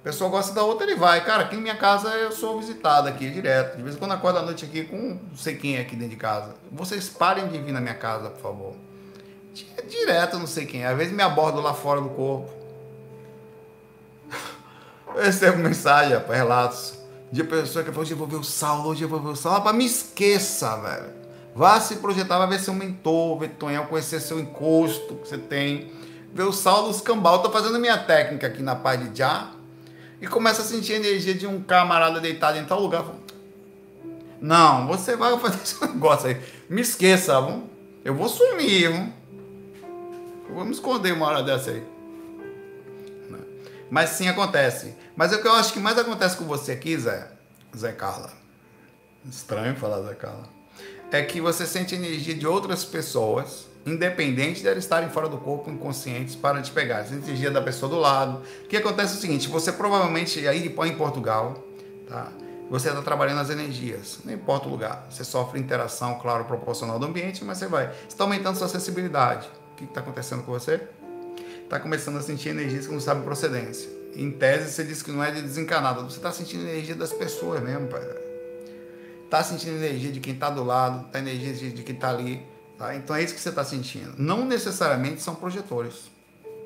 A 0.00 0.02
pessoa 0.02 0.30
gosta 0.30 0.54
da 0.54 0.62
outra, 0.62 0.86
ele 0.86 0.98
vai. 0.98 1.22
Cara, 1.22 1.42
aqui 1.42 1.54
na 1.56 1.60
minha 1.60 1.76
casa 1.76 2.08
eu 2.08 2.32
sou 2.32 2.58
visitado 2.58 3.06
aqui 3.06 3.28
direto. 3.28 3.76
De 3.76 3.82
vez 3.82 3.96
em 3.96 3.98
quando 3.98 4.12
acordo 4.12 4.38
à 4.38 4.42
noite 4.42 4.64
aqui 4.64 4.84
com 4.84 4.96
não 4.96 5.36
sei 5.36 5.56
quem 5.56 5.76
é 5.76 5.82
aqui 5.82 5.94
dentro 5.94 6.10
de 6.10 6.16
casa. 6.16 6.54
Vocês 6.72 7.10
parem 7.10 7.48
de 7.48 7.58
vir 7.58 7.70
na 7.70 7.82
minha 7.82 7.94
casa, 7.94 8.30
por 8.30 8.40
favor. 8.40 8.74
Direto, 9.86 10.38
não 10.38 10.46
sei 10.46 10.64
quem. 10.64 10.86
Às 10.86 10.96
vezes 10.96 11.12
me 11.12 11.22
abordo 11.22 11.60
lá 11.60 11.74
fora 11.74 12.00
do 12.00 12.08
corpo. 12.08 12.50
Eu 15.14 15.22
recebo 15.22 15.58
mensagem, 15.58 16.14
rapaz, 16.14 16.38
relatos 16.38 16.94
de 17.30 17.44
pessoa 17.44 17.84
que 17.84 17.90
falou, 17.90 18.02
hoje 18.02 18.12
eu 18.12 18.16
vou 18.16 18.26
ver 18.26 18.36
o 18.36 18.44
Saulo, 18.44 18.88
hoje 18.88 19.02
eu 19.02 19.08
vou 19.08 19.20
ver 19.20 19.28
o 19.28 19.36
Saulo. 19.36 19.58
Rapaz, 19.58 19.76
me 19.76 19.84
esqueça, 19.84 20.76
velho. 20.76 21.10
Vá 21.54 21.78
se 21.78 21.96
projetar, 21.96 22.38
vai 22.38 22.48
ver 22.48 22.60
seu 22.60 22.72
mentor, 22.72 23.38
ver 23.38 23.50
Tonhão, 23.50 23.84
conhecer 23.84 24.20
seu 24.20 24.40
encosto 24.40 25.16
que 25.16 25.28
você 25.28 25.36
tem. 25.36 25.92
Ver 26.32 26.44
o 26.44 26.52
sal 26.52 26.84
dos 26.84 27.02
cambal. 27.02 27.36
Estou 27.36 27.52
fazendo 27.52 27.78
minha 27.78 27.98
técnica 27.98 28.46
aqui 28.46 28.62
na 28.62 28.74
Pai 28.74 28.96
de 28.96 29.18
Já 29.18 29.59
e 30.20 30.26
começa 30.26 30.62
a 30.62 30.64
sentir 30.64 30.94
a 30.94 30.96
energia 30.96 31.34
de 31.34 31.46
um 31.46 31.62
camarada 31.62 32.20
deitado 32.20 32.58
em 32.58 32.64
tal 32.64 32.80
lugar. 32.80 33.04
Não, 34.40 34.86
você 34.86 35.16
vai 35.16 35.38
fazer 35.38 35.62
esse 35.62 35.80
negócio 35.86 36.28
aí. 36.28 36.40
Me 36.68 36.80
esqueça, 36.80 37.40
vamos. 37.40 37.64
eu 38.04 38.14
vou 38.14 38.28
sumir. 38.28 38.90
Vamos. 38.90 39.12
Eu 40.48 40.54
vou 40.54 40.64
me 40.64 40.72
esconder 40.72 41.12
uma 41.12 41.26
hora 41.26 41.42
dessa 41.42 41.70
aí. 41.70 41.82
Mas 43.90 44.10
sim 44.10 44.28
acontece. 44.28 44.94
Mas 45.16 45.32
o 45.32 45.40
que 45.40 45.46
eu 45.46 45.52
acho 45.52 45.72
que 45.72 45.80
mais 45.80 45.98
acontece 45.98 46.36
com 46.36 46.44
você 46.44 46.72
aqui, 46.72 46.96
Zé, 46.96 47.30
Zé 47.76 47.92
Carla. 47.92 48.32
Estranho 49.28 49.76
falar 49.76 50.02
Zé 50.02 50.14
Carla 50.14 50.60
é 51.10 51.22
que 51.22 51.40
você 51.40 51.66
sente 51.66 51.94
energia 51.94 52.34
de 52.34 52.46
outras 52.46 52.84
pessoas, 52.84 53.66
independente 53.86 54.62
de 54.62 54.68
estarem 54.78 55.08
fora 55.08 55.28
do 55.28 55.38
corpo, 55.38 55.70
inconscientes, 55.70 56.36
para 56.36 56.60
te 56.60 56.70
pegar. 56.70 57.00
Essa 57.00 57.14
energia 57.14 57.50
da 57.50 57.62
pessoa 57.62 57.90
do 57.90 57.98
lado. 57.98 58.42
O 58.64 58.68
que 58.68 58.76
acontece 58.76 59.14
é 59.14 59.16
o 59.16 59.20
seguinte: 59.20 59.48
você 59.48 59.72
provavelmente 59.72 60.46
aí 60.46 60.66
em 60.66 60.96
Portugal, 60.96 61.66
tá? 62.06 62.32
Você 62.70 62.88
está 62.88 63.02
trabalhando 63.02 63.40
as 63.40 63.50
energias, 63.50 64.20
não 64.24 64.32
importa 64.32 64.68
o 64.68 64.70
lugar. 64.70 65.06
Você 65.10 65.24
sofre 65.24 65.58
interação, 65.58 66.20
claro, 66.20 66.44
proporcional 66.44 67.00
do 67.00 67.06
ambiente, 67.06 67.44
mas 67.44 67.58
você 67.58 67.66
vai. 67.66 67.90
Está 68.08 68.22
aumentando 68.22 68.56
sua 68.56 68.68
sensibilidade. 68.68 69.48
O 69.72 69.76
que 69.76 69.84
está 69.84 70.00
acontecendo 70.00 70.44
com 70.44 70.52
você? 70.52 70.80
Está 71.64 71.80
começando 71.80 72.18
a 72.18 72.22
sentir 72.22 72.50
energias 72.50 72.86
que 72.86 72.92
não 72.92 73.00
sabem 73.00 73.24
procedência. 73.24 73.90
Em 74.14 74.30
tese, 74.30 74.70
você 74.70 74.84
diz 74.84 75.02
que 75.02 75.10
não 75.10 75.22
é 75.22 75.32
de 75.32 75.42
desencanado. 75.42 76.02
Você 76.02 76.18
está 76.18 76.30
sentindo 76.30 76.62
energia 76.62 76.94
das 76.94 77.12
pessoas 77.12 77.60
mesmo, 77.60 77.88
pai 77.88 78.02
tá 79.30 79.44
sentindo 79.44 79.76
energia 79.76 80.10
de 80.10 80.18
quem 80.18 80.34
está 80.34 80.50
do 80.50 80.64
lado, 80.64 81.08
tá 81.10 81.20
energia 81.20 81.52
de 81.52 81.82
quem 81.84 81.94
está 81.94 82.10
ali. 82.10 82.44
Tá? 82.80 82.96
Então 82.96 83.14
é 83.14 83.22
isso 83.22 83.34
que 83.34 83.40
você 83.40 83.50
está 83.50 83.62
sentindo. 83.62 84.14
Não 84.16 84.44
necessariamente 84.44 85.22
são 85.22 85.34
projetores. 85.34 86.10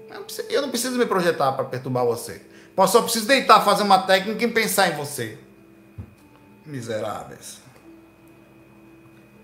Eu 0.09 0.15
não 0.15 0.23
preciso, 0.25 0.49
eu 0.49 0.63
não 0.63 0.69
preciso 0.71 0.97
me 0.97 1.07
projetar 1.07 1.53
para 1.53 1.65
perturbar 1.65 2.07
você. 2.07 2.41
Eu 2.77 2.89
só 2.89 3.03
preciso 3.03 3.27
deitar, 3.27 3.65
fazer 3.65 3.83
uma 3.83 3.99
técnica 3.99 4.45
e 4.45 4.49
pensar 4.49 4.93
em 4.93 4.97
você. 4.97 5.39
Miseráveis. 6.65 7.59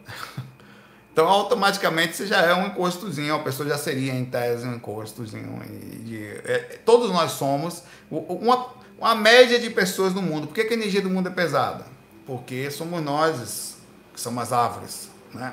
Então, 1.13 1.27
automaticamente, 1.29 2.17
você 2.17 2.25
já 2.25 2.41
é 2.41 2.55
um 2.55 2.69
encostozinho, 2.69 3.35
a 3.35 3.41
pessoa 3.41 3.69
já 3.69 3.77
seria, 3.77 4.15
em 4.15 4.25
tese, 4.25 4.65
um 4.65 4.77
encostozinho. 4.77 5.61
É, 6.45 6.79
todos 6.85 7.11
nós 7.11 7.33
somos 7.33 7.83
uma, 8.09 8.69
uma 8.97 9.15
média 9.17 9.59
de 9.59 9.69
pessoas 9.71 10.15
no 10.15 10.23
mundo. 10.23 10.47
Por 10.47 10.55
que, 10.55 10.65
que 10.65 10.73
a 10.73 10.77
energia 10.77 11.03
do 11.03 11.11
mundo 11.11 11.29
é 11.29 11.33
pesada? 11.33 11.85
porque 12.31 12.71
somos 12.71 13.03
nós 13.03 13.77
que 14.15 14.21
somos 14.21 14.45
as 14.45 14.53
árvores, 14.53 15.11
né? 15.35 15.53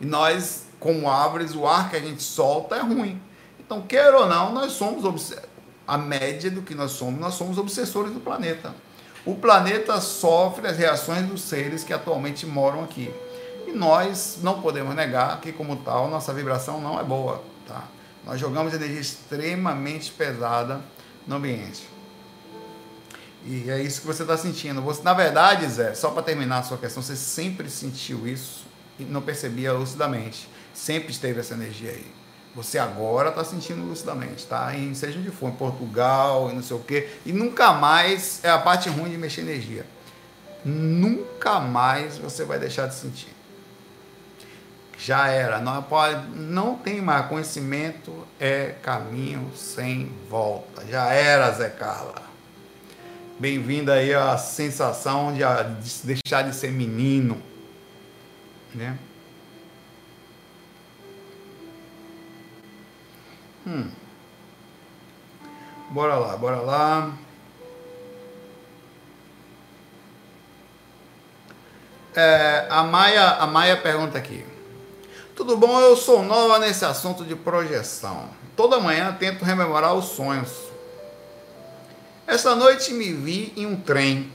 E 0.00 0.06
nós, 0.06 0.66
como 0.78 1.10
árvores, 1.10 1.54
o 1.54 1.66
ar 1.66 1.90
que 1.90 1.96
a 1.96 2.00
gente 2.00 2.22
solta 2.22 2.76
é 2.76 2.80
ruim. 2.80 3.20
Então, 3.58 3.82
quer 3.82 4.14
ou 4.14 4.26
não, 4.26 4.52
nós 4.52 4.72
somos 4.72 5.34
a 5.86 5.98
média 5.98 6.50
do 6.50 6.62
que 6.62 6.74
nós 6.74 6.92
somos, 6.92 7.20
nós 7.20 7.34
somos 7.34 7.58
obsessores 7.58 8.12
do 8.12 8.20
planeta. 8.20 8.74
O 9.26 9.34
planeta 9.34 10.00
sofre 10.00 10.66
as 10.66 10.78
reações 10.78 11.26
dos 11.26 11.42
seres 11.42 11.84
que 11.84 11.92
atualmente 11.92 12.46
moram 12.46 12.84
aqui. 12.84 13.12
E 13.66 13.72
nós 13.72 14.38
não 14.42 14.62
podemos 14.62 14.94
negar 14.94 15.40
que, 15.40 15.52
como 15.52 15.76
tal, 15.76 16.08
nossa 16.08 16.32
vibração 16.32 16.80
não 16.80 16.98
é 16.98 17.04
boa. 17.04 17.42
Tá? 17.66 17.84
Nós 18.24 18.40
jogamos 18.40 18.72
energia 18.72 19.00
extremamente 19.00 20.10
pesada 20.12 20.80
no 21.26 21.36
ambiente. 21.36 21.86
E 23.44 23.70
é 23.70 23.82
isso 23.82 24.00
que 24.00 24.06
você 24.06 24.22
está 24.22 24.36
sentindo. 24.36 24.80
Você, 24.82 25.02
na 25.02 25.12
verdade, 25.12 25.68
Zé, 25.68 25.94
só 25.94 26.10
para 26.10 26.22
terminar 26.22 26.58
a 26.58 26.62
sua 26.62 26.78
questão, 26.78 27.02
você 27.02 27.16
sempre 27.16 27.68
sentiu 27.68 28.26
isso 28.26 28.67
não 29.04 29.20
percebia 29.22 29.72
lucidamente. 29.72 30.48
Sempre 30.74 31.10
esteve 31.10 31.40
essa 31.40 31.54
energia 31.54 31.90
aí. 31.90 32.06
Você 32.54 32.78
agora 32.78 33.28
está 33.28 33.44
sentindo 33.44 33.82
lucidamente, 33.82 34.46
tá? 34.46 34.74
Em, 34.74 34.94
seja 34.94 35.18
onde 35.18 35.30
for, 35.30 35.48
em 35.48 35.54
Portugal, 35.54 36.50
e 36.50 36.54
não 36.54 36.62
sei 36.62 36.76
o 36.76 36.80
quê. 36.80 37.08
E 37.24 37.32
nunca 37.32 37.72
mais 37.72 38.40
é 38.42 38.50
a 38.50 38.58
parte 38.58 38.88
ruim 38.88 39.10
de 39.10 39.18
mexer 39.18 39.42
energia. 39.42 39.86
Nunca 40.64 41.60
mais 41.60 42.18
você 42.18 42.44
vai 42.44 42.58
deixar 42.58 42.86
de 42.86 42.94
sentir. 42.94 43.38
Já 44.98 45.28
era. 45.28 45.60
Não, 45.60 45.80
pode, 45.84 46.28
não 46.36 46.74
tem 46.74 47.00
mais. 47.00 47.26
Conhecimento 47.28 48.26
é 48.40 48.74
caminho 48.82 49.52
sem 49.54 50.10
volta. 50.28 50.84
Já 50.86 51.12
era, 51.12 51.52
Zé 51.52 51.68
Carla. 51.68 52.22
Bem-vindo 53.38 53.92
aí 53.92 54.12
à 54.12 54.36
sensação 54.36 55.32
de, 55.32 55.38
de 55.38 56.06
deixar 56.06 56.42
de 56.42 56.52
ser 56.52 56.72
menino, 56.72 57.40
né? 58.74 58.98
Hum. 63.66 63.90
Bora 65.90 66.16
lá, 66.16 66.36
bora 66.36 66.60
lá. 66.60 67.12
É, 72.14 72.66
a, 72.68 72.82
Maia, 72.82 73.30
a 73.34 73.46
Maia 73.46 73.76
pergunta 73.76 74.18
aqui. 74.18 74.44
Tudo 75.36 75.56
bom? 75.56 75.80
Eu 75.80 75.96
sou 75.96 76.22
nova 76.22 76.58
nesse 76.58 76.84
assunto 76.84 77.24
de 77.24 77.36
projeção. 77.36 78.28
Toda 78.56 78.80
manhã 78.80 79.16
tento 79.18 79.44
rememorar 79.44 79.94
os 79.94 80.06
sonhos. 80.06 80.50
Essa 82.26 82.56
noite 82.56 82.92
me 82.92 83.12
vi 83.12 83.52
em 83.56 83.66
um 83.66 83.76
trem. 83.80 84.32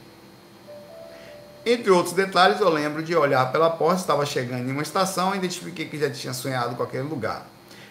Entre 1.66 1.89
outros 1.89 2.14
detalhes, 2.14 2.59
eu 2.59 2.68
lembro 2.68 3.01
de 3.01 3.16
olhar 3.16 3.49
pela 3.51 3.70
porta, 3.70 4.01
estava 4.01 4.26
chegando 4.26 4.68
em 4.68 4.72
uma 4.72 4.82
estação 4.82 5.34
e 5.34 5.38
identifiquei 5.38 5.86
que 5.86 5.97
já 5.97 6.09
tinha 6.09 6.34
sonhado 6.34 6.76
com 6.76 6.84
aquele 6.84 7.03
lugar. 7.03 7.47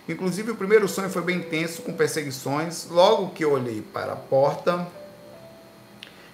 Inclusive, 0.06 0.50
o 0.50 0.56
primeiro 0.56 0.86
sonho 0.86 1.08
foi 1.08 1.22
bem 1.22 1.38
intenso, 1.38 1.80
com 1.80 1.92
perseguições. 1.92 2.88
Logo 2.90 3.30
que 3.30 3.42
eu 3.42 3.52
olhei 3.52 3.80
para 3.80 4.12
a 4.12 4.16
porta 4.16 4.86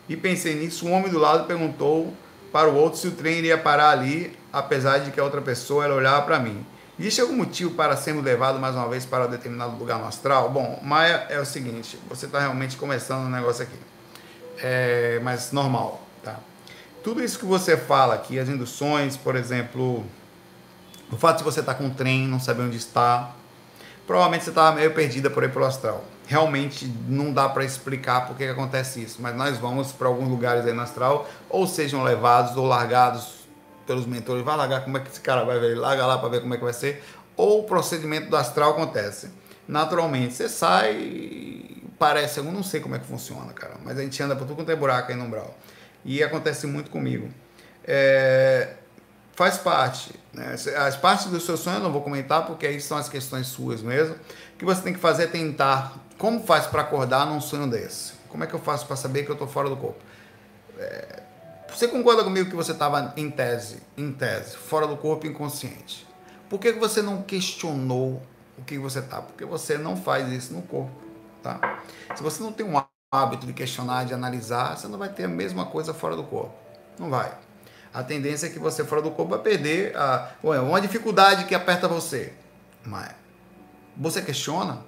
e 0.09 0.17
pensei 0.17 0.57
nisso, 0.57 0.87
um 0.87 0.93
homem 0.93 1.13
do 1.13 1.19
lado 1.19 1.47
perguntou 1.47 2.13
para 2.51 2.69
o 2.69 2.75
outro 2.75 2.99
se 2.99 3.07
o 3.07 3.13
trem 3.13 3.39
iria 3.39 3.57
parar 3.57 3.91
ali, 3.91 4.37
apesar 4.53 4.99
de 4.99 5.13
que 5.13 5.21
a 5.21 5.25
outra 5.25 5.41
pessoa 5.41 5.85
ela 5.85 5.95
olhava 5.95 6.23
para 6.23 6.41
mim. 6.41 6.67
Existe 6.99 7.21
algum 7.21 7.37
motivo 7.37 7.71
para 7.73 7.97
sermos 7.97 8.25
levados 8.25 8.61
mais 8.61 8.75
uma 8.75 8.89
vez 8.89 9.07
para 9.07 9.27
um 9.27 9.31
determinado 9.31 9.77
lugar 9.77 10.03
astral? 10.03 10.51
Bom, 10.51 10.81
Maia, 10.83 11.27
é 11.29 11.39
o 11.39 11.45
seguinte, 11.45 11.97
você 12.09 12.27
está 12.27 12.41
realmente 12.41 12.77
começando 12.77 13.27
um 13.27 13.31
negócio 13.31 13.63
aqui. 13.63 13.79
É, 14.61 15.21
mas 15.23 15.53
normal? 15.53 16.08
Tudo 17.09 17.25
isso 17.25 17.39
que 17.39 17.47
você 17.47 17.75
fala 17.75 18.17
aqui, 18.17 18.39
as 18.39 18.51
induções, 18.51 19.17
por 19.17 19.35
exemplo, 19.35 20.05
o 21.11 21.17
fato 21.17 21.39
de 21.39 21.43
você 21.43 21.61
estar 21.61 21.73
tá 21.73 21.79
com 21.79 21.87
um 21.87 21.91
trem, 21.91 22.29
não 22.29 22.39
saber 22.39 22.65
onde 22.65 22.77
está, 22.77 23.31
provavelmente 24.07 24.45
você 24.45 24.51
estava 24.51 24.77
meio 24.77 24.93
perdida 24.93 25.31
por 25.31 25.43
aí 25.43 25.49
pelo 25.49 25.65
astral. 25.65 26.05
Realmente 26.27 26.87
não 27.09 27.33
dá 27.33 27.49
para 27.49 27.65
explicar 27.65 28.27
por 28.27 28.37
que, 28.37 28.45
que 28.45 28.51
acontece 28.51 29.03
isso, 29.03 29.23
mas 29.23 29.35
nós 29.35 29.57
vamos 29.57 29.91
para 29.91 30.07
alguns 30.07 30.29
lugares 30.29 30.67
aí 30.67 30.75
no 30.75 30.83
astral, 30.83 31.27
ou 31.49 31.67
sejam 31.67 32.05
levados 32.05 32.59
ou 32.59 32.67
largados 32.67 33.37
pelos 33.87 34.05
mentores, 34.05 34.45
vai 34.45 34.59
largar 34.59 34.85
como 34.85 34.99
é 34.99 35.01
que 35.01 35.09
esse 35.09 35.23
cara 35.23 35.45
vai 35.45 35.59
ver, 35.59 35.79
larga 35.79 36.05
lá 36.05 36.19
para 36.19 36.29
ver 36.29 36.43
como 36.43 36.53
é 36.53 36.59
que 36.59 36.65
vai 36.65 36.75
ser, 36.75 37.03
ou 37.35 37.61
o 37.61 37.65
procedimento 37.65 38.29
do 38.29 38.37
astral 38.37 38.73
acontece. 38.73 39.31
Naturalmente, 39.67 40.35
você 40.35 40.47
sai, 40.47 41.81
parece, 41.99 42.39
eu 42.39 42.45
não 42.45 42.63
sei 42.63 42.81
como 42.81 42.97
é 42.97 42.99
que 42.99 43.07
funciona, 43.07 43.51
cara, 43.55 43.77
mas 43.83 43.97
a 43.97 44.03
gente 44.03 44.23
anda 44.23 44.37
por 44.37 44.47
tudo 44.47 44.57
quanto 44.57 44.71
é 44.71 44.77
buraco 44.77 45.11
aí 45.11 45.17
no 45.17 45.25
umbral. 45.25 45.57
E 46.05 46.23
acontece 46.23 46.67
muito 46.67 46.91
comigo. 46.91 47.29
É, 47.85 48.75
faz 49.35 49.59
parte. 49.59 50.13
Né? 50.33 50.55
As 50.77 50.97
partes 50.97 51.27
do 51.27 51.41
seu 51.41 51.57
sonho 51.57 51.77
eu 51.77 51.83
não 51.83 51.93
vou 51.93 52.03
comentar, 52.03 52.47
porque 52.47 52.67
aí 52.67 52.81
são 52.81 52.99
as 52.99 53.09
questões 53.09 53.47
suas 53.47 53.83
mesmo. 53.83 54.15
O 54.15 54.59
que 54.59 54.65
você 54.65 54.83
tem 54.83 54.93
que 54.93 54.99
fazer 54.99 55.25
é 55.25 55.27
tentar. 55.27 55.95
Como 56.17 56.45
faz 56.45 56.67
para 56.67 56.83
acordar 56.83 57.27
num 57.27 57.41
sonho 57.41 57.69
desse? 57.69 58.15
Como 58.29 58.45
é 58.45 58.47
que 58.47 58.55
eu 58.55 58.59
faço 58.59 58.87
para 58.87 58.97
saber 58.97 59.25
que 59.25 59.31
eu 59.31 59.35
estou 59.35 59.49
fora 59.49 59.69
do 59.69 59.77
corpo? 59.77 60.01
É, 60.79 61.23
você 61.69 61.87
concorda 61.87 62.25
comigo 62.25 62.51
que 62.51 62.57
você 62.57 62.73
estava 62.73 63.13
em 63.17 63.31
tese, 63.31 63.83
em 63.97 64.13
tese, 64.13 64.57
fora 64.57 64.87
do 64.87 64.97
corpo 64.97 65.27
inconsciente? 65.27 66.07
Por 66.49 66.59
que 66.59 66.73
você 66.73 67.03
não 67.03 67.23
questionou 67.23 68.23
o 68.57 68.65
que 68.65 68.79
você 68.79 69.01
está? 69.01 69.21
Porque 69.23 69.45
você 69.45 69.79
não 69.79 69.97
faz 69.97 70.31
isso 70.33 70.53
no 70.53 70.63
corpo, 70.63 70.91
tá? 71.43 71.83
Se 72.17 72.23
você 72.23 72.43
não 72.43 72.53
tem 72.53 72.67
um 72.67 72.77
hábito 73.11 73.47
de 73.47 73.53
questionar, 73.53 74.05
de 74.05 74.15
analisar, 74.15 74.77
você 74.77 74.87
não 74.89 74.99
vai 74.99 75.09
ter 75.09 75.25
a 75.25 75.29
mesma 75.29 75.67
coisa 75.67 75.95
fora 75.95 76.15
do 76.15 76.25
corpo. 76.25 76.55
Não 76.99 77.09
vai 77.09 77.33
a 77.93 78.03
tendência 78.03 78.47
é 78.47 78.51
que 78.51 78.59
você 78.59 78.85
fora 78.85 79.03
do 79.03 79.11
corpo 79.11 79.31
vai 79.31 79.41
perder 79.41 79.97
a, 79.97 80.31
uma 80.43 80.81
dificuldade 80.81 81.45
que 81.45 81.55
aperta 81.55 81.89
você. 81.89 82.33
Mas 82.85 83.13
você 83.97 84.23
questiona? 84.23 84.85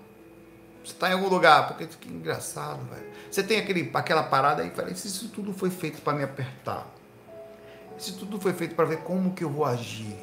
Você 0.85 0.93
está 0.93 1.11
em 1.11 1.13
algum 1.13 1.29
lugar, 1.29 1.69
porque 1.69 1.87
que 1.87 2.09
engraçado, 2.09 2.83
velho. 2.89 3.07
Você 3.31 3.43
tem 3.43 3.59
aquele, 3.59 3.91
aquela 3.93 4.23
parada 4.23 4.63
aí, 4.63 4.71
fala, 4.71 4.91
isso 4.91 5.29
tudo 5.29 5.53
foi 5.53 5.71
feito 5.71 6.01
para 6.03 6.17
me 6.17 6.23
apertar. 6.23 6.87
Isso 7.99 8.17
tudo 8.17 8.41
foi 8.41 8.53
feito 8.53 8.75
para 8.75 8.87
ver 8.87 8.99
como 8.99 9.35
que 9.35 9.45
eu 9.45 9.51
vou 9.51 9.65
agir. 9.65 10.17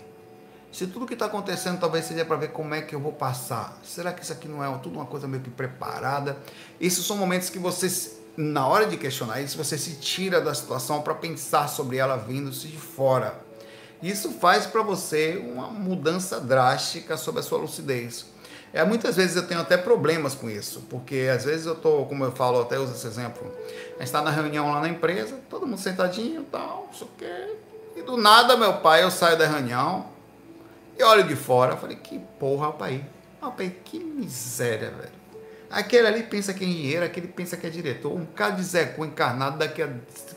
Se 0.71 0.87
tudo 0.87 1.05
que 1.05 1.13
está 1.13 1.25
acontecendo 1.25 1.79
talvez 1.79 2.05
seja 2.05 2.25
para 2.25 2.35
ver 2.35 2.49
como 2.49 2.73
é 2.73 2.81
que 2.81 2.93
eu 2.93 2.99
vou 2.99 3.13
passar. 3.13 3.79
Será 3.83 4.11
que 4.11 4.23
isso 4.23 4.33
aqui 4.33 4.47
não 4.47 4.63
é 4.63 4.77
tudo 4.79 4.99
uma 4.99 5.05
coisa 5.05 5.27
meio 5.27 5.41
que 5.41 5.49
preparada? 5.49 6.37
Esses 6.79 7.05
são 7.05 7.17
momentos 7.17 7.49
que 7.49 7.57
você 7.57 8.17
na 8.37 8.67
hora 8.67 8.85
de 8.85 8.97
questionar 8.97 9.41
isso, 9.41 9.57
você 9.57 9.79
se 9.79 9.95
tira 9.95 10.39
da 10.39 10.53
situação 10.53 11.01
para 11.01 11.15
pensar 11.15 11.67
sobre 11.67 11.97
ela 11.97 12.15
vindo-se 12.17 12.67
de 12.67 12.77
fora. 12.77 13.41
Isso 14.01 14.29
faz 14.33 14.67
para 14.67 14.83
você 14.83 15.43
uma 15.43 15.69
mudança 15.69 16.39
drástica 16.39 17.17
sobre 17.17 17.39
a 17.39 17.43
sua 17.43 17.57
lucidez. 17.57 18.27
É, 18.71 18.83
muitas 18.83 19.15
vezes 19.15 19.35
eu 19.35 19.47
tenho 19.47 19.59
até 19.59 19.75
problemas 19.75 20.35
com 20.35 20.47
isso, 20.47 20.83
porque 20.87 21.29
às 21.33 21.45
vezes 21.45 21.65
eu 21.65 21.73
tô, 21.73 22.05
como 22.05 22.23
eu 22.23 22.31
falo, 22.31 22.61
até 22.61 22.77
uso 22.77 22.93
esse 22.93 23.07
exemplo. 23.07 23.51
A 23.95 23.99
gente 23.99 24.03
está 24.03 24.21
na 24.21 24.29
reunião 24.29 24.71
lá 24.71 24.81
na 24.81 24.89
empresa, 24.89 25.39
todo 25.49 25.65
mundo 25.65 25.79
sentadinho, 25.79 26.43
tal, 26.43 26.85
não 26.87 26.93
sei 26.93 27.07
o 27.07 27.09
quê. 27.17 27.55
E 27.95 28.03
do 28.03 28.17
nada, 28.17 28.55
meu 28.55 28.73
pai, 28.73 29.03
eu 29.03 29.09
saio 29.09 29.35
da 29.35 29.47
reunião 29.47 30.16
e 30.97 31.03
olho 31.03 31.23
de 31.23 31.35
fora, 31.35 31.73
eu 31.73 31.77
falei, 31.77 31.95
que 31.97 32.19
porra. 32.39 32.69
Ah, 33.41 33.51
pai, 33.51 33.75
que 33.85 33.99
miséria, 33.99 34.89
velho. 34.89 35.17
Aquele 35.69 36.07
ali 36.07 36.23
pensa 36.23 36.53
que 36.53 36.63
é 36.63 36.67
engenheiro, 36.67 37.05
aquele 37.05 37.27
pensa 37.27 37.57
que 37.57 37.67
é 37.67 37.69
diretor. 37.69 38.11
Um 38.11 38.25
cara 38.25 38.51
de 38.51 38.63
Zé 38.63 38.95
encarnado, 38.97 39.57
daqui 39.57 39.81
a 39.81 39.89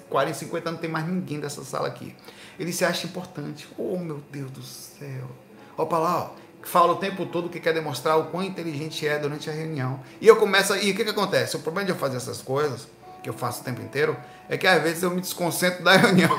40, 0.08 0.34
50 0.34 0.68
anos 0.68 0.78
não 0.78 0.82
tem 0.82 0.90
mais 0.90 1.06
ninguém 1.06 1.38
dessa 1.38 1.62
sala 1.64 1.86
aqui. 1.86 2.14
Ele 2.58 2.72
se 2.72 2.84
acha 2.84 3.06
importante. 3.06 3.68
Oh, 3.78 3.96
meu 3.96 4.20
Deus 4.30 4.50
do 4.50 4.62
céu. 4.62 5.30
Ó, 5.78 5.86
para 5.86 5.98
lá, 5.98 6.22
ó. 6.24 6.30
Fala 6.62 6.92
o 6.92 6.96
tempo 6.96 7.24
todo 7.24 7.48
que 7.48 7.58
quer 7.58 7.72
demonstrar 7.72 8.18
o 8.18 8.26
quão 8.26 8.42
inteligente 8.42 9.06
é 9.06 9.18
durante 9.18 9.48
a 9.48 9.52
reunião. 9.52 10.00
E 10.20 10.26
eu 10.26 10.36
começo. 10.36 10.76
E 10.76 10.90
o 10.90 10.94
que, 10.94 11.04
que 11.04 11.11
acontece? 11.11 11.56
O 11.56 11.61
problema 11.61 11.86
de 11.86 11.92
eu 11.92 11.96
fazer 11.96 12.18
essas 12.18 12.42
coisas, 12.42 12.86
que 13.22 13.30
eu 13.30 13.32
faço 13.32 13.62
o 13.62 13.64
tempo 13.64 13.80
inteiro, 13.80 14.14
é 14.48 14.58
que 14.58 14.66
às 14.66 14.82
vezes 14.82 15.02
eu 15.02 15.11
me 15.11 15.22
desconcentro 15.22 15.82
da 15.82 15.96
reunião. 15.96 16.38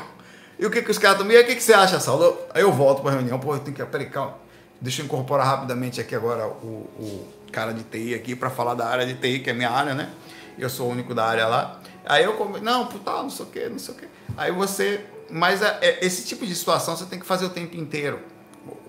E 0.61 0.65
o 0.67 0.69
que, 0.69 0.83
que 0.83 0.91
os 0.91 0.99
caras 0.99 1.19
estão. 1.19 1.31
E 1.31 1.35
aí, 1.35 1.41
o 1.41 1.45
que, 1.47 1.55
que 1.55 1.63
você 1.63 1.73
acha, 1.73 1.99
Saulo? 1.99 2.37
Aí 2.53 2.61
eu 2.61 2.71
volto 2.71 3.01
para 3.01 3.13
a 3.13 3.13
reunião. 3.15 3.39
Pô, 3.39 3.55
eu 3.55 3.59
tenho 3.59 3.75
que. 3.75 3.83
Peraí, 3.83 4.07
calma. 4.11 4.35
Deixa 4.79 5.01
eu 5.01 5.05
incorporar 5.05 5.47
rapidamente 5.47 5.99
aqui 5.99 6.13
agora 6.13 6.47
o, 6.47 6.87
o 6.99 7.27
cara 7.51 7.73
de 7.73 7.83
TI 7.83 8.13
aqui 8.13 8.35
para 8.35 8.51
falar 8.51 8.75
da 8.75 8.87
área 8.87 9.03
de 9.03 9.15
TI, 9.15 9.39
que 9.39 9.49
é 9.49 9.53
minha 9.53 9.71
área, 9.71 9.95
né? 9.95 10.11
Eu 10.59 10.69
sou 10.69 10.87
o 10.87 10.91
único 10.91 11.15
da 11.15 11.25
área 11.25 11.47
lá. 11.47 11.79
Aí 12.05 12.23
eu, 12.23 12.35
não, 12.61 12.85
puta, 12.85 13.11
não 13.11 13.29
sei 13.29 13.45
o 13.45 13.49
que, 13.49 13.69
não 13.69 13.79
sei 13.79 13.95
o 13.95 13.97
que. 13.97 14.07
Aí 14.37 14.51
você, 14.51 15.03
mas 15.31 15.63
é, 15.63 15.79
é, 15.81 16.05
esse 16.05 16.27
tipo 16.27 16.45
de 16.45 16.53
situação 16.53 16.95
você 16.95 17.05
tem 17.05 17.19
que 17.19 17.25
fazer 17.25 17.45
o 17.45 17.49
tempo 17.49 17.75
inteiro. 17.75 18.19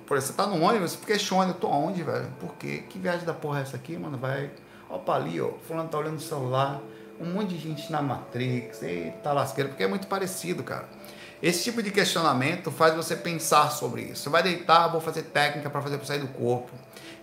Por 0.06 0.18
exemplo, 0.18 0.34
você 0.34 0.42
tá 0.42 0.46
no 0.46 0.62
ônibus, 0.62 0.92
você 0.92 1.06
questiona, 1.06 1.52
eu 1.52 1.54
tô 1.54 1.68
onde, 1.68 2.02
velho? 2.02 2.28
Por 2.38 2.54
quê? 2.56 2.84
Que 2.88 2.98
viagem 2.98 3.24
da 3.24 3.32
porra 3.32 3.60
é 3.60 3.62
essa 3.62 3.76
aqui, 3.76 3.96
mano? 3.96 4.18
Vai, 4.18 4.50
opa 4.90 5.14
ali, 5.14 5.40
ó, 5.40 5.52
fulano 5.66 5.88
tá 5.88 5.96
olhando 5.96 6.16
o 6.16 6.20
celular, 6.20 6.82
um 7.18 7.32
monte 7.32 7.54
de 7.54 7.58
gente 7.58 7.90
na 7.90 8.02
Matrix, 8.02 8.82
eita 8.82 9.32
lasqueira, 9.32 9.70
porque 9.70 9.82
é 9.82 9.88
muito 9.88 10.06
parecido, 10.06 10.62
cara. 10.62 10.86
Esse 11.42 11.64
tipo 11.64 11.82
de 11.82 11.90
questionamento 11.90 12.70
faz 12.70 12.94
você 12.94 13.16
pensar 13.16 13.70
sobre 13.70 14.02
isso. 14.02 14.22
Você 14.22 14.30
vai 14.30 14.42
deitar, 14.42 14.86
vou 14.88 15.00
fazer 15.00 15.22
técnica 15.22 15.68
para 15.68 15.82
fazer 15.82 15.96
para 15.96 16.06
sair 16.06 16.20
do 16.20 16.28
corpo. 16.28 16.70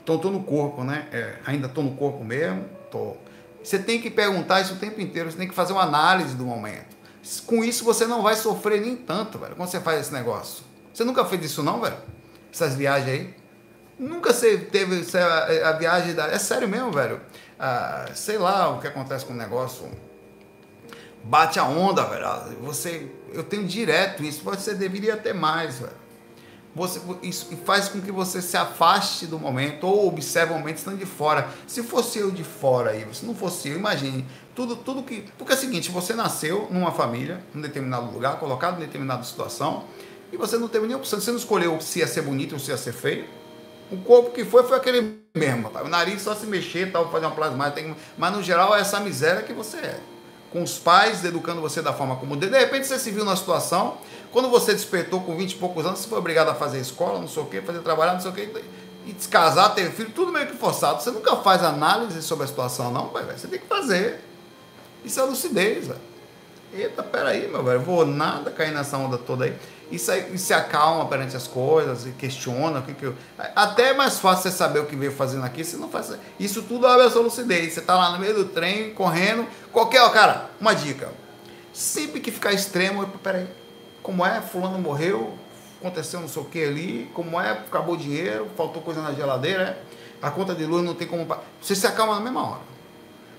Então, 0.04 0.16
estou 0.16 0.32
no 0.32 0.44
corpo, 0.44 0.84
né? 0.84 1.08
É, 1.12 1.36
ainda 1.46 1.68
estou 1.68 1.84
no 1.84 1.96
corpo 1.96 2.24
mesmo? 2.24 2.66
Tô. 2.92 3.16
Você 3.64 3.80
tem 3.80 4.02
que 4.02 4.10
perguntar 4.10 4.60
isso 4.62 4.74
o 4.74 4.78
tempo 4.78 5.00
inteiro, 5.00 5.32
você 5.32 5.38
tem 5.38 5.48
que 5.48 5.54
fazer 5.54 5.72
uma 5.74 5.84
análise 5.84 6.36
do 6.36 6.46
momento. 6.46 6.98
Com 7.46 7.64
isso, 7.64 7.84
você 7.84 8.06
não 8.06 8.22
vai 8.22 8.36
sofrer 8.36 8.82
nem 8.82 8.96
tanto, 8.96 9.38
velho, 9.38 9.56
quando 9.56 9.70
você 9.70 9.80
faz 9.80 10.02
esse 10.02 10.14
negócio. 10.14 10.64
Você 10.94 11.04
nunca 11.04 11.24
fez 11.26 11.46
isso, 11.46 11.64
não, 11.64 11.80
velho? 11.80 11.98
Essas 12.52 12.76
viagens 12.76 13.10
aí? 13.10 13.36
Nunca 13.98 14.34
você 14.34 14.58
teve 14.58 15.06
a, 15.18 15.70
a 15.70 15.72
viagem 15.74 16.14
da. 16.14 16.28
É 16.28 16.40
sério 16.40 16.68
mesmo, 16.68 16.92
velho? 16.92 17.22
Ah, 17.60 18.06
sei 18.16 18.38
lá 18.38 18.70
o 18.70 18.80
que 18.80 18.88
acontece 18.88 19.26
com 19.26 19.34
o 19.34 19.36
negócio. 19.36 19.90
Bate 21.24 21.60
a 21.60 21.66
onda, 21.66 22.06
velho. 22.06 22.26
Você. 22.62 23.12
Eu 23.34 23.44
tenho 23.44 23.66
direto 23.66 24.24
isso. 24.24 24.44
Você 24.44 24.74
deveria 24.74 25.18
ter 25.18 25.34
mais, 25.34 25.80
velho 25.80 26.10
você, 26.76 27.02
isso 27.24 27.48
faz 27.66 27.90
com 27.90 28.00
que 28.00 28.12
você 28.12 28.42
se 28.42 28.56
afaste 28.56 29.26
do 29.26 29.40
momento 29.40 29.88
ou 29.88 30.08
observe 30.08 30.54
o 30.54 30.58
momento 30.58 30.78
estando 30.78 30.98
de 30.98 31.06
fora. 31.06 31.50
Se 31.66 31.82
fosse 31.82 32.20
eu 32.20 32.30
de 32.30 32.44
fora 32.44 32.92
aí, 32.92 33.06
se 33.12 33.26
não 33.26 33.34
fosse 33.34 33.70
eu, 33.70 33.78
imagine 33.78 34.26
tudo, 34.56 34.76
tudo 34.76 35.04
que. 35.04 35.26
Porque 35.38 35.54
é 35.54 35.56
o 35.56 35.60
seguinte: 35.60 35.90
você 35.90 36.14
nasceu 36.14 36.68
numa 36.70 36.92
família, 36.92 37.44
num 37.54 37.62
determinado 37.62 38.12
lugar, 38.12 38.40
colocado 38.40 38.78
em 38.78 38.86
determinada 38.86 39.24
situação, 39.24 39.86
e 40.32 40.38
você 40.38 40.58
não 40.58 40.68
teve 40.68 40.86
nenhuma 40.86 41.02
opção. 41.02 41.20
Você 41.20 41.32
não 41.32 41.40
escolheu 41.40 41.82
se 41.82 42.00
ia 42.00 42.08
ser 42.08 42.22
bonito 42.22 42.54
ou 42.54 42.60
se 42.60 42.70
ia 42.70 42.78
ser 42.78 42.94
feio. 42.94 43.26
O 43.92 43.98
corpo 43.98 44.30
que 44.30 44.46
foi 44.46 44.64
foi 44.64 44.78
aquele 44.78 45.20
mesmo. 45.36 45.70
Tá? 45.72 45.82
O 45.84 45.88
nariz 45.88 46.22
só 46.22 46.36
se 46.36 46.46
mexer, 46.46 46.92
tal, 46.92 47.12
fazer 47.12 47.26
uma 47.26 47.36
plasmática. 47.36 47.96
Mas 48.16 48.32
no 48.32 48.44
geral 48.44 48.76
é 48.76 48.82
essa 48.82 49.00
miséria 49.00 49.42
que 49.42 49.52
você 49.52 49.78
é. 49.78 50.00
Com 50.52 50.64
os 50.64 50.78
pais 50.78 51.24
educando 51.24 51.62
você 51.62 51.82
da 51.82 51.94
forma 51.94 52.16
como. 52.16 52.36
De 52.36 52.48
repente 52.48 52.88
você 52.88 52.98
se 52.98 53.12
viu 53.12 53.24
numa 53.24 53.36
situação 53.36 53.98
quando 54.32 54.50
você 54.50 54.74
despertou 54.74 55.22
com 55.22 55.36
20 55.36 55.52
e 55.52 55.56
poucos 55.56 55.86
anos, 55.86 56.00
você 56.00 56.08
foi 56.08 56.20
obrigado 56.20 56.50
a 56.50 56.56
fazer 56.56 56.80
escola, 56.80 57.20
não 57.20 57.28
sei 57.28 57.42
o 57.42 57.46
quê, 57.48 57.62
fazer 57.62 57.80
trabalhar, 57.80 58.14
não 58.14 58.22
sei 58.22 58.30
o 58.30 58.34
quê, 58.34 58.50
e 59.06 59.14
descasar, 59.14 59.74
ter 59.74 59.92
filho, 59.92 60.12
tudo 60.14 60.32
meio 60.32 60.48
que 60.48 60.56
forçado. 60.56 61.02
Você 61.02 61.10
nunca 61.10 61.36
faz 61.38 61.64
análise 61.64 62.22
sobre 62.22 62.44
a 62.44 62.48
situação, 62.48 62.92
não, 62.92 63.10
velho. 63.10 63.38
Você 63.38 63.48
tem 63.48 63.60
que 63.60 63.66
fazer. 63.66 64.22
Isso 65.04 65.20
é 65.20 65.24
lucidez, 65.24 65.88
velho. 65.88 66.00
Eita, 66.72 67.02
peraí, 67.02 67.48
meu 67.48 67.64
velho, 67.64 67.80
vou 67.80 68.06
nada 68.06 68.52
cair 68.52 68.72
nessa 68.72 68.98
onda 68.98 69.18
toda 69.18 69.46
aí. 69.46 69.56
Isso 69.92 70.12
aí 70.12 70.38
se 70.38 70.54
acalma 70.54 71.06
perante 71.08 71.36
as 71.36 71.48
coisas 71.48 72.06
e 72.06 72.12
questiona 72.12 72.80
o 72.80 72.84
que, 72.84 72.94
que 72.94 73.06
eu. 73.06 73.16
Até 73.56 73.90
é 73.90 73.94
mais 73.94 74.20
fácil 74.20 74.44
você 74.44 74.56
saber 74.56 74.80
o 74.80 74.86
que 74.86 74.96
veio 74.96 75.12
fazendo 75.12 75.44
aqui, 75.44 75.64
você 75.64 75.78
não 75.78 75.90
faz. 75.90 76.14
Isso 76.40 76.62
tudo 76.62 76.86
abre 76.86 77.08
a 77.08 77.10
sua 77.10 77.24
lucidez. 77.24 77.74
Você 77.74 77.82
tá 77.82 77.98
lá 77.98 78.12
no 78.12 78.20
meio 78.20 78.36
do 78.36 78.46
trem, 78.46 78.94
correndo, 78.94 79.48
qualquer. 79.72 80.08
Cara, 80.12 80.50
uma 80.62 80.74
dica. 80.74 81.10
Sempre 81.74 82.20
que 82.20 82.30
ficar 82.30 82.54
extremo, 82.54 83.08
peraí, 83.24 83.48
como 84.04 84.26
é, 84.26 84.42
fulano 84.42 84.78
morreu, 84.78 85.34
aconteceu 85.80 86.20
não 86.20 86.28
sei 86.28 86.42
o 86.42 86.46
que 86.46 86.64
ali, 86.64 87.10
como 87.14 87.40
é, 87.40 87.52
acabou 87.52 87.96
o 87.96 87.98
dinheiro, 87.98 88.48
faltou 88.56 88.82
coisa 88.82 89.02
na 89.02 89.14
geladeira, 89.14 89.64
é, 89.64 89.82
a 90.22 90.30
conta 90.30 90.54
de 90.54 90.66
luz 90.66 90.84
não 90.84 90.94
tem 90.94 91.08
como. 91.08 91.28
Você 91.62 91.76
se 91.76 91.88
acalma 91.88 92.16
na 92.16 92.22
mesma 92.22 92.46
hora. 92.46 92.62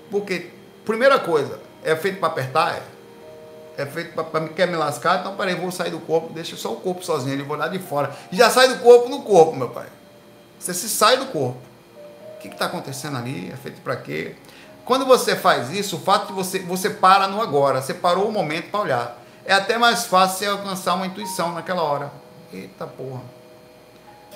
Porque, 0.09 0.49
primeira 0.83 1.19
coisa, 1.19 1.59
é 1.83 1.95
feito 1.95 2.19
para 2.19 2.29
apertar? 2.29 2.75
É. 2.75 2.83
É 3.81 3.85
feito 3.85 4.13
para 4.13 4.47
quer 4.49 4.67
me 4.67 4.75
lascar? 4.75 5.19
Então, 5.19 5.35
peraí, 5.35 5.55
vou 5.55 5.71
sair 5.71 5.91
do 5.91 5.99
corpo, 5.99 6.31
deixa 6.33 6.55
só 6.55 6.71
o 6.71 6.77
corpo 6.77 7.03
sozinho, 7.03 7.33
ele 7.33 7.43
vou 7.43 7.57
lá 7.57 7.67
de 7.67 7.79
fora. 7.79 8.15
Já 8.31 8.49
sai 8.49 8.67
do 8.67 8.79
corpo 8.79 9.09
no 9.09 9.23
corpo, 9.23 9.55
meu 9.55 9.69
pai. 9.69 9.87
Você 10.59 10.73
se 10.73 10.87
sai 10.87 11.17
do 11.17 11.25
corpo. 11.27 11.57
O 12.35 12.39
que 12.39 12.47
está 12.47 12.65
acontecendo 12.65 13.17
ali? 13.17 13.51
É 13.51 13.55
feito 13.55 13.81
para 13.81 13.95
quê? 13.95 14.35
Quando 14.85 15.05
você 15.05 15.35
faz 15.35 15.71
isso, 15.71 15.97
o 15.97 15.99
fato 15.99 16.27
de 16.27 16.33
você, 16.33 16.59
você 16.59 16.89
para 16.89 17.27
no 17.27 17.41
agora, 17.41 17.81
você 17.81 17.93
parou 17.93 18.27
o 18.27 18.31
momento 18.31 18.69
para 18.69 18.79
olhar. 18.79 19.17
É 19.45 19.53
até 19.53 19.77
mais 19.77 20.05
fácil 20.05 20.37
você 20.37 20.45
alcançar 20.45 20.93
uma 20.95 21.05
intuição 21.05 21.51
naquela 21.53 21.81
hora. 21.81 22.11
Eita 22.53 22.85
porra. 22.85 23.21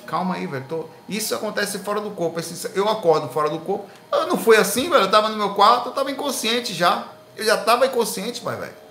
Calma 0.05 0.35
aí, 0.35 0.45
velho. 0.47 0.65
Tô... 0.67 0.85
Isso 1.09 1.33
acontece 1.33 1.79
fora 1.79 1.99
do 1.99 2.11
corpo. 2.11 2.39
Eu 2.73 2.87
acordo 2.87 3.27
fora 3.29 3.49
do 3.49 3.59
corpo. 3.59 3.85
Eu 4.11 4.27
não 4.27 4.37
foi 4.37 4.57
assim, 4.57 4.89
velho. 4.89 5.03
Eu 5.03 5.11
tava 5.11 5.29
no 5.29 5.37
meu 5.37 5.53
quarto, 5.53 5.89
eu 5.89 5.93
tava 5.93 6.11
inconsciente 6.11 6.73
já. 6.73 7.07
Eu 7.35 7.43
já 7.43 7.57
tava 7.57 7.85
inconsciente, 7.85 8.41
pai, 8.41 8.55
velho. 8.55 8.84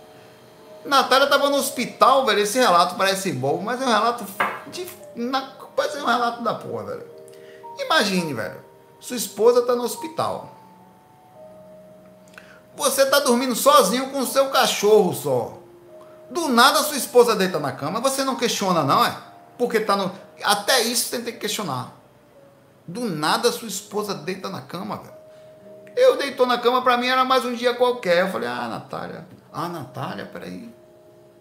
Natália 0.85 1.27
tava 1.27 1.49
no 1.51 1.57
hospital, 1.57 2.27
velho. 2.27 2.41
Esse 2.41 2.59
relato 2.59 2.95
parece 2.97 3.33
bobo, 3.33 3.63
mas 3.63 3.81
é 3.81 3.85
um 3.85 3.89
relato 3.89 4.27
de. 4.69 4.87
Na... 5.17 5.53
Parece 5.75 5.99
um 5.99 6.07
relato 6.07 6.43
da 6.43 6.55
porra, 6.55 6.85
velho. 6.85 7.07
Imagine, 7.79 8.35
velho. 8.35 8.65
Sua 9.01 9.17
esposa 9.17 9.63
tá 9.63 9.75
no 9.75 9.83
hospital. 9.83 10.55
Você 12.77 13.07
tá 13.07 13.21
dormindo 13.21 13.55
sozinho 13.55 14.11
com 14.11 14.21
o 14.21 14.27
seu 14.27 14.49
cachorro 14.51 15.15
só. 15.15 15.59
Do 16.31 16.49
nada 16.49 16.83
sua 16.83 16.97
esposa 16.97 17.37
deita 17.37 17.59
na 17.59 17.73
cama, 17.73 18.01
você 18.01 18.25
não 18.25 18.35
questiona, 18.35 18.83
não 18.83 19.05
é? 19.05 19.17
Porque 19.57 19.79
tá 19.81 19.95
no. 19.97 20.11
Até 20.43 20.83
isso 20.83 21.11
tem 21.11 21.23
que 21.23 21.33
questionar. 21.33 21.93
Do 22.87 23.03
nada 23.03 23.53
sua 23.53 23.69
esposa 23.69 24.15
deita 24.15 24.49
na 24.49 24.61
cama, 24.61 24.97
velho. 24.97 25.15
Eu 25.97 26.17
deitou 26.17 26.47
na 26.47 26.59
cama, 26.59 26.83
pra 26.83 26.97
mim 26.97 27.07
era 27.07 27.25
mais 27.25 27.45
um 27.45 27.55
dia 27.55 27.75
qualquer. 27.75 28.23
Eu 28.23 28.33
falei, 28.33 28.49
ah, 28.49 28.69
Natália. 28.69 29.27
Ah, 29.53 29.69
Natália, 29.69 30.27
peraí. 30.27 30.74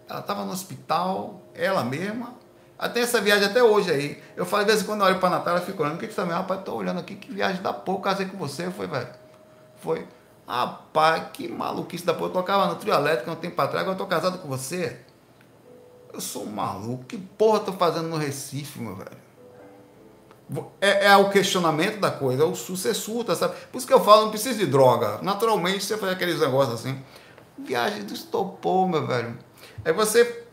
Ela 0.08 0.22
tava 0.22 0.44
no 0.44 0.52
hospital, 0.52 1.40
ela 1.54 1.84
mesma. 1.84 2.34
Até 2.78 3.00
essa 3.00 3.20
viagem 3.20 3.46
até 3.46 3.62
hoje 3.62 3.90
aí. 3.90 4.22
Eu 4.36 4.44
falei, 4.44 4.66
de 4.66 4.72
vez 4.72 4.82
em 4.82 4.86
quando 4.86 5.00
eu 5.00 5.06
olho 5.06 5.18
pra 5.18 5.30
Natália, 5.30 5.60
eu 5.60 5.64
fico 5.64 5.82
olhando, 5.82 5.96
o 5.96 5.98
que 5.98 6.06
que 6.06 6.12
você 6.12 6.20
tá 6.20 6.26
vendo? 6.26 6.36
Rapaz, 6.36 6.62
tô 6.64 6.74
olhando 6.74 7.00
aqui, 7.00 7.14
que 7.14 7.32
viagem 7.32 7.62
da 7.62 7.72
pouco, 7.72 8.02
casei 8.02 8.26
com 8.26 8.36
você. 8.36 8.70
Foi, 8.70 8.86
velho. 8.86 9.08
Foi. 9.76 10.06
Rapaz, 10.46 11.24
que 11.32 11.48
maluquice 11.48 12.04
da 12.04 12.12
porra. 12.12 12.28
Eu 12.28 12.34
tocava 12.34 12.66
no 12.66 12.76
trio 12.76 12.92
elétrico 12.92 13.30
um 13.30 13.36
tempo 13.36 13.60
atrás, 13.60 13.82
agora 13.82 13.94
eu 13.94 13.98
tô 13.98 14.06
casado 14.06 14.38
com 14.38 14.48
você. 14.48 15.00
Eu 16.12 16.20
sou 16.20 16.44
maluco. 16.46 17.04
Que 17.04 17.16
porra 17.16 17.60
tô 17.60 17.72
fazendo 17.72 18.08
no 18.08 18.16
Recife, 18.16 18.78
meu 18.78 18.96
velho? 18.96 19.24
É, 20.80 21.06
é 21.06 21.16
o 21.16 21.30
questionamento 21.30 21.98
da 21.98 22.10
coisa, 22.10 22.42
é 22.42 22.46
o 22.46 22.54
sucessuta, 22.54 23.34
sabe? 23.34 23.54
Por 23.72 23.78
isso 23.78 23.86
que 23.86 23.94
eu 23.94 24.04
falo, 24.04 24.24
não 24.24 24.30
precisa 24.30 24.58
de 24.58 24.66
droga. 24.66 25.18
Naturalmente 25.22 25.84
você 25.84 25.96
faz 25.96 26.12
aqueles 26.12 26.38
negócios 26.38 26.80
assim. 26.80 27.02
Viagem 27.56 28.04
do 28.04 28.12
estopor, 28.12 28.86
meu 28.86 29.06
velho. 29.06 29.38
Aí 29.84 29.92
você 29.92 30.44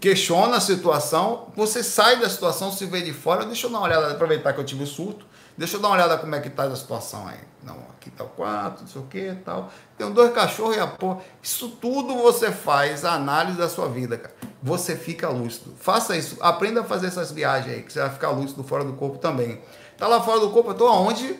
questiona 0.00 0.56
a 0.56 0.60
situação, 0.60 1.48
você 1.54 1.82
sai 1.82 2.18
da 2.18 2.28
situação, 2.28 2.72
se 2.72 2.86
vê 2.86 3.02
de 3.02 3.12
fora. 3.12 3.44
Deixa 3.44 3.66
eu 3.66 3.70
dar 3.70 3.78
uma 3.78 3.86
olhada, 3.86 4.10
aproveitar 4.10 4.52
que 4.52 4.60
eu 4.60 4.64
tive 4.64 4.84
o 4.84 4.86
surto. 4.86 5.26
Deixa 5.56 5.76
eu 5.76 5.80
dar 5.80 5.88
uma 5.88 5.94
olhada 5.94 6.16
como 6.16 6.34
é 6.34 6.40
que 6.40 6.48
tá 6.48 6.64
a 6.64 6.74
situação 6.74 7.28
aí. 7.28 7.38
Não, 7.62 7.76
aqui 7.90 8.10
tá 8.10 8.24
o 8.24 8.28
quarto, 8.28 8.80
não 8.80 8.88
sei 8.88 9.02
o 9.02 9.04
que 9.04 9.34
tal. 9.44 9.70
Tem 9.98 10.10
dois 10.10 10.32
cachorros 10.32 10.76
e 10.76 10.80
a 10.80 10.86
porra. 10.86 11.20
Isso 11.42 11.68
tudo 11.68 12.14
você 12.16 12.50
faz 12.50 13.04
a 13.04 13.12
análise 13.12 13.58
da 13.58 13.68
sua 13.68 13.86
vida, 13.86 14.16
cara. 14.16 14.34
Você 14.62 14.96
fica 14.96 15.28
lúcido. 15.28 15.74
Faça 15.78 16.16
isso. 16.16 16.38
Aprenda 16.40 16.80
a 16.80 16.84
fazer 16.84 17.08
essas 17.08 17.30
viagens 17.30 17.74
aí, 17.74 17.82
que 17.82 17.92
você 17.92 18.00
vai 18.00 18.10
ficar 18.10 18.30
lúcido 18.30 18.64
fora 18.64 18.84
do 18.84 18.94
corpo 18.94 19.18
também. 19.18 19.60
Tá 19.98 20.08
lá 20.08 20.22
fora 20.22 20.40
do 20.40 20.50
corpo, 20.50 20.70
eu 20.70 20.74
tô 20.74 20.88
aonde? 20.88 21.38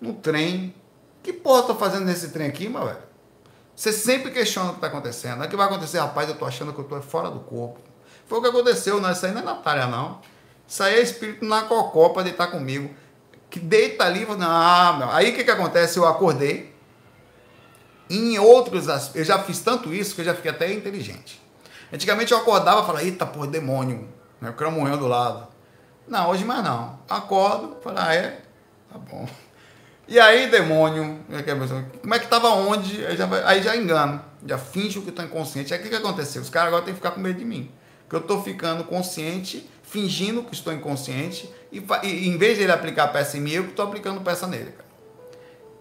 No 0.00 0.14
trem. 0.14 0.72
Que 1.22 1.32
porra 1.32 1.62
eu 1.62 1.66
tô 1.66 1.74
fazendo 1.74 2.04
nesse 2.04 2.28
trem 2.28 2.46
aqui, 2.46 2.68
meu 2.68 2.84
velho? 2.84 3.05
Você 3.76 3.92
sempre 3.92 4.30
questiona 4.30 4.70
o 4.70 4.74
que 4.74 4.80
tá 4.80 4.86
acontecendo. 4.86 5.44
O 5.44 5.48
que 5.48 5.54
vai 5.54 5.66
acontecer, 5.66 5.98
rapaz? 5.98 6.28
Eu 6.28 6.34
tô 6.34 6.46
achando 6.46 6.72
que 6.72 6.80
eu 6.80 6.84
tô 6.84 7.00
fora 7.02 7.30
do 7.30 7.40
corpo. 7.40 7.78
Foi 8.26 8.38
o 8.38 8.42
que 8.42 8.48
aconteceu, 8.48 9.00
não. 9.00 9.12
Isso 9.12 9.26
aí 9.26 9.32
não 9.32 9.42
é 9.42 9.44
Natália, 9.44 9.86
não. 9.86 10.20
Isso 10.66 10.82
aí 10.82 10.94
é 10.94 11.02
espírito 11.02 11.44
na 11.44 11.62
cocó 11.62 12.08
pra 12.08 12.22
deitar 12.22 12.48
comigo 12.48 12.92
que 13.50 13.60
deita 13.60 14.04
ali, 14.04 14.26
ah, 14.40 14.96
meu. 14.98 15.10
aí 15.10 15.30
o 15.30 15.34
que, 15.34 15.44
que 15.44 15.50
acontece? 15.50 15.98
Eu 15.98 16.06
acordei. 16.06 16.74
Em 18.08 18.38
outros 18.38 18.86
eu 19.14 19.24
já 19.24 19.38
fiz 19.38 19.60
tanto 19.60 19.92
isso 19.92 20.14
que 20.14 20.20
eu 20.20 20.24
já 20.24 20.34
fiquei 20.34 20.50
até 20.50 20.72
inteligente. 20.72 21.42
Antigamente 21.92 22.32
eu 22.32 22.38
acordava 22.38 22.82
e 22.82 22.86
falava, 22.86 23.04
eita, 23.04 23.26
porra, 23.26 23.46
demônio, 23.46 24.08
né? 24.40 24.54
o 24.58 24.70
morrendo 24.70 24.98
do 24.98 25.06
lado. 25.06 25.48
Não, 26.06 26.30
hoje 26.30 26.44
mais 26.44 26.62
não. 26.62 26.98
Acordo, 27.08 27.76
falo, 27.82 27.96
ah, 27.98 28.14
é? 28.14 28.42
Tá 28.92 28.98
bom. 28.98 29.26
E 30.08 30.20
aí, 30.20 30.48
demônio, 30.48 31.18
como 32.00 32.14
é 32.14 32.18
que 32.18 32.28
tava 32.28 32.48
onde? 32.50 33.04
Aí 33.04 33.16
já, 33.16 33.28
aí 33.44 33.60
já 33.60 33.76
engano, 33.76 34.22
já 34.46 34.56
finjo 34.56 35.02
que 35.02 35.10
tô 35.10 35.20
inconsciente. 35.22 35.74
Aí 35.74 35.80
o 35.80 35.82
que, 35.82 35.88
que 35.88 35.96
aconteceu? 35.96 36.40
Os 36.40 36.48
caras 36.48 36.68
agora 36.68 36.84
têm 36.84 36.94
que 36.94 37.00
ficar 37.00 37.10
com 37.10 37.20
medo 37.20 37.38
de 37.38 37.44
mim. 37.44 37.70
Porque 38.04 38.14
eu 38.14 38.20
tô 38.20 38.40
ficando 38.40 38.84
consciente, 38.84 39.68
fingindo 39.82 40.44
que 40.44 40.54
estou 40.54 40.72
inconsciente, 40.72 41.52
e, 41.72 41.84
e 42.04 42.28
em 42.28 42.38
vez 42.38 42.56
de 42.56 42.62
ele 42.62 42.72
aplicar 42.72 43.08
peça 43.08 43.36
em 43.36 43.40
mim, 43.40 43.50
eu 43.50 43.64
estou 43.64 43.84
aplicando 43.84 44.20
peça 44.20 44.46
nele, 44.46 44.70
cara. 44.70 44.86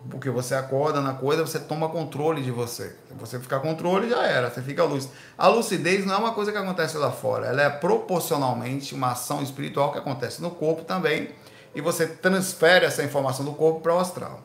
Porque 0.09 0.30
você 0.30 0.55
acorda 0.55 1.01
na 1.01 1.13
coisa, 1.13 1.45
você 1.45 1.59
toma 1.59 1.89
controle 1.89 2.41
de 2.41 2.51
você. 2.51 2.95
Se 3.07 3.13
você 3.19 3.39
ficar 3.39 3.59
controle, 3.59 4.09
já 4.09 4.23
era, 4.23 4.49
você 4.49 4.61
fica 4.61 4.84
lúcido. 4.84 5.13
A 5.38 5.47
lucidez 5.47 6.05
não 6.05 6.15
é 6.15 6.17
uma 6.17 6.32
coisa 6.32 6.51
que 6.51 6.57
acontece 6.57 6.97
lá 6.97 7.11
fora, 7.11 7.47
ela 7.47 7.61
é 7.61 7.69
proporcionalmente 7.69 8.95
uma 8.95 9.11
ação 9.11 9.43
espiritual 9.43 9.91
que 9.91 9.99
acontece 9.99 10.41
no 10.41 10.49
corpo 10.49 10.84
também, 10.84 11.30
e 11.76 11.82
você 11.82 12.07
transfere 12.07 12.86
essa 12.86 13.03
informação 13.03 13.45
do 13.45 13.51
corpo 13.51 13.82
para 13.82 13.93
o 13.93 13.99
astral. 13.99 14.41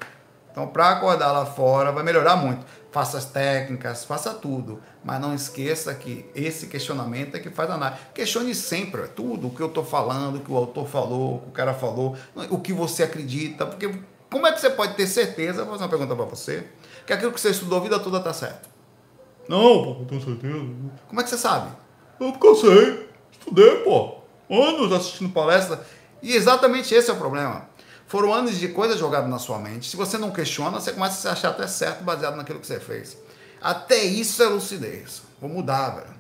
Então, 0.51 0.67
para 0.67 0.91
acordar 0.91 1.31
lá 1.31 1.47
fora, 1.47 1.93
vai 1.93 2.03
melhorar 2.03 2.35
muito. 2.37 2.67
Faça 2.91 3.19
as 3.19 3.25
técnicas, 3.25 4.05
faça 4.05 4.35
tudo. 4.35 4.81
Mas 5.05 5.21
não 5.21 5.33
esqueça 5.33 5.95
que 5.95 6.29
esse 6.35 6.67
questionamento 6.67 7.37
é 7.37 7.39
que 7.39 7.49
faz 7.51 7.71
a 7.71 7.75
análise. 7.75 8.01
Questione 8.13 8.53
sempre 8.53 9.07
tudo 9.09 9.47
o 9.47 9.51
que 9.51 9.61
eu 9.61 9.69
estou 9.69 9.85
falando, 9.85 10.37
o 10.37 10.41
que 10.41 10.51
o 10.51 10.57
autor 10.57 10.89
falou, 10.89 11.37
o 11.37 11.39
que 11.39 11.49
o 11.49 11.53
cara 11.53 11.73
falou, 11.73 12.17
o 12.51 12.59
que 12.59 12.73
você 12.73 13.05
acredita. 13.05 13.65
Porque 13.65 13.95
como 14.29 14.47
é 14.47 14.53
que 14.53 14.61
você 14.61 14.71
pode 14.71 14.95
ter 14.95 15.07
certeza, 15.07 15.63
vou 15.63 15.73
fazer 15.73 15.85
uma 15.85 15.89
pergunta 15.89 16.17
para 16.17 16.25
você, 16.25 16.67
que 17.07 17.13
aquilo 17.13 17.33
que 17.33 17.41
você 17.41 17.51
estudou 17.51 17.79
a 17.79 17.83
vida 17.83 17.99
toda 18.01 18.19
está 18.19 18.33
certo? 18.33 18.69
Não, 19.49 19.85
pô, 19.85 19.95
não 20.01 20.05
tenho 20.05 20.25
certeza. 20.25 20.67
Como 21.09 21.21
é 21.21 21.25
que 21.25 21.31
você 21.31 21.39
sabe? 21.39 21.71
Eu 22.21 22.33
porque 22.33 22.47
eu 22.47 22.57
sei. 22.57 23.09
Estudei, 23.33 23.77
pô. 23.79 24.17
Anos 24.51 24.93
assistindo 24.93 25.33
palestra. 25.33 25.81
E 26.23 26.35
exatamente 26.35 26.95
esse 26.95 27.11
é 27.11 27.13
o 27.13 27.17
problema. 27.17 27.69
Foram 28.07 28.35
anos 28.35 28.57
de 28.57 28.69
coisas 28.69 28.99
jogadas 28.99 29.31
na 29.31 29.39
sua 29.39 29.59
mente. 29.59 29.89
Se 29.89 29.97
você 29.97 30.19
não 30.19 30.31
questiona, 30.31 30.81
você 30.81 30.93
começa 30.93 31.15
a 31.15 31.21
se 31.21 31.29
achar 31.29 31.51
até 31.51 31.67
certo 31.67 32.03
baseado 32.03 32.37
naquilo 32.37 32.59
que 32.59 32.67
você 32.67 32.81
fez. 32.81 33.17
Até 33.61 34.03
isso 34.03 34.43
é 34.43 34.47
lucidez. 34.47 35.23
Vou 35.41 35.49
mudar, 35.49 35.91
velho. 35.91 36.15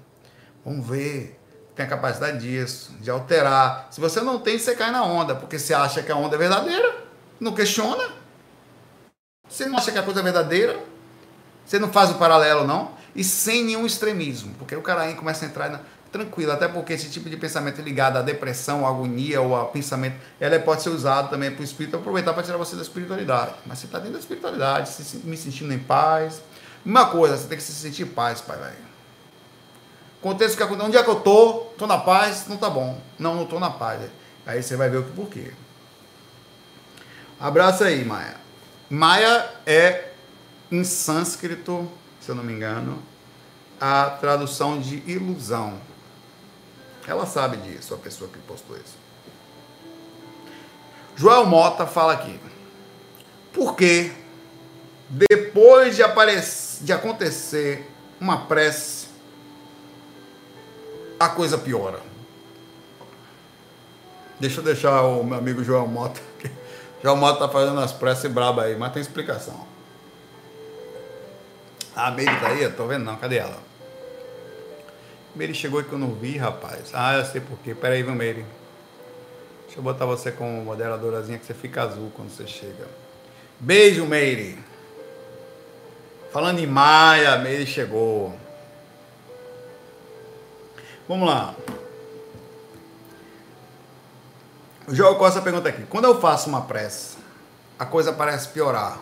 Vamos 0.64 0.86
ver. 0.86 1.38
Tem 1.74 1.86
a 1.86 1.88
capacidade 1.88 2.38
disso, 2.38 2.92
de 3.00 3.10
alterar. 3.10 3.88
Se 3.90 4.00
você 4.00 4.20
não 4.20 4.38
tem, 4.38 4.58
você 4.58 4.74
cai 4.74 4.90
na 4.90 5.02
onda, 5.02 5.34
porque 5.34 5.58
você 5.58 5.72
acha 5.72 6.02
que 6.02 6.12
a 6.12 6.16
onda 6.16 6.36
é 6.36 6.38
verdadeira, 6.38 7.04
não 7.40 7.54
questiona. 7.54 8.08
Você 9.48 9.66
não 9.66 9.78
acha 9.78 9.90
que 9.90 9.98
a 9.98 10.02
coisa 10.02 10.20
é 10.20 10.22
verdadeira, 10.22 10.78
você 11.64 11.78
não 11.78 11.90
faz 11.90 12.10
o 12.10 12.14
paralelo, 12.14 12.66
não. 12.66 12.92
E 13.16 13.24
sem 13.24 13.64
nenhum 13.64 13.86
extremismo, 13.86 14.54
porque 14.58 14.76
o 14.76 14.82
cara 14.82 15.02
aí 15.02 15.14
começa 15.14 15.44
a 15.44 15.48
entrar 15.48 15.70
na 15.70 15.80
tranquilo, 16.10 16.52
até 16.52 16.66
porque 16.68 16.92
esse 16.92 17.08
tipo 17.08 17.30
de 17.30 17.36
pensamento 17.36 17.80
ligado 17.80 18.16
à 18.16 18.22
depressão, 18.22 18.86
à 18.86 18.90
agonia 18.90 19.40
ou 19.40 19.56
a 19.56 19.64
pensamento, 19.66 20.16
ela 20.38 20.58
pode 20.58 20.82
ser 20.82 20.90
usado 20.90 21.30
também 21.30 21.50
para 21.50 21.60
o 21.60 21.64
espírito 21.64 21.96
aproveitar 21.96 22.32
para 22.32 22.42
tirar 22.42 22.56
você 22.56 22.76
da 22.76 22.82
espiritualidade. 22.82 23.54
Mas 23.64 23.78
você 23.78 23.86
está 23.86 23.98
dentro 23.98 24.14
da 24.14 24.18
espiritualidade, 24.18 24.88
se, 24.88 25.18
me 25.18 25.36
sentindo 25.36 25.72
em 25.72 25.78
paz. 25.78 26.42
Uma 26.84 27.06
coisa, 27.06 27.36
você 27.36 27.46
tem 27.46 27.58
que 27.58 27.64
se 27.64 27.72
sentir 27.72 28.02
em 28.02 28.06
paz, 28.06 28.40
pai, 28.40 28.58
velho. 28.58 28.90
Contexto 30.20 30.56
que 30.56 30.62
acontece, 30.62 30.86
onde 30.86 30.96
é 30.96 31.02
que 31.02 31.10
eu 31.10 31.20
tô? 31.20 31.66
Tô 31.78 31.86
na 31.86 31.98
paz, 31.98 32.46
não 32.46 32.56
tá 32.56 32.68
bom. 32.68 33.00
Não, 33.18 33.34
não 33.34 33.46
tô 33.46 33.58
na 33.58 33.70
paz. 33.70 34.02
Aí 34.46 34.62
você 34.62 34.76
vai 34.76 34.90
ver 34.90 34.98
o 34.98 35.04
que 35.04 35.12
porquê. 35.12 35.52
Abraço 37.38 37.84
aí, 37.84 38.04
Maia. 38.04 38.36
Maia 38.90 39.48
é 39.64 40.10
em 40.70 40.84
sânscrito, 40.84 41.90
se 42.20 42.30
eu 42.30 42.34
não 42.34 42.44
me 42.44 42.52
engano, 42.52 43.02
a 43.80 44.10
tradução 44.10 44.78
de 44.78 45.02
ilusão. 45.10 45.80
Ela 47.06 47.26
sabe 47.26 47.56
disso, 47.58 47.94
a 47.94 47.98
pessoa 47.98 48.30
que 48.30 48.38
postou 48.40 48.76
isso. 48.76 48.96
Joel 51.16 51.46
Mota 51.46 51.86
fala 51.86 52.12
aqui. 52.12 52.38
Porque 53.52 54.12
depois 55.08 55.96
de, 55.96 56.02
aparecer, 56.02 56.84
de 56.84 56.92
acontecer 56.92 57.90
uma 58.20 58.46
prece, 58.46 59.08
a 61.18 61.28
coisa 61.28 61.58
piora. 61.58 62.00
Deixa 64.38 64.60
eu 64.60 64.64
deixar 64.64 65.02
o 65.02 65.24
meu 65.24 65.36
amigo 65.36 65.62
Joel 65.64 65.86
Mota. 65.86 66.20
Joel 67.02 67.16
Mota 67.16 67.40
tá 67.40 67.48
fazendo 67.48 67.80
as 67.80 67.92
preces 67.92 68.30
braba 68.30 68.62
aí, 68.62 68.76
mas 68.76 68.92
tem 68.92 69.02
explicação. 69.02 69.66
A 71.94 72.08
amiga 72.08 72.34
tá 72.40 72.48
aí? 72.48 72.62
Eu 72.62 72.74
tô 72.74 72.86
vendo 72.86 73.04
não, 73.04 73.16
cadê 73.16 73.38
ela? 73.38 73.69
Meire 75.34 75.54
chegou 75.54 75.82
que 75.82 75.92
eu 75.92 75.98
não 75.98 76.14
vi, 76.14 76.36
rapaz. 76.36 76.90
Ah, 76.92 77.14
eu 77.16 77.24
sei 77.24 77.40
por 77.40 77.58
quê. 77.58 77.74
Pera 77.74 77.94
aí, 77.94 78.02
viu, 78.02 78.14
Meire? 78.14 78.44
Deixa 79.64 79.78
eu 79.78 79.82
botar 79.82 80.04
você 80.04 80.32
como 80.32 80.64
moderadorazinha 80.64 81.38
que 81.38 81.46
você 81.46 81.54
fica 81.54 81.82
azul 81.82 82.10
quando 82.14 82.30
você 82.30 82.46
chega. 82.46 82.88
Beijo, 83.58 84.04
Meire. 84.06 84.58
Falando 86.32 86.58
em 86.58 86.66
Maia, 86.66 87.36
Meire 87.38 87.66
chegou. 87.66 88.34
Vamos 91.08 91.28
lá. 91.28 91.54
O 94.86 94.94
João 94.94 95.14
Costa 95.14 95.40
pergunta 95.40 95.68
aqui: 95.68 95.84
quando 95.84 96.06
eu 96.06 96.20
faço 96.20 96.48
uma 96.48 96.62
prece, 96.62 97.16
a 97.78 97.86
coisa 97.86 98.12
parece 98.12 98.48
piorar. 98.48 98.98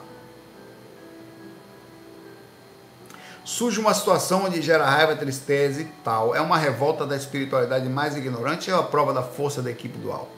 Surge 3.49 3.81
uma 3.81 3.95
situação 3.95 4.45
onde 4.45 4.61
gera 4.61 4.85
raiva, 4.85 5.17
tristeza 5.17 5.81
e 5.81 5.87
tal. 6.05 6.37
É 6.37 6.41
uma 6.41 6.59
revolta 6.59 7.07
da 7.07 7.17
espiritualidade 7.17 7.89
mais 7.89 8.15
ignorante 8.15 8.71
ou 8.71 8.79
a 8.79 8.83
prova 8.83 9.11
da 9.11 9.23
força 9.23 9.63
da 9.63 9.71
equipe 9.71 9.97
dual? 9.97 10.29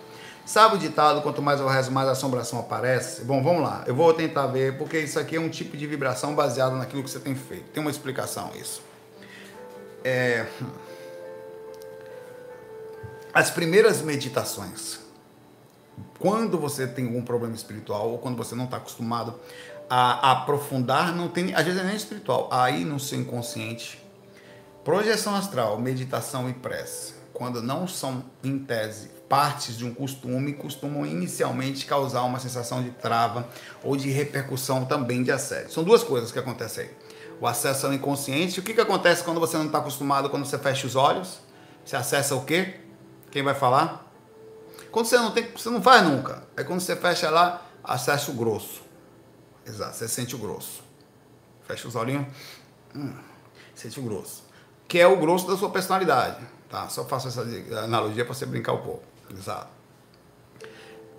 Sabe 0.46 0.76
o 0.76 0.78
ditado, 0.78 1.20
quanto 1.20 1.42
mais 1.42 1.58
eu 1.58 1.66
rezo, 1.66 1.90
mais 1.90 2.08
assombração 2.08 2.60
aparece? 2.60 3.24
Bom, 3.24 3.42
vamos 3.42 3.64
lá. 3.64 3.82
Eu 3.84 3.96
vou 3.96 4.14
tentar 4.14 4.46
ver, 4.46 4.78
porque 4.78 4.96
isso 4.96 5.18
aqui 5.18 5.34
é 5.34 5.40
um 5.40 5.48
tipo 5.48 5.76
de 5.76 5.88
vibração 5.88 6.36
baseado 6.36 6.76
naquilo 6.76 7.02
que 7.02 7.10
você 7.10 7.18
tem 7.18 7.34
feito. 7.34 7.64
Tem 7.72 7.82
uma 7.82 7.90
explicação 7.90 8.52
isso. 8.54 8.80
É... 10.04 10.46
As 13.34 13.50
primeiras 13.50 14.02
meditações, 14.02 15.00
quando 16.16 16.60
você 16.60 16.86
tem 16.86 17.06
algum 17.06 17.22
problema 17.22 17.56
espiritual 17.56 18.08
ou 18.08 18.18
quando 18.18 18.36
você 18.36 18.54
não 18.54 18.66
está 18.66 18.76
acostumado 18.76 19.34
a, 19.90 20.30
aprofundar, 20.30 21.12
não 21.14 21.28
tem, 21.28 21.52
às 21.52 21.64
vezes 21.64 21.80
é 21.80 21.84
nem 21.84 21.96
espiritual, 21.96 22.48
aí 22.52 22.84
no 22.84 23.00
seu 23.00 23.18
inconsciente, 23.18 24.00
projeção 24.84 25.34
astral, 25.34 25.78
meditação 25.80 26.48
e 26.48 26.52
prece, 26.52 27.14
quando 27.32 27.60
não 27.60 27.88
são 27.88 28.24
em 28.44 28.56
tese 28.60 29.10
partes 29.28 29.76
de 29.76 29.84
um 29.84 29.92
costume, 29.92 30.54
costumam 30.54 31.04
inicialmente 31.06 31.86
causar 31.86 32.22
uma 32.22 32.40
sensação 32.40 32.82
de 32.82 32.90
trava 32.90 33.48
ou 33.82 33.96
de 33.96 34.10
repercussão 34.10 34.84
também 34.84 35.22
de 35.22 35.30
assédio. 35.30 35.72
São 35.72 35.84
duas 35.84 36.02
coisas 36.02 36.32
que 36.32 36.38
acontecem 36.38 36.84
aí. 36.84 36.90
O 37.40 37.46
acesso 37.46 37.86
ao 37.86 37.92
inconsciente, 37.92 38.58
o 38.58 38.62
que, 38.62 38.74
que 38.74 38.80
acontece 38.80 39.22
quando 39.22 39.38
você 39.38 39.56
não 39.56 39.66
está 39.66 39.78
acostumado, 39.78 40.28
quando 40.28 40.44
você 40.44 40.58
fecha 40.58 40.86
os 40.86 40.96
olhos? 40.96 41.40
Você 41.84 41.96
acessa 41.96 42.34
o 42.34 42.44
quê? 42.44 42.80
Quem 43.30 43.42
vai 43.42 43.54
falar? 43.54 44.12
Quando 44.90 45.06
você 45.06 45.16
não 45.16 45.30
tem, 45.30 45.48
você 45.56 45.70
não 45.70 45.80
faz 45.80 46.02
nunca. 46.02 46.42
Aí 46.56 46.64
quando 46.64 46.80
você 46.80 46.96
fecha 46.96 47.30
lá, 47.30 47.62
acessa 47.84 48.32
o 48.32 48.34
grosso. 48.34 48.89
Exato, 49.70 49.96
você 49.96 50.08
sente 50.08 50.34
o 50.34 50.38
grosso. 50.38 50.82
Fecha 51.62 51.86
os 51.86 51.94
olhinhos. 51.94 52.26
Hum, 52.94 53.14
sente 53.74 54.00
o 54.00 54.02
grosso. 54.02 54.42
Que 54.88 54.98
é 54.98 55.06
o 55.06 55.16
grosso 55.16 55.46
da 55.46 55.56
sua 55.56 55.70
personalidade. 55.70 56.44
Tá? 56.68 56.88
Só 56.88 57.04
faço 57.04 57.28
essa 57.28 57.42
analogia 57.84 58.24
para 58.24 58.34
você 58.34 58.44
brincar 58.44 58.72
um 58.72 58.82
pouco. 58.82 59.02
Exato. 59.30 59.68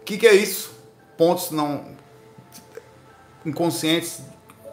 O 0.01 0.03
que, 0.03 0.17
que 0.17 0.27
é 0.27 0.33
isso? 0.33 0.73
Pontos 1.17 1.51
não 1.51 1.95
inconscientes. 3.45 4.21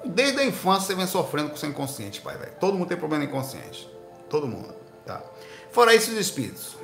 Desde 0.04 0.40
a 0.40 0.44
infância 0.44 0.88
você 0.88 0.94
vem 0.94 1.06
sofrendo 1.06 1.50
com 1.50 1.54
o 1.54 1.58
seu 1.58 1.68
inconsciente, 1.68 2.20
pai, 2.20 2.36
velho. 2.36 2.54
Todo 2.58 2.76
mundo 2.76 2.88
tem 2.88 2.96
problema 2.96 3.24
inconsciente. 3.24 3.88
Todo 4.28 4.46
mundo. 4.46 4.74
Tá? 5.06 5.22
Fora 5.70 5.94
isso, 5.94 6.10
os 6.10 6.18
espíritos. 6.18 6.76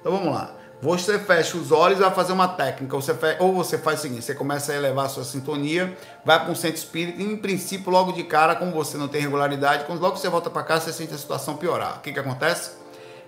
Então 0.00 0.12
vamos 0.12 0.32
lá. 0.32 0.54
Você 0.84 1.18
fecha 1.18 1.56
os 1.56 1.72
olhos 1.72 1.98
e 1.98 2.02
vai 2.02 2.10
fazer 2.10 2.34
uma 2.34 2.46
técnica. 2.46 2.94
Você 2.94 3.14
fe... 3.14 3.38
Ou 3.40 3.54
você 3.54 3.78
faz 3.78 4.00
o 4.00 4.02
seguinte: 4.02 4.22
você 4.22 4.34
começa 4.34 4.70
a 4.70 4.74
elevar 4.74 5.06
a 5.06 5.08
sua 5.08 5.24
sintonia, 5.24 5.96
vai 6.26 6.38
para 6.38 6.52
um 6.52 6.54
centro 6.54 6.76
espírita 6.76 7.22
e, 7.22 7.24
em 7.24 7.38
princípio, 7.38 7.90
logo 7.90 8.12
de 8.12 8.22
cara, 8.22 8.54
como 8.54 8.70
você 8.70 8.98
não 8.98 9.08
tem 9.08 9.22
regularidade, 9.22 9.86
quando 9.86 10.02
logo 10.02 10.18
você 10.18 10.28
volta 10.28 10.50
para 10.50 10.62
casa, 10.62 10.84
você 10.84 10.92
sente 10.92 11.14
a 11.14 11.16
situação 11.16 11.56
piorar. 11.56 11.96
O 11.96 12.00
que, 12.00 12.12
que 12.12 12.18
acontece? 12.18 12.72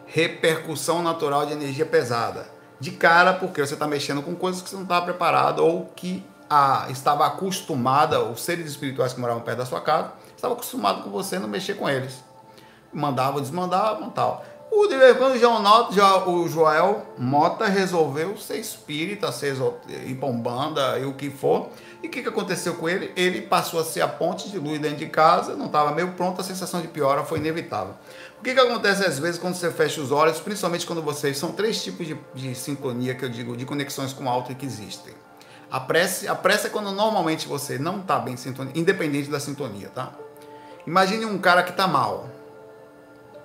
Repercussão 0.05 1.03
natural 1.03 1.47
de 1.47 1.55
energia 1.55 1.87
pesada. 1.87 2.47
De 2.79 2.91
cara, 2.91 3.33
porque 3.33 3.67
você 3.67 3.73
está 3.73 3.87
mexendo 3.87 4.21
com 4.21 4.37
coisas 4.37 4.61
que 4.61 4.69
você 4.69 4.77
não 4.77 4.83
estava 4.83 5.07
preparado 5.07 5.65
ou 5.65 5.87
que 5.97 6.23
a, 6.51 6.89
estava 6.91 7.25
acostumada, 7.27 8.23
os 8.23 8.43
seres 8.43 8.67
espirituais 8.67 9.15
que 9.15 9.21
moravam 9.21 9.41
perto 9.41 9.57
da 9.57 9.65
sua 9.65 9.81
casa, 9.81 10.13
estavam 10.37 10.59
acostumados 10.59 11.05
com 11.05 11.09
você 11.09 11.39
não 11.39 11.49
mexer 11.49 11.73
com 11.73 11.89
eles. 11.89 12.23
Mandavam, 12.93 13.41
desmandavam 13.41 14.11
tal. 14.11 14.45
O 14.79 14.87
de 14.89 14.99
vez 14.99 15.17
quando 15.17 15.37
o, 15.37 15.93
já, 15.95 16.29
o 16.29 16.47
Joel 16.47 17.07
Mota 17.17 17.65
resolveu 17.65 18.37
ser 18.37 18.59
espírita, 18.59 19.33
ser 19.33 19.57
Pombanda 20.21 20.99
e 20.99 21.07
o 21.07 21.15
que 21.15 21.31
for. 21.31 21.71
E 22.03 22.09
o 22.09 22.11
que, 22.11 22.21
que 22.21 22.29
aconteceu 22.29 22.75
com 22.75 22.87
ele? 22.87 23.11
Ele 23.17 23.41
passou 23.41 23.81
a 23.81 23.85
ser 23.85 24.03
a 24.03 24.07
ponte 24.07 24.51
de 24.51 24.59
luz 24.59 24.79
dentro 24.79 24.99
de 24.99 25.07
casa, 25.07 25.57
não 25.57 25.65
estava 25.65 25.93
meio 25.93 26.13
pronto, 26.13 26.43
a 26.43 26.45
sensação 26.45 26.83
de 26.83 26.89
piora 26.89 27.25
foi 27.25 27.39
inevitável. 27.39 27.95
O 28.39 28.43
que, 28.43 28.53
que 28.53 28.61
acontece 28.61 29.03
às 29.03 29.19
vezes 29.19 29.41
quando 29.41 29.55
você 29.55 29.71
fecha 29.71 29.99
os 29.99 30.13
olhos, 30.13 30.41
principalmente 30.41 30.85
quando 30.85 31.01
vocês. 31.01 31.39
São 31.39 31.53
três 31.53 31.83
tipos 31.83 32.07
de, 32.07 32.19
de 32.35 32.55
sintonia 32.55 33.15
que 33.15 33.25
eu 33.25 33.31
digo, 33.31 33.57
de 33.57 33.65
conexões 33.65 34.13
com 34.13 34.25
o 34.25 34.29
alto 34.29 34.55
que 34.55 34.67
existem. 34.67 35.15
A 35.71 35.81
prece, 35.81 36.29
a 36.29 36.35
prece 36.35 36.67
é 36.67 36.71
quando 36.71 36.93
normalmente 36.93 37.49
você 37.49 37.79
não 37.79 38.01
está 38.01 38.19
bem 38.19 38.37
sintonia, 38.37 38.75
independente 38.77 39.31
da 39.31 39.41
sintonia, 39.41 39.89
tá? 39.89 40.13
Imagine 40.87 41.25
um 41.25 41.39
cara 41.39 41.63
que 41.63 41.71
está 41.71 41.89
mal 41.89 42.36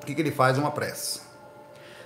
o 0.02 0.06
que, 0.06 0.16
que 0.16 0.22
ele 0.22 0.32
faz? 0.32 0.58
Uma 0.58 0.72
prece. 0.72 1.22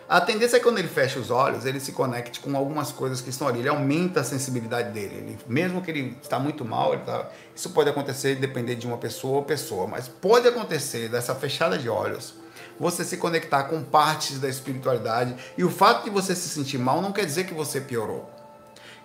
A 0.07 0.21
tendência 0.21 0.57
é 0.57 0.59
que 0.59 0.65
quando 0.65 0.77
ele 0.77 0.87
fecha 0.87 1.19
os 1.19 1.31
olhos, 1.31 1.65
ele 1.65 1.79
se 1.79 1.91
conecte 1.91 2.39
com 2.39 2.55
algumas 2.55 2.91
coisas 2.91 3.21
que 3.21 3.31
estão 3.31 3.47
ali. 3.47 3.59
Ele 3.59 3.69
aumenta 3.69 4.19
a 4.19 4.23
sensibilidade 4.23 4.91
dele. 4.91 5.15
Ele, 5.15 5.37
mesmo 5.47 5.81
que 5.81 5.89
ele 5.89 6.17
está 6.21 6.37
muito 6.37 6.63
mal, 6.63 6.97
tá, 6.99 7.29
isso 7.55 7.71
pode 7.71 7.89
acontecer 7.89 8.35
depender 8.35 8.75
de 8.75 8.85
uma 8.85 8.97
pessoa 8.97 9.37
ou 9.37 9.43
pessoa, 9.43 9.87
mas 9.87 10.07
pode 10.07 10.47
acontecer 10.47 11.09
dessa 11.09 11.33
fechada 11.33 11.77
de 11.77 11.89
olhos 11.89 12.35
você 12.79 13.03
se 13.03 13.17
conectar 13.17 13.63
com 13.63 13.81
partes 13.83 14.39
da 14.39 14.49
espiritualidade. 14.49 15.35
E 15.57 15.63
o 15.63 15.71
fato 15.71 16.03
de 16.03 16.09
você 16.09 16.35
se 16.35 16.49
sentir 16.49 16.77
mal 16.77 17.01
não 17.01 17.11
quer 17.11 17.25
dizer 17.25 17.45
que 17.45 17.53
você 17.53 17.79
piorou. 17.79 18.29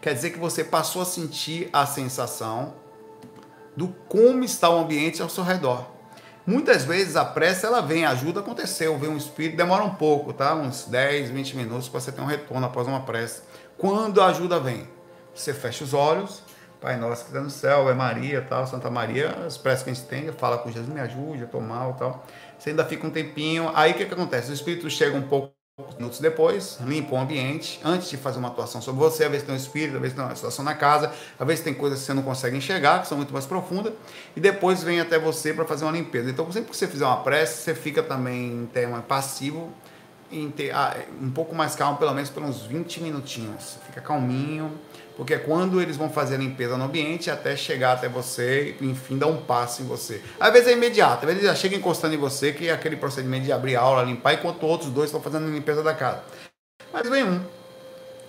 Quer 0.00 0.14
dizer 0.14 0.30
que 0.30 0.38
você 0.38 0.64
passou 0.64 1.02
a 1.02 1.04
sentir 1.04 1.68
a 1.72 1.86
sensação 1.86 2.74
do 3.76 3.88
como 4.08 4.44
está 4.44 4.68
o 4.68 4.80
ambiente 4.80 5.22
ao 5.22 5.28
seu 5.28 5.44
redor. 5.44 5.86
Muitas 6.50 6.84
vezes 6.84 7.14
a 7.14 7.24
pressa 7.24 7.68
ela 7.68 7.80
vem, 7.80 8.04
ajuda 8.04 8.40
aconteceu, 8.40 8.98
vem 8.98 9.08
um 9.08 9.16
espírito, 9.16 9.56
demora 9.56 9.84
um 9.84 9.94
pouco, 9.94 10.32
tá? 10.32 10.52
Uns 10.52 10.84
10, 10.84 11.30
20 11.30 11.56
minutos 11.56 11.88
para 11.88 12.00
você 12.00 12.10
ter 12.10 12.20
um 12.20 12.26
retorno 12.26 12.66
após 12.66 12.88
uma 12.88 13.02
prece. 13.02 13.42
Quando 13.78 14.20
a 14.20 14.26
ajuda 14.26 14.58
vem, 14.58 14.88
você 15.32 15.54
fecha 15.54 15.84
os 15.84 15.94
olhos, 15.94 16.42
Pai 16.80 16.96
nosso 16.96 17.22
que 17.22 17.30
está 17.30 17.40
no 17.40 17.50
céu, 17.50 17.88
é 17.88 17.94
Maria, 17.94 18.42
tal, 18.42 18.66
Santa 18.66 18.90
Maria, 18.90 19.28
as 19.46 19.56
preces 19.56 19.84
que 19.84 19.90
a 19.90 19.94
gente 19.94 20.06
tem, 20.06 20.32
fala 20.32 20.58
com 20.58 20.72
Jesus, 20.72 20.92
me 20.92 20.98
ajude, 20.98 21.42
eu 21.42 21.46
estou 21.46 21.60
mal, 21.60 21.94
tal. 21.94 22.26
Você 22.58 22.70
ainda 22.70 22.84
fica 22.84 23.06
um 23.06 23.10
tempinho, 23.10 23.70
aí 23.72 23.92
o 23.92 23.94
que, 23.94 24.04
que 24.04 24.14
acontece? 24.14 24.50
O 24.50 24.54
espírito 24.54 24.90
chega 24.90 25.16
um 25.16 25.22
pouco 25.22 25.54
minutos 25.96 26.20
depois, 26.20 26.78
limpa 26.84 27.14
o 27.14 27.18
ambiente, 27.18 27.80
antes 27.84 28.08
de 28.10 28.16
fazer 28.16 28.38
uma 28.38 28.48
atuação 28.48 28.80
sobre 28.80 29.00
você, 29.00 29.24
às 29.24 29.30
vezes 29.30 29.46
tem 29.46 29.54
um 29.54 29.58
espírito, 29.58 29.96
às 29.96 30.00
vezes 30.02 30.16
tem 30.16 30.24
uma 30.24 30.34
situação 30.34 30.64
na 30.64 30.74
casa, 30.74 31.12
às 31.38 31.46
vezes 31.46 31.64
tem 31.64 31.74
coisas 31.74 32.00
que 32.00 32.06
você 32.06 32.14
não 32.14 32.22
consegue 32.22 32.56
enxergar, 32.56 33.00
que 33.00 33.08
são 33.08 33.16
muito 33.16 33.32
mais 33.32 33.46
profundas, 33.46 33.92
e 34.36 34.40
depois 34.40 34.82
vem 34.82 35.00
até 35.00 35.18
você 35.18 35.52
para 35.52 35.64
fazer 35.64 35.84
uma 35.84 35.92
limpeza. 35.92 36.30
Então, 36.30 36.50
sempre 36.52 36.70
que 36.70 36.76
você 36.76 36.86
fizer 36.86 37.04
uma 37.04 37.18
prece, 37.18 37.62
você 37.62 37.74
fica 37.74 38.02
também 38.02 38.48
em 38.48 38.66
tema 38.66 39.00
passivo, 39.02 39.72
em 40.32 40.50
ter, 40.50 40.70
ah, 40.70 40.96
um 41.20 41.30
pouco 41.30 41.54
mais 41.54 41.74
calmo, 41.74 41.98
pelo 41.98 42.14
menos 42.14 42.30
por 42.30 42.42
uns 42.42 42.62
20 42.62 43.02
minutinhos. 43.02 43.76
Fica 43.86 44.00
calminho, 44.00 44.72
porque 45.20 45.34
é 45.34 45.38
quando 45.38 45.82
eles 45.82 45.98
vão 45.98 46.08
fazer 46.08 46.36
a 46.36 46.38
limpeza 46.38 46.78
no 46.78 46.84
ambiente 46.84 47.30
até 47.30 47.54
chegar 47.54 47.92
até 47.92 48.08
você 48.08 48.74
e, 48.80 48.86
enfim, 48.86 49.18
dar 49.18 49.26
um 49.26 49.36
passo 49.36 49.82
em 49.82 49.84
você. 49.84 50.22
Às 50.40 50.50
vezes 50.50 50.68
é 50.68 50.72
imediato, 50.72 51.26
às 51.26 51.32
vezes 51.34 51.46
já 51.46 51.54
chega 51.54 51.76
encostando 51.76 52.14
em 52.14 52.16
você, 52.16 52.54
que 52.54 52.68
é 52.68 52.72
aquele 52.72 52.96
procedimento 52.96 53.44
de 53.44 53.52
abrir 53.52 53.76
aula, 53.76 54.02
limpar, 54.02 54.32
enquanto 54.32 54.62
outros 54.62 54.88
dois 54.88 55.10
estão 55.10 55.20
fazendo 55.20 55.46
a 55.46 55.50
limpeza 55.50 55.82
da 55.82 55.92
casa. 55.92 56.22
Mas 56.90 57.06
vem 57.06 57.22
um 57.22 57.38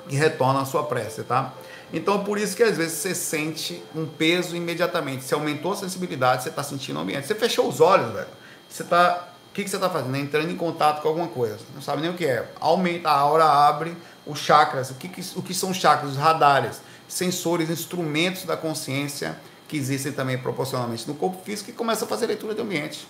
e 0.10 0.18
retorna 0.18 0.64
a 0.64 0.66
sua 0.66 0.84
prece, 0.84 1.24
tá? 1.24 1.54
Então, 1.94 2.26
por 2.26 2.38
isso 2.38 2.58
que 2.58 2.64
às 2.64 2.76
vezes 2.76 2.98
você 2.98 3.16
sente 3.16 3.82
um 3.96 4.06
peso 4.06 4.54
imediatamente. 4.54 5.24
Você 5.24 5.34
aumentou 5.34 5.72
a 5.72 5.78
sensibilidade, 5.78 6.44
você 6.44 6.50
está 6.50 6.62
sentindo 6.62 7.00
o 7.00 7.02
ambiente. 7.04 7.26
Você 7.26 7.36
fechou 7.36 7.70
os 7.70 7.80
olhos, 7.80 8.12
velho. 8.12 8.28
Você 8.68 8.84
está. 8.84 9.30
O 9.52 9.54
que, 9.54 9.66
que 9.66 9.70
você 9.70 9.76
está 9.76 9.90
fazendo? 9.90 10.16
Entrando 10.16 10.50
em 10.50 10.56
contato 10.56 11.02
com 11.02 11.10
alguma 11.10 11.28
coisa. 11.28 11.58
Não 11.76 11.82
sabe 11.82 12.02
nem 12.02 12.10
o 12.10 12.14
que 12.14 12.26
é. 12.26 12.50
Aumenta, 12.62 13.10
a 13.10 13.14
aura 13.14 13.44
abre 13.44 13.98
os 14.26 14.40
chakras. 14.40 14.92
O 14.92 14.94
que, 14.94 15.10
que, 15.10 15.22
o 15.36 15.42
que 15.42 15.54
são 15.54 15.74
chakras? 15.74 16.12
Os 16.12 16.18
radares, 16.18 16.80
sensores, 17.06 17.70
instrumentos 17.70 18.46
da 18.46 18.56
consciência 18.56 19.38
que 19.68 19.76
existem 19.76 20.14
também 20.14 20.38
proporcionalmente 20.38 21.06
no 21.06 21.16
corpo 21.16 21.44
físico 21.44 21.70
e 21.70 21.74
começa 21.74 22.06
a 22.06 22.08
fazer 22.08 22.28
leitura 22.28 22.54
do 22.54 22.62
ambiente. 22.62 23.06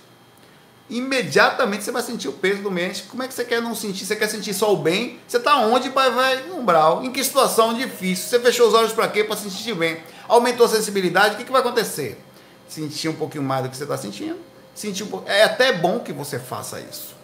Imediatamente 0.90 1.84
você 1.84 1.92
vai 1.92 2.02
sentir 2.02 2.28
o 2.28 2.34
peso 2.34 2.64
do 2.64 2.70
ambiente. 2.70 3.04
Como 3.04 3.22
é 3.22 3.28
que 3.28 3.36
você 3.36 3.46
quer 3.46 3.62
não 3.62 3.76
sentir? 3.76 4.04
Você 4.04 4.16
quer 4.16 4.28
sentir 4.28 4.56
só 4.56 4.74
o 4.74 4.78
bem? 4.78 5.20
Você 5.28 5.38
está 5.38 5.58
onde? 5.58 5.90
Vai 5.90 6.48
no 6.48 6.58
umbral. 6.58 7.04
Em 7.04 7.12
que 7.12 7.24
situação 7.24 7.72
difícil? 7.76 8.28
Você 8.28 8.40
fechou 8.40 8.68
os 8.68 8.74
olhos 8.74 8.94
para 8.94 9.08
quê? 9.08 9.24
Para 9.24 9.38
sentir 9.38 9.76
bem. 9.76 10.02
Aumentou 10.28 10.66
a 10.66 10.70
sensibilidade, 10.70 11.36
o 11.36 11.38
que, 11.38 11.44
que 11.44 11.52
vai 11.52 11.62
acontecer? 11.62 12.20
Sentir 12.68 13.10
um 13.10 13.14
pouquinho 13.14 13.44
mais 13.44 13.64
do 13.64 13.70
que 13.70 13.78
você 13.78 13.84
está 13.84 13.96
sentindo. 13.96 14.51
Sentir 14.82 15.06
pouco... 15.06 15.30
É 15.30 15.44
até 15.44 15.72
bom 15.74 16.00
que 16.00 16.12
você 16.12 16.40
faça 16.40 16.80
isso. 16.80 17.16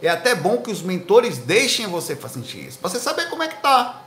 É 0.00 0.08
até 0.08 0.34
bom 0.34 0.62
que 0.62 0.70
os 0.70 0.80
mentores 0.80 1.36
deixem 1.36 1.86
você 1.86 2.16
sentir 2.16 2.66
isso, 2.66 2.78
para 2.78 2.88
você 2.88 2.98
saber 2.98 3.28
como 3.28 3.42
é 3.42 3.48
que 3.48 3.60
tá. 3.60 4.00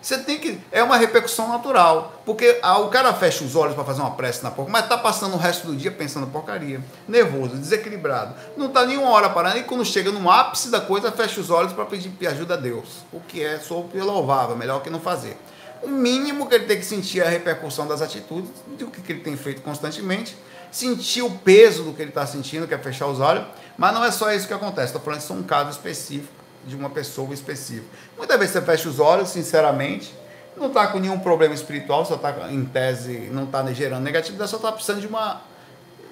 Você 0.00 0.18
tem 0.18 0.38
que. 0.38 0.60
É 0.70 0.84
uma 0.84 0.96
repercussão 0.96 1.48
natural. 1.48 2.22
Porque 2.24 2.60
ah, 2.62 2.78
o 2.78 2.90
cara 2.90 3.12
fecha 3.12 3.42
os 3.42 3.56
olhos 3.56 3.74
para 3.74 3.82
fazer 3.82 4.02
uma 4.02 4.12
prece 4.12 4.40
na 4.40 4.52
porca, 4.52 4.70
mas 4.70 4.88
tá 4.88 4.96
passando 4.96 5.34
o 5.34 5.36
resto 5.36 5.66
do 5.66 5.74
dia 5.74 5.90
pensando 5.90 6.28
porcaria. 6.28 6.80
Nervoso, 7.08 7.56
desequilibrado. 7.56 8.36
Não 8.56 8.68
tá 8.68 8.86
nenhuma 8.86 9.10
hora 9.10 9.28
parando. 9.28 9.58
E 9.58 9.64
quando 9.64 9.84
chega 9.84 10.12
no 10.12 10.30
ápice 10.30 10.70
da 10.70 10.80
coisa, 10.80 11.10
fecha 11.10 11.40
os 11.40 11.50
olhos 11.50 11.72
para 11.72 11.84
pedir 11.86 12.12
ajuda 12.28 12.54
a 12.54 12.56
Deus. 12.56 13.04
O 13.12 13.18
que 13.18 13.42
é 13.42 13.58
super 13.58 14.04
louvável, 14.04 14.56
melhor 14.56 14.80
que 14.80 14.88
não 14.88 15.00
fazer. 15.00 15.36
O 15.82 15.88
mínimo 15.88 16.48
que 16.48 16.54
ele 16.54 16.66
tem 16.66 16.78
que 16.78 16.86
sentir 16.86 17.20
é 17.20 17.26
a 17.26 17.28
repercussão 17.28 17.88
das 17.88 18.00
atitudes, 18.00 18.48
do 18.78 18.86
que 18.86 19.12
ele 19.12 19.22
tem 19.22 19.36
feito 19.36 19.60
constantemente. 19.60 20.36
Sentir 20.70 21.22
o 21.22 21.30
peso 21.30 21.84
do 21.84 21.92
que 21.92 22.02
ele 22.02 22.10
está 22.10 22.26
sentindo, 22.26 22.66
que 22.66 22.74
é 22.74 22.78
fechar 22.78 23.06
os 23.06 23.20
olhos. 23.20 23.44
Mas 23.76 23.94
não 23.94 24.04
é 24.04 24.10
só 24.10 24.32
isso 24.32 24.46
que 24.46 24.54
acontece. 24.54 24.88
Estou 24.88 25.00
falando 25.00 25.20
de 25.20 25.32
um 25.32 25.42
caso 25.42 25.70
específico 25.70 26.40
de 26.64 26.76
uma 26.76 26.90
pessoa 26.90 27.32
específica. 27.32 27.86
Muitas 28.16 28.38
vezes 28.38 28.52
você 28.52 28.62
fecha 28.62 28.88
os 28.88 29.00
olhos, 29.00 29.30
sinceramente, 29.30 30.14
não 30.56 30.68
está 30.68 30.86
com 30.88 30.98
nenhum 30.98 31.18
problema 31.18 31.54
espiritual, 31.54 32.04
só 32.04 32.16
está 32.16 32.50
em 32.50 32.64
tese, 32.64 33.30
não 33.32 33.44
está 33.44 33.64
gerando 33.72 34.02
negatividade, 34.02 34.50
só 34.50 34.56
está 34.56 34.72
precisando 34.72 35.00
de 35.00 35.06
uma 35.06 35.42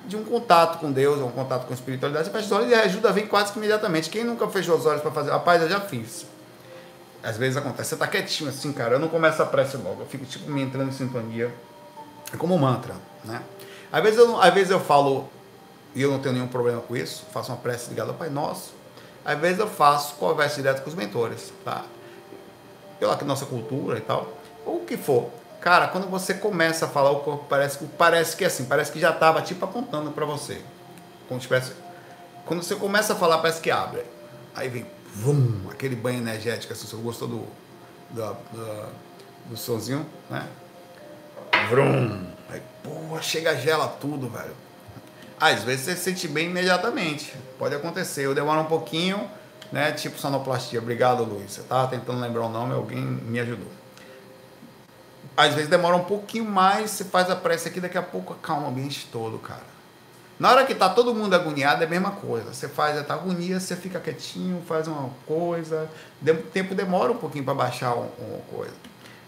de 0.06 0.16
um 0.16 0.24
contato 0.24 0.78
com 0.78 0.90
Deus, 0.90 1.20
um 1.20 1.30
contato 1.30 1.66
com 1.66 1.72
a 1.72 1.74
espiritualidade, 1.74 2.24
você 2.24 2.32
fecha 2.32 2.46
os 2.46 2.52
olhos 2.52 2.70
e 2.70 2.74
a 2.74 2.80
ajuda 2.80 3.12
vem 3.12 3.26
quase 3.26 3.52
que 3.52 3.58
imediatamente. 3.58 4.08
Quem 4.08 4.24
nunca 4.24 4.48
fechou 4.48 4.74
os 4.74 4.86
olhos 4.86 5.02
para 5.02 5.10
fazer? 5.10 5.30
Rapaz, 5.30 5.60
eu 5.60 5.68
já 5.68 5.80
fiz. 5.80 6.24
Às 7.22 7.36
vezes 7.36 7.58
acontece, 7.58 7.90
você 7.90 7.94
está 7.94 8.06
quietinho 8.06 8.48
assim, 8.48 8.72
cara, 8.72 8.94
eu 8.94 8.98
não 8.98 9.08
começo 9.08 9.42
a 9.42 9.44
prece 9.44 9.76
logo, 9.76 10.00
eu 10.00 10.06
fico 10.06 10.24
tipo 10.24 10.50
me 10.50 10.62
entrando 10.62 10.88
em 10.88 10.92
sintonia. 10.92 11.52
É 12.32 12.38
como 12.38 12.54
um 12.54 12.58
mantra, 12.58 12.94
né? 13.22 13.42
Às 13.90 14.02
vezes 14.02 14.18
eu, 14.18 14.40
às 14.40 14.54
vezes 14.54 14.70
eu 14.70 14.80
falo, 14.80 15.28
e 15.94 16.02
eu 16.02 16.10
não 16.10 16.18
tenho 16.18 16.34
nenhum 16.34 16.48
problema 16.48 16.80
com 16.80 16.96
isso, 16.96 17.24
faço 17.32 17.50
uma 17.50 17.58
prece 17.58 17.88
ligada 17.88 18.10
ao 18.10 18.16
Pai 18.16 18.28
Nosso, 18.28 18.72
às 19.24 19.38
vezes 19.38 19.58
eu 19.58 19.68
faço 19.68 20.14
conversa 20.16 20.56
direto 20.56 20.82
com 20.82 20.88
os 20.88 20.94
mentores, 20.94 21.52
tá? 21.64 21.84
Pela 23.00 23.16
nossa 23.24 23.46
cultura 23.46 23.98
e 23.98 24.00
tal, 24.00 24.32
ou 24.64 24.82
o 24.82 24.84
que 24.84 24.96
for. 24.96 25.30
Cara, 25.60 25.88
quando 25.88 26.08
você 26.08 26.34
começa 26.34 26.86
a 26.86 26.88
falar, 26.88 27.10
o 27.10 27.20
corpo 27.20 27.44
parece, 27.48 27.84
parece 27.98 28.36
que 28.36 28.44
é 28.44 28.46
assim, 28.46 28.64
parece 28.64 28.92
que 28.92 29.00
já 29.00 29.10
estava 29.10 29.42
tipo 29.42 29.64
apontando 29.64 30.12
para 30.12 30.24
você. 30.24 30.62
Como 31.26 31.40
tivesse, 31.40 31.72
quando 32.46 32.62
você 32.62 32.76
começa 32.76 33.12
a 33.12 33.16
falar, 33.16 33.38
parece 33.38 33.60
que 33.60 33.70
abre. 33.70 34.02
Aí 34.54 34.68
vem, 34.68 34.86
vum, 35.14 35.68
aquele 35.70 35.96
banho 35.96 36.18
energético, 36.18 36.72
assim, 36.72 36.86
você 36.86 36.96
gostou 36.96 37.28
do, 37.28 37.44
do, 38.10 38.36
do, 38.52 38.86
do 39.50 39.56
sonzinho, 39.56 40.06
né? 40.30 40.46
Vrum. 41.68 42.37
Chega, 43.20 43.56
gela 43.56 43.88
tudo, 43.88 44.28
velho. 44.28 44.54
Às 45.40 45.62
vezes 45.62 45.84
você 45.84 45.96
se 45.96 46.02
sente 46.02 46.28
bem 46.28 46.46
imediatamente. 46.46 47.32
Pode 47.58 47.74
acontecer. 47.74 48.26
Eu 48.26 48.34
demoro 48.34 48.60
um 48.60 48.66
pouquinho, 48.66 49.28
né? 49.70 49.92
Tipo 49.92 50.18
sonoplastia. 50.18 50.80
Obrigado, 50.80 51.24
Luiz. 51.24 51.52
Você 51.52 51.60
estava 51.60 51.88
tentando 51.88 52.20
lembrar 52.20 52.42
o 52.42 52.48
nome, 52.48 52.74
alguém 52.74 53.00
me 53.00 53.38
ajudou. 53.40 53.68
Às 55.36 55.54
vezes 55.54 55.70
demora 55.70 55.94
um 55.94 56.04
pouquinho 56.04 56.44
mais, 56.44 56.90
você 56.90 57.04
faz 57.04 57.30
a 57.30 57.36
prece 57.36 57.68
aqui, 57.68 57.80
daqui 57.80 57.96
a 57.96 58.02
pouco 58.02 58.32
acalma 58.32 58.66
o 58.66 58.70
ambiente 58.70 59.08
todo, 59.12 59.38
cara. 59.38 59.62
Na 60.36 60.50
hora 60.50 60.64
que 60.64 60.74
tá 60.74 60.88
todo 60.88 61.14
mundo 61.14 61.34
agoniado, 61.34 61.82
é 61.82 61.86
a 61.86 61.88
mesma 61.88 62.10
coisa. 62.10 62.52
Você 62.52 62.68
faz 62.68 62.96
a 62.96 63.14
agonia, 63.14 63.60
você 63.60 63.76
fica 63.76 64.00
quietinho, 64.00 64.62
faz 64.66 64.88
uma 64.88 65.10
coisa. 65.26 65.88
O 66.20 66.34
tempo 66.50 66.74
demora 66.74 67.12
um 67.12 67.16
pouquinho 67.16 67.44
para 67.44 67.54
baixar 67.54 67.94
uma 67.94 68.08
coisa. 68.50 68.74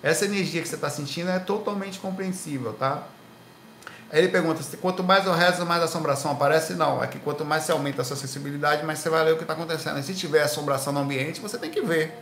Essa 0.02 0.24
energia 0.24 0.62
que 0.62 0.68
você 0.68 0.76
está 0.76 0.88
sentindo 0.88 1.30
é 1.30 1.38
totalmente 1.38 1.98
compreensível, 2.00 2.72
tá? 2.72 3.06
Aí 4.12 4.18
ele 4.18 4.28
pergunta 4.28 4.60
quanto 4.80 5.04
mais 5.04 5.24
eu 5.24 5.32
rezo, 5.32 5.64
mais 5.64 5.82
assombração 5.82 6.32
aparece. 6.32 6.74
Não, 6.74 7.02
é 7.02 7.06
que 7.06 7.18
quanto 7.20 7.44
mais 7.44 7.62
você 7.62 7.72
aumenta 7.72 8.02
a 8.02 8.04
sua 8.04 8.16
sensibilidade, 8.16 8.84
mais 8.84 8.98
você 8.98 9.08
vai 9.08 9.24
ler 9.24 9.34
o 9.34 9.36
que 9.36 9.42
está 9.42 9.54
acontecendo. 9.54 9.98
E 9.98 10.02
se 10.02 10.14
tiver 10.14 10.42
assombração 10.42 10.92
no 10.92 11.00
ambiente, 11.00 11.40
você 11.40 11.56
tem 11.56 11.70
que 11.70 11.80
ver. 11.80 12.12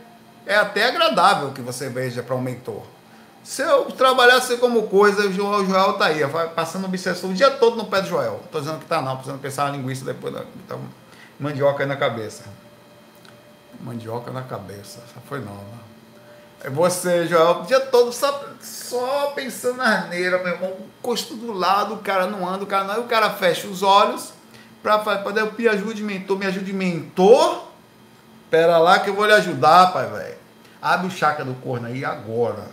É 0.45 0.55
até 0.55 0.87
agradável 0.87 1.51
que 1.51 1.61
você 1.61 1.89
veja 1.89 2.21
para 2.21 2.35
um 2.35 2.41
mentor. 2.41 2.83
Se 3.43 3.63
eu 3.63 3.85
trabalhasse 3.85 4.57
como 4.57 4.83
coisa, 4.83 5.27
o 5.27 5.33
Joel, 5.33 5.65
Joel 5.65 5.93
tá 5.93 6.05
aí, 6.05 6.19
passando 6.55 6.85
obsessão 6.85 7.31
o 7.31 7.33
dia 7.33 7.49
todo 7.49 7.75
no 7.77 7.85
pé 7.85 8.01
do 8.01 8.07
Joel. 8.07 8.41
Estou 8.45 8.61
dizendo 8.61 8.79
que 8.79 8.85
tá 8.85 9.01
não, 9.01 9.15
precisando 9.15 9.39
pensar 9.39 9.65
na 9.65 9.77
linguiça 9.77 10.05
depois 10.05 10.33
da 10.33 10.43
tá, 10.67 10.77
mandioca 11.39 11.83
aí 11.83 11.89
na 11.89 11.95
cabeça. 11.95 12.43
Mandioca 13.79 14.29
na 14.29 14.43
cabeça, 14.43 14.99
essa 15.09 15.19
foi 15.27 15.39
nova. 15.39 15.88
É 16.61 16.69
você, 16.69 17.25
Joel, 17.25 17.61
o 17.61 17.65
dia 17.65 17.79
todo 17.79 18.11
só, 18.11 18.49
só 18.61 19.31
pensando 19.35 19.77
na 19.77 19.99
asneira, 19.99 20.43
meu 20.43 20.53
irmão. 20.53 20.77
Custo 21.01 21.35
do 21.35 21.53
lado, 21.53 21.95
o 21.95 21.99
cara 21.99 22.27
não 22.27 22.47
anda, 22.47 22.63
o 22.63 22.67
cara 22.67 22.83
não. 22.83 22.95
Aí 22.95 22.99
o 22.99 23.05
cara 23.05 23.29
fecha 23.29 23.67
os 23.67 23.81
olhos 23.81 24.33
para 24.83 24.99
poder 25.19 25.51
me 25.57 25.67
ajude 25.67 26.03
mentor, 26.03 26.37
me 26.37 26.45
ajude 26.45 26.73
mentor. 26.73 27.67
Pera 28.49 28.77
lá 28.77 28.99
que 28.99 29.09
eu 29.09 29.13
vou 29.13 29.25
lhe 29.25 29.33
ajudar, 29.33 29.93
pai, 29.93 30.09
velho. 30.09 30.37
Abre 30.81 31.07
o 31.07 31.11
chakra 31.11 31.45
do 31.45 31.53
corno 31.55 31.87
aí 31.87 32.03
agora. 32.03 32.67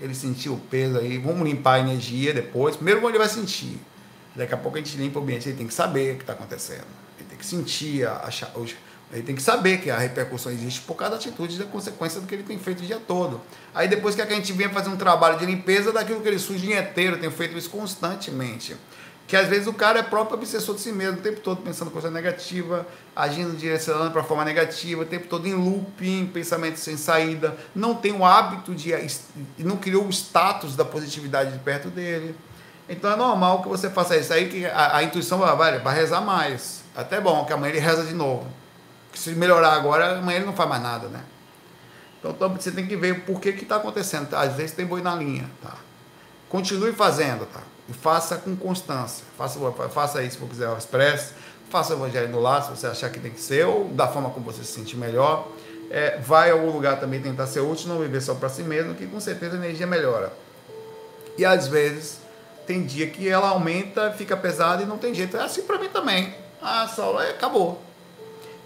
Ele 0.00 0.14
sentiu 0.14 0.54
o 0.54 0.58
peso 0.58 0.98
aí. 0.98 1.18
Vamos 1.18 1.46
limpar 1.46 1.74
a 1.74 1.80
energia 1.80 2.32
depois. 2.32 2.76
Primeiro 2.76 3.06
ele 3.08 3.18
vai 3.18 3.28
sentir. 3.28 3.78
Daqui 4.34 4.54
a 4.54 4.56
pouco 4.56 4.76
a 4.76 4.80
gente 4.80 4.96
limpa 4.96 5.18
o 5.18 5.22
ambiente. 5.22 5.48
Ele 5.48 5.56
tem 5.56 5.66
que 5.66 5.74
saber 5.74 6.14
o 6.14 6.16
que 6.16 6.22
está 6.22 6.32
acontecendo. 6.32 6.86
Ele 7.18 7.28
tem 7.28 7.38
que 7.38 7.46
sentir 7.46 8.06
a, 8.06 8.28
a, 8.28 8.58
os, 8.58 8.74
ele 9.14 9.22
tem 9.22 9.36
que 9.36 9.42
saber 9.42 9.78
que 9.78 9.90
a 9.92 9.96
repercussão 9.96 10.50
existe 10.50 10.80
por 10.80 10.96
causa 10.96 11.12
da 11.12 11.16
atitude 11.18 11.56
da 11.56 11.64
consequência 11.64 12.20
do 12.20 12.26
que 12.26 12.34
ele 12.34 12.42
tem 12.42 12.58
feito 12.58 12.80
o 12.80 12.82
dia 12.82 12.98
todo. 12.98 13.40
Aí 13.72 13.86
depois 13.86 14.16
que 14.16 14.20
a 14.20 14.26
gente 14.26 14.52
vem 14.52 14.68
fazer 14.68 14.88
um 14.88 14.96
trabalho 14.96 15.38
de 15.38 15.46
limpeza 15.46 15.92
daquilo 15.92 16.20
que 16.20 16.26
ele 16.26 16.38
suja 16.38 16.80
inteiro, 16.80 17.16
tem 17.16 17.30
feito 17.30 17.56
isso 17.56 17.70
constantemente. 17.70 18.76
Que 19.28 19.36
às 19.36 19.46
vezes 19.46 19.68
o 19.68 19.72
cara 19.72 20.00
é 20.00 20.02
próprio 20.02 20.36
obsessor 20.36 20.74
de 20.74 20.80
si 20.80 20.90
mesmo, 20.90 21.20
o 21.20 21.22
tempo 21.22 21.38
todo 21.40 21.62
pensando 21.62 21.92
coisa 21.92 22.10
negativa, 22.10 22.84
agindo, 23.14 23.56
direcionando 23.56 24.10
para 24.10 24.24
forma 24.24 24.44
negativa, 24.44 25.02
o 25.02 25.06
tempo 25.06 25.28
todo 25.28 25.46
em 25.46 25.54
looping, 25.54 26.26
pensamento 26.26 26.76
sem 26.78 26.96
saída, 26.96 27.56
não 27.72 27.94
tem 27.94 28.12
o 28.12 28.24
hábito 28.24 28.74
de. 28.74 28.92
não 29.58 29.76
criou 29.76 30.06
o 30.06 30.10
status 30.10 30.74
da 30.74 30.84
positividade 30.84 31.52
de 31.52 31.58
perto 31.60 31.88
dele. 31.88 32.34
Então 32.88 33.12
é 33.12 33.16
normal 33.16 33.62
que 33.62 33.68
você 33.68 33.88
faça 33.88 34.16
isso. 34.16 34.32
Aí 34.32 34.48
que 34.48 34.66
a, 34.66 34.96
a 34.96 35.02
intuição 35.04 35.38
vai, 35.38 35.56
vai, 35.56 35.78
vai 35.78 35.94
rezar 35.94 36.20
mais. 36.20 36.82
Até 36.96 37.20
bom, 37.20 37.44
que 37.44 37.52
amanhã 37.52 37.70
ele 37.70 37.80
reza 37.80 38.04
de 38.04 38.12
novo 38.12 38.63
se 39.18 39.30
melhorar 39.30 39.72
agora, 39.72 40.18
amanhã 40.18 40.36
ele 40.36 40.46
não 40.46 40.52
faz 40.52 40.68
mais 40.68 40.82
nada, 40.82 41.08
né? 41.08 41.20
Então 42.18 42.48
você 42.48 42.70
tem 42.70 42.86
que 42.86 42.96
ver 42.96 43.20
por 43.20 43.40
que 43.40 43.50
está 43.50 43.76
acontecendo. 43.76 44.32
Às 44.34 44.54
vezes 44.54 44.72
tem 44.72 44.86
boi 44.86 45.02
na 45.02 45.14
linha, 45.14 45.48
tá? 45.62 45.74
Continue 46.48 46.92
fazendo, 46.92 47.46
tá? 47.46 47.60
E 47.88 47.92
faça 47.92 48.36
com 48.36 48.56
constância. 48.56 49.24
Faça, 49.36 49.58
faça 49.90 50.22
isso 50.22 50.36
se 50.36 50.40
você 50.40 50.48
quiser 50.48 50.68
as 50.68 50.86
preces. 50.86 51.34
Faça 51.68 51.94
o 51.94 51.96
evangelho 51.98 52.28
no 52.28 52.40
lar, 52.40 52.62
se 52.62 52.70
você 52.70 52.86
achar 52.86 53.10
que 53.10 53.18
tem 53.18 53.32
que 53.32 53.40
ser, 53.40 53.66
ou 53.66 53.88
da 53.88 54.06
forma 54.06 54.30
como 54.30 54.46
você 54.46 54.62
se 54.64 54.72
sentir 54.72 54.96
melhor. 54.96 55.48
É, 55.90 56.18
vai 56.18 56.50
a 56.50 56.54
algum 56.54 56.70
lugar 56.70 56.98
também 56.98 57.20
tentar 57.20 57.46
ser 57.46 57.60
útil, 57.60 57.88
não 57.88 57.98
viver 57.98 58.20
só 58.20 58.34
para 58.34 58.48
si 58.48 58.62
mesmo, 58.62 58.94
que 58.94 59.06
com 59.06 59.20
certeza 59.20 59.56
a 59.56 59.58
energia 59.58 59.86
melhora. 59.86 60.32
E 61.36 61.44
às 61.44 61.68
vezes 61.68 62.20
tem 62.66 62.84
dia 62.84 63.08
que 63.08 63.28
ela 63.28 63.48
aumenta, 63.48 64.12
fica 64.12 64.36
pesada 64.36 64.82
e 64.82 64.86
não 64.86 64.96
tem 64.96 65.14
jeito. 65.14 65.36
É 65.36 65.42
assim 65.42 65.62
para 65.62 65.78
mim 65.78 65.88
também. 65.88 66.34
Ah, 66.62 66.88
só 66.88 67.20
é, 67.20 67.30
acabou. 67.30 67.82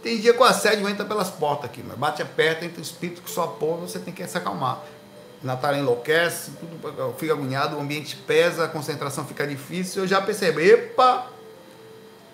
Tem 0.08 0.18
dia 0.18 0.32
que 0.32 0.40
o 0.40 0.44
assédio 0.44 0.88
entra 0.88 1.04
pelas 1.04 1.28
portas 1.28 1.66
aqui, 1.66 1.84
mas 1.86 1.98
bate 1.98 2.22
aperta, 2.22 2.64
entra 2.64 2.78
o 2.78 2.82
espírito 2.82 3.20
que 3.20 3.30
só 3.30 3.46
porra, 3.46 3.82
você 3.82 3.98
tem 3.98 4.14
que 4.14 4.26
se 4.26 4.38
acalmar. 4.38 4.82
Natália 5.42 5.80
enlouquece, 5.80 6.52
tudo 6.52 7.14
fica 7.18 7.34
agoniado, 7.34 7.76
o 7.76 7.80
ambiente 7.80 8.16
pesa, 8.16 8.64
a 8.64 8.68
concentração 8.68 9.26
fica 9.26 9.46
difícil. 9.46 10.04
Eu 10.04 10.08
já 10.08 10.18
percebi, 10.22 10.66
epa! 10.66 11.26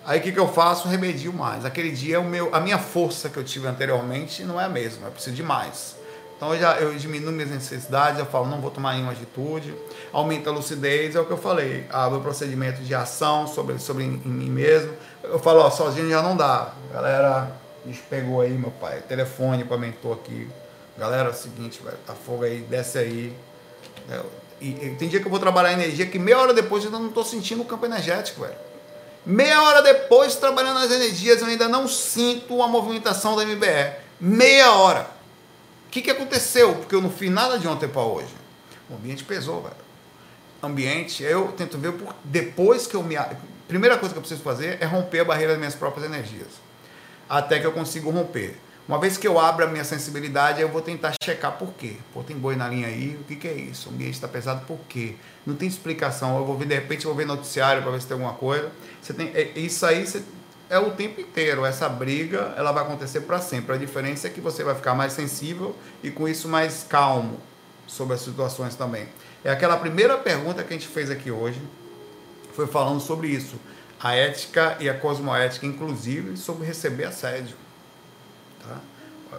Aí 0.05 0.21
o 0.21 0.23
que, 0.23 0.31
que 0.31 0.39
eu 0.39 0.47
faço? 0.47 0.87
Remedio 0.87 1.33
mais. 1.33 1.65
Aquele 1.65 1.91
dia, 1.91 2.17
o 2.21 2.23
meu, 2.23 2.47
a 2.55 2.61
minha 2.61 2.77
força 2.77 3.27
que 3.27 3.35
eu 3.35 3.43
tive 3.43 3.67
anteriormente 3.67 4.45
não 4.45 4.59
é 4.59 4.63
a 4.63 4.69
mesma, 4.69 5.07
eu 5.07 5.11
preciso 5.11 5.35
de 5.35 5.43
mais. 5.43 5.97
Então 6.37 6.53
eu, 6.53 6.59
já, 6.61 6.77
eu 6.77 6.95
diminuo 6.95 7.33
minhas 7.33 7.51
necessidades, 7.51 8.19
eu 8.19 8.25
falo, 8.25 8.47
não 8.47 8.61
vou 8.61 8.71
tomar 8.71 8.93
nenhuma 8.93 9.11
atitude, 9.11 9.75
aumenta 10.13 10.49
a 10.49 10.53
lucidez, 10.53 11.13
é 11.13 11.19
o 11.19 11.25
que 11.25 11.31
eu 11.31 11.37
falei, 11.37 11.85
abro 11.89 12.19
o 12.19 12.21
procedimento 12.21 12.81
de 12.81 12.95
ação 12.95 13.45
sobre, 13.47 13.77
sobre 13.79 14.05
em 14.05 14.17
mim 14.17 14.49
mesmo. 14.49 14.93
Eu 15.21 15.39
falo, 15.39 15.59
ó, 15.59 15.69
sozinho 15.69 16.09
já 16.09 16.21
não 16.21 16.37
dá. 16.37 16.71
Galera, 16.93 17.64
gente 17.87 18.01
pegou 18.09 18.41
aí, 18.41 18.51
meu 18.51 18.71
pai, 18.71 19.01
telefone 19.07 19.63
para 19.63 19.77
mentor 19.77 20.13
aqui. 20.13 20.47
Galera, 20.97 21.29
é 21.29 21.31
o 21.31 21.35
seguinte, 21.35 21.81
velho, 21.83 21.97
tá 22.05 22.13
fogo 22.13 22.43
aí, 22.43 22.61
desce 22.61 22.97
aí. 22.97 23.35
É, 24.09 24.21
e, 24.61 24.69
e, 24.69 24.95
tem 24.97 25.09
dia 25.09 25.19
que 25.19 25.25
eu 25.25 25.31
vou 25.31 25.39
trabalhar 25.39 25.73
energia 25.73 26.05
que 26.05 26.17
meia 26.17 26.39
hora 26.39 26.53
depois 26.53 26.83
eu 26.83 26.89
ainda 26.89 27.01
não 27.01 27.11
tô 27.11 27.23
sentindo 27.23 27.61
o 27.61 27.65
campo 27.65 27.85
energético, 27.85 28.41
velho. 28.41 28.55
Meia 29.25 29.61
hora 29.63 29.81
depois, 29.81 30.35
trabalhando 30.35 30.79
nas 30.79 30.91
energias, 30.91 31.41
eu 31.41 31.47
ainda 31.47 31.67
não 31.67 31.87
sinto 31.87 32.61
a 32.61 32.67
movimentação 32.67 33.35
da 33.35 33.43
MBR. 33.43 33.97
Meia 34.19 34.71
hora 34.71 35.15
que, 35.95 36.01
que 36.01 36.11
aconteceu? 36.11 36.75
Porque 36.75 36.93
eu 36.93 37.01
não 37.01 37.09
fiz 37.09 37.31
nada 37.31 37.57
de 37.57 37.65
ontem 37.69 37.87
para 37.87 38.01
hoje. 38.01 38.33
O 38.89 38.95
ambiente 38.95 39.23
pesou, 39.23 39.61
velho. 39.61 39.75
Ambiente, 40.61 41.23
eu 41.23 41.53
tento 41.53 41.77
ver 41.77 41.93
por, 41.93 42.13
depois 42.21 42.85
que 42.85 42.95
eu 42.95 43.01
me. 43.01 43.15
Primeira 43.65 43.97
coisa 43.97 44.13
que 44.13 44.17
eu 44.17 44.21
preciso 44.21 44.43
fazer 44.43 44.77
é 44.81 44.85
romper 44.85 45.21
a 45.21 45.23
barreira 45.23 45.53
das 45.53 45.57
minhas 45.57 45.73
próprias 45.73 46.05
energias. 46.05 46.49
Até 47.29 47.59
que 47.59 47.65
eu 47.65 47.71
consigo 47.71 48.09
romper. 48.09 48.57
Uma 48.87 48.99
vez 48.99 49.17
que 49.17 49.27
eu 49.27 49.39
abro 49.39 49.65
a 49.65 49.67
minha 49.67 49.83
sensibilidade, 49.83 50.61
eu 50.61 50.69
vou 50.69 50.81
tentar 50.81 51.13
checar 51.23 51.53
por 51.53 51.73
quê. 51.73 51.97
Pô, 52.13 52.21
tem 52.21 52.37
boi 52.37 52.55
na 52.55 52.67
linha 52.67 52.87
aí, 52.87 53.17
o 53.19 53.23
que, 53.23 53.35
que 53.35 53.47
é 53.47 53.53
isso? 53.53 53.89
O 53.89 53.93
ambiente 53.93 54.13
está 54.13 54.27
pesado 54.27 54.63
por 54.67 54.77
quê? 54.87 55.15
Não 55.43 55.55
tem 55.55 55.67
explicação. 55.67 56.37
Eu 56.37 56.45
vou 56.45 56.55
ver, 56.55 56.67
de 56.67 56.75
repente, 56.75 57.05
eu 57.05 57.09
vou 57.09 57.17
ver 57.17 57.25
noticiário 57.25 57.81
para 57.81 57.91
ver 57.91 58.01
se 58.01 58.07
tem 58.07 58.13
alguma 58.13 58.33
coisa. 58.33 58.71
Você 59.01 59.11
tem, 59.13 59.31
é, 59.33 59.51
isso 59.55 59.83
aí 59.87 60.05
você 60.05 60.21
é 60.69 60.77
o 60.77 60.91
tempo 60.91 61.19
inteiro. 61.19 61.65
Essa 61.65 61.89
briga 61.89 62.53
ela 62.55 62.71
vai 62.71 62.83
acontecer 62.83 63.21
para 63.21 63.39
sempre. 63.39 63.73
A 63.73 63.77
diferença 63.77 64.27
é 64.27 64.29
que 64.29 64.39
você 64.39 64.63
vai 64.63 64.75
ficar 64.75 64.93
mais 64.93 65.13
sensível 65.13 65.75
e 66.03 66.11
com 66.11 66.27
isso 66.27 66.47
mais 66.47 66.85
calmo. 66.87 67.39
sobre 67.87 68.15
as 68.15 68.21
situações 68.21 68.75
também. 68.75 69.07
É 69.43 69.51
aquela 69.51 69.77
primeira 69.77 70.17
pergunta 70.17 70.63
que 70.63 70.73
a 70.73 70.77
gente 70.77 70.87
fez 70.87 71.11
aqui 71.11 71.29
hoje, 71.29 71.61
foi 72.53 72.65
falando 72.65 72.99
sobre 72.99 73.27
isso. 73.27 73.59
A 74.05 74.13
ética 74.13 74.77
e 74.79 74.87
a 74.87 74.93
cosmoética, 74.93 75.65
inclusive, 75.65 76.37
sobre 76.37 76.67
receber 76.67 77.05
assédio. 77.05 77.55
Tá? 78.59 78.77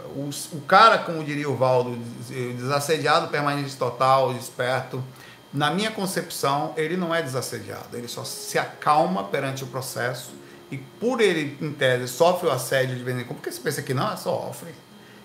O, 0.08 0.28
o 0.56 0.60
cara, 0.62 0.98
como 0.98 1.22
diria 1.22 1.48
o 1.48 1.54
Valdo, 1.54 1.96
desassediado 2.28 3.28
permanente 3.28 3.76
total, 3.76 4.34
desperto, 4.34 5.04
na 5.52 5.70
minha 5.70 5.92
concepção, 5.92 6.74
ele 6.76 6.96
não 6.96 7.14
é 7.14 7.22
desassediado, 7.22 7.96
ele 7.96 8.08
só 8.08 8.24
se 8.24 8.58
acalma 8.58 9.22
perante 9.22 9.62
o 9.62 9.68
processo 9.68 10.32
e 10.68 10.76
por 10.76 11.20
ele, 11.20 11.56
em 11.60 11.72
tese, 11.72 12.08
sofre 12.08 12.48
o 12.48 12.50
assédio 12.50 12.96
de 12.96 13.04
vez 13.04 13.16
em 13.16 13.22
quando, 13.22 13.36
porque 13.36 13.52
você 13.52 13.60
pensa 13.60 13.82
que 13.82 13.94
não, 13.94 14.16
sofre, 14.16 14.74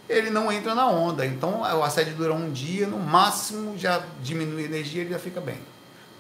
ele 0.08 0.30
não 0.30 0.52
entra 0.52 0.76
na 0.76 0.88
onda. 0.88 1.26
Então, 1.26 1.62
o 1.62 1.84
assédio 1.84 2.14
dura 2.14 2.32
um 2.32 2.52
dia, 2.52 2.86
no 2.86 3.00
máximo 3.00 3.76
já 3.76 4.04
diminui 4.22 4.64
a 4.64 4.66
energia 4.66 5.02
e 5.02 5.06
ele 5.06 5.14
já 5.14 5.20
fica 5.20 5.42
bem. 5.42 5.58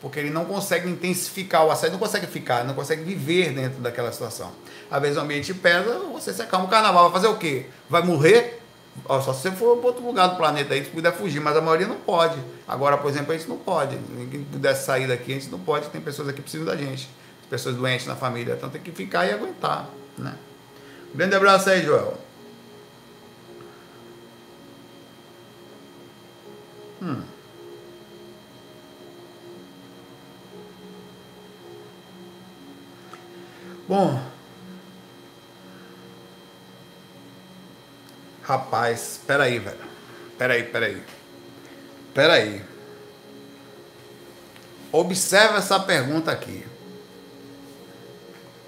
Porque 0.01 0.19
ele 0.19 0.31
não 0.31 0.45
consegue 0.45 0.89
intensificar 0.89 1.65
o 1.65 1.69
assédio, 1.69 1.93
não 1.93 1.99
consegue 1.99 2.25
ficar, 2.25 2.65
não 2.65 2.73
consegue 2.73 3.03
viver 3.03 3.53
dentro 3.53 3.79
daquela 3.81 4.11
situação. 4.11 4.51
Às 4.89 5.01
vezes 5.01 5.17
o 5.17 5.21
ambiente 5.21 5.53
pesa, 5.53 5.99
você 6.11 6.33
se 6.33 6.41
acalma. 6.41 6.65
O 6.65 6.69
carnaval 6.69 7.03
vai 7.03 7.21
fazer 7.21 7.27
o 7.27 7.37
quê? 7.37 7.67
Vai 7.87 8.01
morrer? 8.01 8.59
Só 9.07 9.33
se 9.33 9.41
você 9.41 9.51
for 9.51 9.77
para 9.77 9.87
outro 9.87 10.05
lugar 10.05 10.27
do 10.27 10.35
planeta 10.35 10.73
aí, 10.73 10.83
se 10.83 10.89
puder 10.89 11.13
fugir, 11.13 11.39
mas 11.39 11.55
a 11.55 11.61
maioria 11.61 11.87
não 11.87 11.97
pode. 11.97 12.37
Agora, 12.67 12.97
por 12.97 13.09
exemplo, 13.09 13.31
a 13.31 13.37
gente 13.37 13.47
não 13.47 13.57
pode. 13.57 13.95
Ninguém 14.09 14.43
pudesse 14.43 14.85
sair 14.85 15.07
daqui, 15.07 15.31
a 15.31 15.35
gente 15.35 15.49
não 15.49 15.59
pode. 15.59 15.87
Tem 15.89 16.01
pessoas 16.01 16.27
aqui 16.27 16.37
que 16.37 16.41
precisam 16.41 16.65
da 16.65 16.75
gente. 16.75 17.07
Pessoas 17.49 17.75
doentes 17.75 18.07
na 18.07 18.15
família. 18.15 18.55
Então 18.55 18.69
tem 18.69 18.81
que 18.81 18.91
ficar 18.91 19.25
e 19.27 19.31
aguentar. 19.31 19.87
Né? 20.17 20.35
grande 21.13 21.35
abraço 21.35 21.69
aí, 21.69 21.83
Joel. 21.83 22.17
Hum. 27.01 27.21
Bom, 33.91 34.17
rapaz, 38.41 39.19
peraí, 39.27 39.59
velho. 39.59 39.77
Peraí, 40.37 40.63
peraí. 40.63 41.03
Peraí. 42.13 42.65
Observe 44.93 45.57
essa 45.57 45.77
pergunta 45.77 46.31
aqui. 46.31 46.65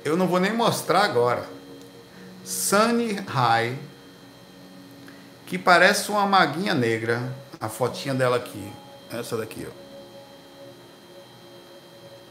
Eu 0.04 0.18
não 0.18 0.28
vou 0.28 0.42
nem 0.42 0.52
mostrar 0.52 1.06
agora. 1.06 1.46
Sunny 2.44 3.14
High, 3.14 3.80
que 5.46 5.58
parece 5.58 6.12
uma 6.12 6.26
maguinha 6.26 6.74
negra. 6.74 7.34
A 7.62 7.70
fotinha 7.70 8.14
dela 8.14 8.36
aqui. 8.36 8.74
Essa 9.10 9.38
daqui, 9.38 9.66
ó. 9.70 9.83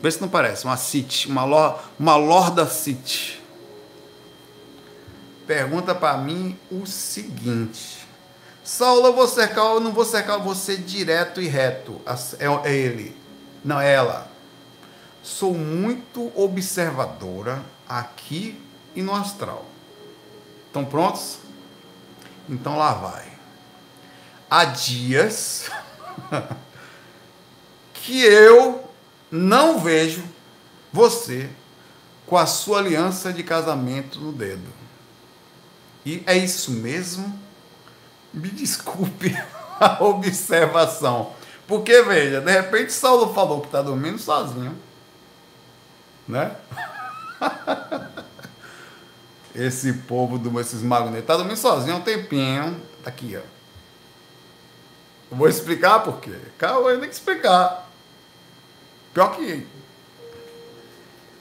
Vê 0.02 0.10
se 0.10 0.20
não 0.20 0.28
parece. 0.28 0.64
Uma 0.64 0.76
City. 0.76 1.28
Uma, 1.28 1.44
lo, 1.44 1.78
uma 1.98 2.16
Lorda 2.16 2.66
City. 2.66 3.40
Pergunta 5.46 5.94
para 5.94 6.18
mim 6.18 6.58
o 6.70 6.84
seguinte. 6.84 8.06
Saulo, 8.64 9.06
eu 9.06 9.14
vou 9.14 9.28
cercar, 9.28 9.64
eu 9.66 9.80
não 9.80 9.92
vou 9.92 10.04
cercar 10.04 10.38
você 10.38 10.76
direto 10.76 11.40
e 11.40 11.46
reto. 11.46 12.00
É, 12.38 12.68
é 12.68 12.74
ele. 12.74 13.16
Não, 13.64 13.80
é 13.80 13.92
ela. 13.92 14.28
Sou 15.22 15.54
muito 15.54 16.32
observadora 16.34 17.62
aqui 17.88 18.60
e 18.94 19.02
no 19.02 19.14
astral. 19.14 19.64
Estão 20.66 20.84
prontos? 20.84 21.38
Então 22.48 22.76
lá 22.76 22.94
vai. 22.94 23.24
Há 24.50 24.64
dias 24.64 25.70
que 27.94 28.20
eu 28.20 28.91
não 29.32 29.78
vejo 29.78 30.22
você 30.92 31.48
com 32.26 32.36
a 32.36 32.44
sua 32.44 32.80
aliança 32.80 33.32
de 33.32 33.42
casamento 33.42 34.20
no 34.20 34.30
dedo. 34.30 34.68
E 36.04 36.22
é 36.26 36.36
isso 36.36 36.70
mesmo? 36.72 37.40
Me 38.32 38.50
desculpe 38.50 39.34
a 39.80 40.04
observação. 40.04 41.32
Porque, 41.66 42.02
veja, 42.02 42.42
de 42.42 42.52
repente 42.52 42.92
Saulo 42.92 43.32
falou 43.32 43.62
que 43.62 43.68
está 43.68 43.80
dormindo 43.80 44.18
sozinho. 44.18 44.76
Né? 46.28 46.54
Esse 49.54 49.92
povo, 49.92 50.38
do, 50.38 50.58
esses 50.58 50.80
magos, 50.82 51.14
está 51.14 51.36
dormindo 51.36 51.58
sozinho 51.58 51.94
há 51.94 51.98
um 51.98 52.02
tempinho. 52.02 52.80
Tá 53.04 53.10
aqui, 53.10 53.36
ó. 53.36 53.42
Vou 55.30 55.46
explicar 55.46 56.00
por 56.00 56.20
quê. 56.20 56.34
Calma, 56.56 56.88
eu 56.88 56.96
tenho 56.96 57.10
que 57.10 57.14
explicar. 57.14 57.91
Pior 59.12 59.36
que 59.36 59.66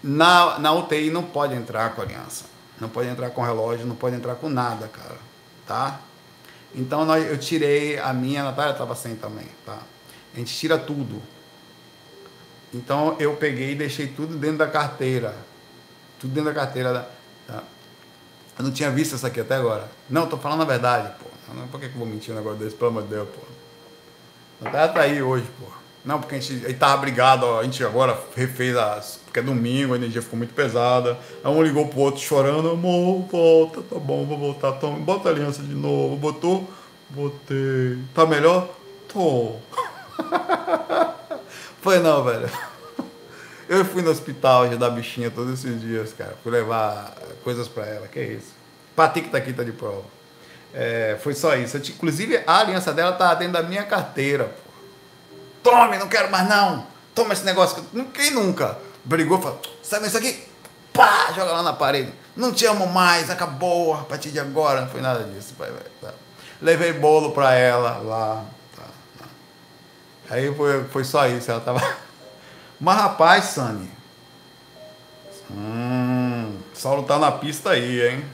na, 0.03 0.59
na 0.59 0.73
UTI 0.73 1.09
não 1.09 1.23
pode 1.23 1.53
entrar 1.53 1.93
com 1.95 2.01
aliança. 2.01 2.45
Não 2.79 2.89
pode 2.89 3.07
entrar 3.09 3.29
com 3.29 3.41
relógio, 3.41 3.85
não 3.85 3.95
pode 3.95 4.15
entrar 4.15 4.35
com 4.35 4.49
nada, 4.49 4.87
cara. 4.87 5.17
Tá? 5.67 5.99
Então 6.73 7.05
nós, 7.05 7.25
eu 7.25 7.37
tirei 7.37 7.99
a 7.99 8.11
minha, 8.11 8.41
a 8.41 8.45
Natália 8.45 8.71
estava 8.71 8.95
sem 8.95 9.15
também, 9.15 9.47
tá? 9.65 9.77
A 10.33 10.37
gente 10.37 10.53
tira 10.55 10.77
tudo. 10.77 11.21
Então 12.73 13.15
eu 13.19 13.35
peguei 13.35 13.73
e 13.73 13.75
deixei 13.75 14.07
tudo 14.07 14.35
dentro 14.35 14.57
da 14.57 14.67
carteira. 14.67 15.35
Tudo 16.19 16.33
dentro 16.33 16.53
da 16.53 16.59
carteira. 16.59 17.07
Tá? 17.45 17.63
Eu 18.57 18.65
não 18.65 18.71
tinha 18.71 18.89
visto 18.89 19.15
isso 19.15 19.27
aqui 19.27 19.41
até 19.41 19.55
agora. 19.55 19.89
Não, 20.09 20.27
tô 20.27 20.37
falando 20.37 20.61
a 20.61 20.65
verdade, 20.65 21.13
pô. 21.19 21.29
Por 21.69 21.79
que, 21.79 21.89
que 21.89 21.95
eu 21.95 21.99
vou 21.99 22.07
mentir 22.07 22.33
um 22.33 22.37
negócio 22.37 22.59
desse? 22.59 22.75
Pelo 22.75 22.91
amor 22.91 23.03
de 23.03 23.09
Deus, 23.09 23.27
pô. 23.29 23.41
Natália 24.61 24.93
tá 24.93 25.01
aí 25.01 25.21
hoje, 25.21 25.45
pô. 25.59 25.80
Não, 26.03 26.19
porque 26.19 26.35
a 26.35 26.39
gente, 26.39 26.65
a 26.65 26.73
tava 26.73 26.97
brigado, 26.97 27.45
a 27.59 27.63
gente 27.63 27.83
agora 27.83 28.19
refez 28.35 28.75
as. 28.75 29.19
Porque 29.25 29.39
é 29.39 29.43
domingo, 29.43 29.93
a 29.93 29.97
energia 29.97 30.21
ficou 30.21 30.37
muito 30.37 30.53
pesada. 30.53 31.17
Aí 31.43 31.51
um 31.51 31.61
ligou 31.61 31.87
pro 31.87 31.99
outro 31.99 32.21
chorando, 32.21 32.71
amor, 32.71 33.27
volta, 33.31 33.81
tá 33.83 33.99
bom, 33.99 34.25
vou 34.25 34.37
voltar, 34.37 34.73
toma, 34.73 34.97
bota 34.99 35.29
a 35.29 35.31
aliança 35.31 35.61
de 35.61 35.73
novo. 35.73 36.15
Botou? 36.15 36.67
Botei. 37.09 37.99
Tá 38.15 38.25
melhor? 38.25 38.69
Tô. 39.07 39.55
Foi 41.81 41.99
não, 41.99 42.23
velho. 42.23 42.49
Eu 43.69 43.85
fui 43.85 44.01
no 44.01 44.09
hospital 44.09 44.63
ajudar 44.63 44.87
a 44.87 44.89
bichinha 44.91 45.29
todos 45.31 45.59
esses 45.59 45.79
dias, 45.79 46.13
cara. 46.13 46.35
Fui 46.43 46.51
levar 46.51 47.15
coisas 47.43 47.67
pra 47.67 47.85
ela, 47.85 48.07
que 48.07 48.19
é 48.19 48.25
isso. 48.33 48.53
Que 49.13 49.29
tá 49.29 49.37
aqui 49.37 49.53
tá 49.53 49.63
de 49.63 49.71
prova. 49.71 50.03
É, 50.73 51.17
foi 51.21 51.33
só 51.33 51.55
isso. 51.55 51.77
Inclusive, 51.77 52.41
a 52.45 52.59
aliança 52.59 52.91
dela 52.93 53.13
tá 53.13 53.33
dentro 53.33 53.53
da 53.53 53.63
minha 53.63 53.83
carteira, 53.83 54.45
pô. 54.45 54.70
Tome, 55.63 55.97
não 55.97 56.07
quero 56.07 56.31
mais 56.31 56.47
não. 56.47 56.85
Toma 57.13 57.33
esse 57.33 57.43
negócio. 57.43 57.83
Quem 58.13 58.31
nunca 58.31 58.77
brigou 59.03 59.39
falou, 59.41 59.61
sabe 59.83 60.07
isso 60.07 60.17
aqui? 60.17 60.47
Pá, 60.93 61.31
joga 61.35 61.51
lá 61.51 61.63
na 61.63 61.73
parede. 61.73 62.13
Não 62.35 62.51
te 62.51 62.65
amo 62.65 62.87
mais, 62.87 63.29
acabou 63.29 63.93
a 63.93 64.03
partir 64.03 64.31
de 64.31 64.39
agora. 64.39 64.81
Não 64.81 64.89
foi 64.89 65.01
nada 65.01 65.23
disso, 65.23 65.53
pai, 65.57 65.71
tá. 66.01 66.13
Levei 66.61 66.93
bolo 66.93 67.31
pra 67.31 67.53
ela 67.53 67.97
lá. 67.97 68.43
Tá, 68.75 68.83
tá. 69.19 69.25
Aí 70.29 70.53
foi, 70.55 70.83
foi 70.85 71.03
só 71.03 71.27
isso, 71.27 71.51
ela 71.51 71.59
tava. 71.59 71.81
Mas 72.79 72.97
rapaz, 72.97 73.45
Sani. 73.45 73.89
Hum, 75.49 76.57
Saulo 76.73 77.03
tá 77.03 77.19
na 77.19 77.31
pista 77.31 77.71
aí, 77.71 78.07
hein? 78.07 78.25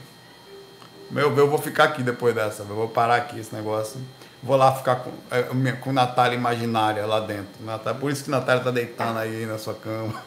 Meu, 1.10 1.36
eu 1.36 1.48
vou 1.48 1.58
ficar 1.58 1.84
aqui 1.84 2.02
depois 2.02 2.34
dessa. 2.34 2.62
Eu 2.62 2.66
vou 2.66 2.88
parar 2.88 3.16
aqui 3.16 3.38
esse 3.38 3.54
negócio. 3.54 4.00
Vou 4.42 4.56
lá 4.56 4.72
ficar 4.72 4.96
com, 4.96 5.10
é, 5.30 5.72
com 5.72 5.92
Natália 5.92 6.36
imaginária 6.36 7.04
lá 7.04 7.20
dentro. 7.20 7.48
Natália, 7.60 7.98
por 7.98 8.10
isso 8.10 8.24
que 8.24 8.30
Natália 8.30 8.62
tá 8.62 8.70
deitando 8.70 9.18
aí 9.18 9.44
na 9.44 9.58
sua 9.58 9.74
cama. 9.74 10.22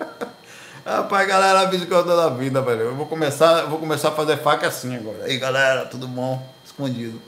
Rapaz, 0.84 1.28
galera, 1.28 1.70
eu 1.72 1.86
tô 1.86 2.16
na 2.16 2.28
vida, 2.30 2.62
velho. 2.62 2.80
Eu 2.82 2.94
vou 2.94 3.06
começar, 3.06 3.62
vou 3.66 3.78
começar 3.78 4.08
a 4.08 4.12
fazer 4.12 4.38
faca 4.38 4.68
assim 4.68 4.96
agora. 4.96 5.24
Aí, 5.24 5.38
galera, 5.38 5.84
tudo 5.86 6.08
bom? 6.08 6.46
Escondido. 6.64 7.20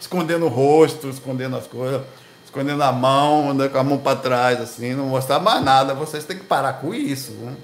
Escondendo 0.00 0.46
o 0.46 0.48
rosto, 0.48 1.08
escondendo 1.08 1.56
as 1.56 1.66
coisas, 1.66 2.02
escondendo 2.44 2.82
a 2.82 2.92
mão, 2.92 3.50
andando 3.50 3.70
com 3.70 3.78
a 3.78 3.84
mão 3.84 3.98
para 3.98 4.18
trás, 4.18 4.60
assim, 4.60 4.94
não 4.94 5.06
mostrar 5.06 5.40
mais 5.40 5.62
nada. 5.62 5.94
Vocês 5.94 6.24
têm 6.24 6.38
que 6.38 6.44
parar 6.44 6.74
com 6.74 6.94
isso, 6.94 7.32
viu? 7.32 7.56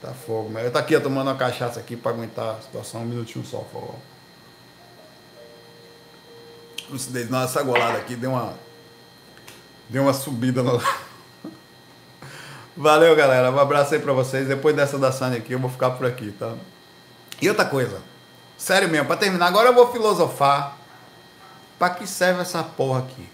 Tá 0.00 0.12
fogo, 0.12 0.50
mas 0.52 0.64
eu 0.64 0.70
tô 0.70 0.78
aqui 0.78 0.98
tomando 1.00 1.28
uma 1.28 1.36
cachaça 1.36 1.80
aqui 1.80 1.96
para 1.96 2.12
aguentar 2.12 2.56
a 2.56 2.60
situação. 2.60 3.02
Um 3.02 3.06
minutinho 3.06 3.44
só, 3.44 3.58
por 3.58 3.80
favor 3.80 4.07
lucidez, 6.90 7.28
nossa 7.28 7.62
golada 7.62 7.98
aqui, 7.98 8.16
deu 8.16 8.30
uma. 8.30 8.54
Deu 9.88 10.02
uma 10.02 10.12
subida 10.12 10.62
no. 10.62 10.82
Valeu, 12.76 13.14
galera. 13.16 13.50
Um 13.50 13.58
abraço 13.58 13.94
aí 13.94 14.00
pra 14.00 14.12
vocês. 14.12 14.46
Depois 14.46 14.74
dessa 14.76 14.98
da 14.98 15.10
Sânia 15.10 15.38
aqui, 15.38 15.52
eu 15.52 15.58
vou 15.58 15.70
ficar 15.70 15.90
por 15.90 16.06
aqui, 16.06 16.32
tá? 16.32 16.54
E 17.40 17.48
outra 17.48 17.64
coisa. 17.64 18.00
Sério 18.56 18.88
mesmo, 18.88 19.06
pra 19.06 19.16
terminar, 19.16 19.46
agora 19.46 19.68
eu 19.68 19.74
vou 19.74 19.92
filosofar. 19.92 20.76
Pra 21.78 21.90
que 21.90 22.06
serve 22.06 22.42
essa 22.42 22.62
porra 22.62 23.00
aqui? 23.00 23.28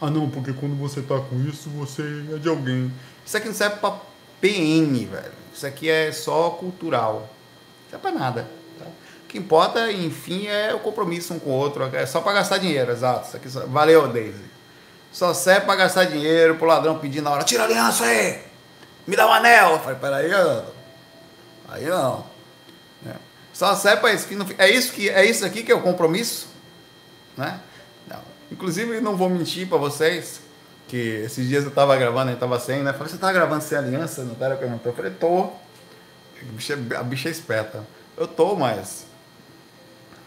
Ah 0.00 0.10
não, 0.10 0.28
porque 0.28 0.52
quando 0.54 0.74
você 0.76 1.02
tá 1.02 1.20
com 1.20 1.40
isso, 1.42 1.68
você 1.70 2.02
é 2.34 2.38
de 2.38 2.48
alguém. 2.48 2.92
Isso 3.24 3.36
aqui 3.36 3.46
não 3.46 3.54
serve 3.54 3.76
pra 3.76 3.98
PN, 4.40 5.06
velho. 5.06 5.32
Isso 5.54 5.66
aqui 5.66 5.88
é 5.88 6.10
só 6.10 6.50
cultural. 6.50 7.30
Não 7.84 7.90
serve 7.90 8.02
pra 8.02 8.10
nada. 8.10 8.61
Que 9.32 9.38
importa, 9.38 9.90
enfim, 9.90 10.46
é 10.46 10.74
o 10.74 10.78
compromisso 10.78 11.32
um 11.32 11.38
com 11.38 11.48
o 11.48 11.54
outro. 11.54 11.84
É 11.96 12.04
só 12.04 12.20
para 12.20 12.34
gastar 12.34 12.58
dinheiro, 12.58 12.92
exato. 12.92 13.28
Isso 13.28 13.36
aqui 13.38 13.48
só... 13.48 13.64
Valeu, 13.64 14.06
Daisy. 14.06 14.44
Só 15.10 15.32
serve 15.32 15.64
para 15.64 15.74
gastar 15.74 16.04
dinheiro, 16.04 16.56
pro 16.56 16.66
ladrão 16.66 16.98
pedir 16.98 17.22
na 17.22 17.30
hora, 17.30 17.42
tira 17.42 17.62
a 17.62 17.66
aliança 17.66 18.04
aí, 18.04 18.42
me 19.06 19.16
dá 19.16 19.26
um 19.26 19.32
anel. 19.32 19.72
Eu 19.72 19.80
falei, 19.80 19.98
peraí, 19.98 20.30
aí 21.68 21.86
não. 21.86 22.26
É. 23.06 23.14
Só 23.54 23.74
serve 23.74 24.02
para 24.02 24.12
isso. 24.12 24.28
Que 24.28 24.34
não... 24.34 24.46
é, 24.58 24.70
isso 24.70 24.92
que, 24.92 25.08
é 25.08 25.24
isso 25.24 25.46
aqui 25.46 25.62
que 25.62 25.72
é 25.72 25.74
o 25.74 25.80
compromisso? 25.80 26.48
Né? 27.34 27.58
Não. 28.06 28.20
Inclusive, 28.50 29.00
não 29.00 29.16
vou 29.16 29.30
mentir 29.30 29.66
para 29.66 29.78
vocês, 29.78 30.42
que 30.88 31.22
esses 31.24 31.48
dias 31.48 31.64
eu 31.64 31.70
tava 31.70 31.96
gravando, 31.96 32.30
ele 32.30 32.38
tava 32.38 32.60
sem, 32.60 32.82
né? 32.82 32.92
Falei, 32.92 33.10
você 33.10 33.18
tá 33.18 33.32
gravando 33.32 33.64
sem 33.64 33.78
aliança? 33.78 34.22
Não 34.24 34.34
cara 34.34 34.56
perguntou. 34.56 34.92
Eu 34.92 34.96
falei, 34.96 35.10
tô. 35.10 35.44
A 35.44 36.44
bicha, 36.52 36.74
a 36.98 37.02
bicha 37.02 37.28
é 37.28 37.32
esperta. 37.32 37.82
Eu 38.14 38.26
tô, 38.26 38.54
mas 38.56 39.06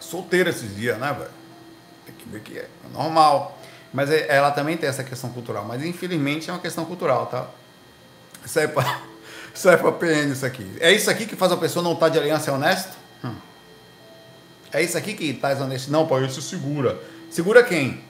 solteira 0.06 0.50
esses 0.50 0.74
dias, 0.74 0.98
né, 0.98 1.12
velho? 1.12 1.30
Tem 2.06 2.14
que 2.14 2.28
ver 2.28 2.40
que 2.40 2.58
é 2.58 2.68
normal. 2.92 3.58
Mas 3.92 4.10
é, 4.10 4.26
ela 4.28 4.50
também 4.50 4.76
tem 4.76 4.88
essa 4.88 5.04
questão 5.04 5.30
cultural. 5.30 5.64
Mas 5.64 5.84
infelizmente 5.84 6.48
é 6.50 6.52
uma 6.52 6.58
questão 6.58 6.84
cultural, 6.84 7.26
tá? 7.26 7.46
Isso 8.44 8.58
é 8.58 8.66
pra, 8.66 9.00
isso 9.54 9.68
é 9.68 9.76
pra 9.76 9.92
PN 9.92 10.32
isso 10.32 10.46
aqui. 10.46 10.76
É 10.80 10.92
isso 10.92 11.10
aqui 11.10 11.26
que 11.26 11.36
faz 11.36 11.52
a 11.52 11.56
pessoa 11.56 11.82
não 11.82 11.92
estar 11.92 12.06
tá 12.06 12.12
de 12.12 12.18
aliança 12.18 12.50
é 12.50 12.54
honesto? 12.54 12.96
Hum. 13.24 13.34
É 14.72 14.82
isso 14.82 14.96
aqui 14.96 15.14
que 15.14 15.32
tá 15.34 15.50
honesto? 15.52 15.90
Não, 15.90 16.06
pai, 16.06 16.24
isso 16.26 16.42
segura. 16.42 17.00
Segura 17.30 17.62
quem? 17.62 18.04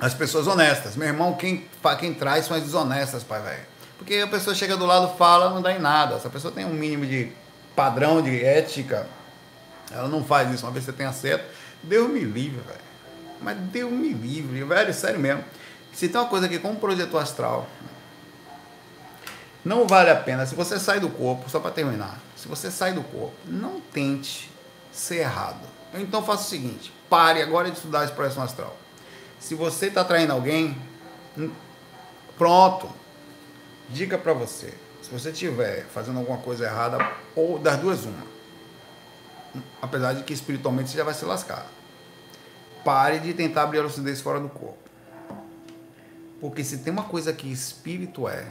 As 0.00 0.14
pessoas 0.14 0.46
honestas. 0.46 0.96
Meu 0.96 1.08
irmão, 1.08 1.34
quem, 1.34 1.64
quem 1.98 2.14
traz 2.14 2.46
são 2.46 2.56
as 2.56 2.62
desonestas, 2.62 3.22
pai, 3.22 3.40
velho. 3.42 3.62
Porque 3.96 4.16
a 4.16 4.26
pessoa 4.28 4.54
chega 4.54 4.76
do 4.76 4.86
lado, 4.86 5.16
fala, 5.16 5.50
não 5.50 5.60
dá 5.60 5.72
em 5.72 5.80
nada. 5.80 6.18
Se 6.20 6.26
a 6.26 6.30
pessoa 6.30 6.52
tem 6.52 6.64
um 6.64 6.72
mínimo 6.72 7.04
de 7.04 7.32
padrão 7.74 8.22
de 8.22 8.44
ética, 8.44 9.06
ela 9.90 10.08
não 10.08 10.24
faz 10.24 10.52
isso. 10.52 10.66
Uma 10.66 10.72
vez 10.72 10.84
você 10.84 10.92
tem 10.92 11.06
acerto, 11.06 11.44
Deus 11.82 12.10
me 12.10 12.20
livre, 12.20 12.60
velho. 12.60 12.88
Mas 13.40 13.56
Deus 13.56 13.92
me 13.92 14.12
livre, 14.12 14.62
velho, 14.64 14.92
sério 14.92 15.20
mesmo. 15.20 15.44
Se 15.92 16.08
tem 16.08 16.20
uma 16.20 16.28
coisa 16.28 16.46
aqui 16.46 16.58
como 16.58 16.76
projeto 16.76 17.16
astral, 17.16 17.68
não 19.64 19.86
vale 19.86 20.10
a 20.10 20.16
pena. 20.16 20.46
Se 20.46 20.54
você 20.54 20.78
sai 20.78 21.00
do 21.00 21.08
corpo, 21.08 21.48
só 21.48 21.60
para 21.60 21.70
terminar, 21.70 22.18
se 22.36 22.48
você 22.48 22.70
sai 22.70 22.92
do 22.92 23.02
corpo, 23.02 23.34
não 23.46 23.80
tente 23.80 24.50
ser 24.92 25.18
errado. 25.18 25.66
Então 25.94 26.24
faça 26.24 26.42
o 26.42 26.46
seguinte: 26.46 26.92
pare 27.08 27.42
agora 27.42 27.70
de 27.70 27.76
estudar 27.76 28.04
esse 28.04 28.12
projeção 28.12 28.42
astral. 28.42 28.76
Se 29.38 29.54
você 29.54 29.86
está 29.86 30.04
traindo 30.04 30.32
alguém, 30.32 30.76
hum, 31.36 31.50
pronto. 32.36 32.88
Dica 33.90 34.18
para 34.18 34.34
você. 34.34 34.74
Se 35.00 35.10
você 35.10 35.30
estiver 35.30 35.86
fazendo 35.86 36.18
alguma 36.18 36.38
coisa 36.38 36.66
errada, 36.66 36.98
ou 37.34 37.58
das 37.58 37.78
duas, 37.78 38.04
uma. 38.04 38.37
Apesar 39.80 40.14
de 40.14 40.22
que 40.22 40.32
espiritualmente 40.32 40.90
você 40.90 40.98
já 40.98 41.04
vai 41.04 41.14
se 41.14 41.24
lascar. 41.24 41.66
Pare 42.84 43.18
de 43.18 43.34
tentar 43.34 43.62
abrir 43.62 43.80
a 43.80 43.82
lucidez 43.82 44.20
fora 44.20 44.40
do 44.40 44.48
corpo. 44.48 44.78
Porque 46.40 46.62
se 46.62 46.78
tem 46.78 46.92
uma 46.92 47.04
coisa 47.04 47.32
que 47.32 47.50
espírito 47.50 48.28
é, 48.28 48.46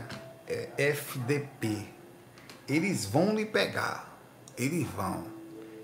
é 0.47 0.69
FDP. 0.77 1.87
Eles 2.67 3.05
vão 3.05 3.33
lhe 3.33 3.45
pegar. 3.45 4.17
Eles 4.57 4.87
vão. 4.87 5.23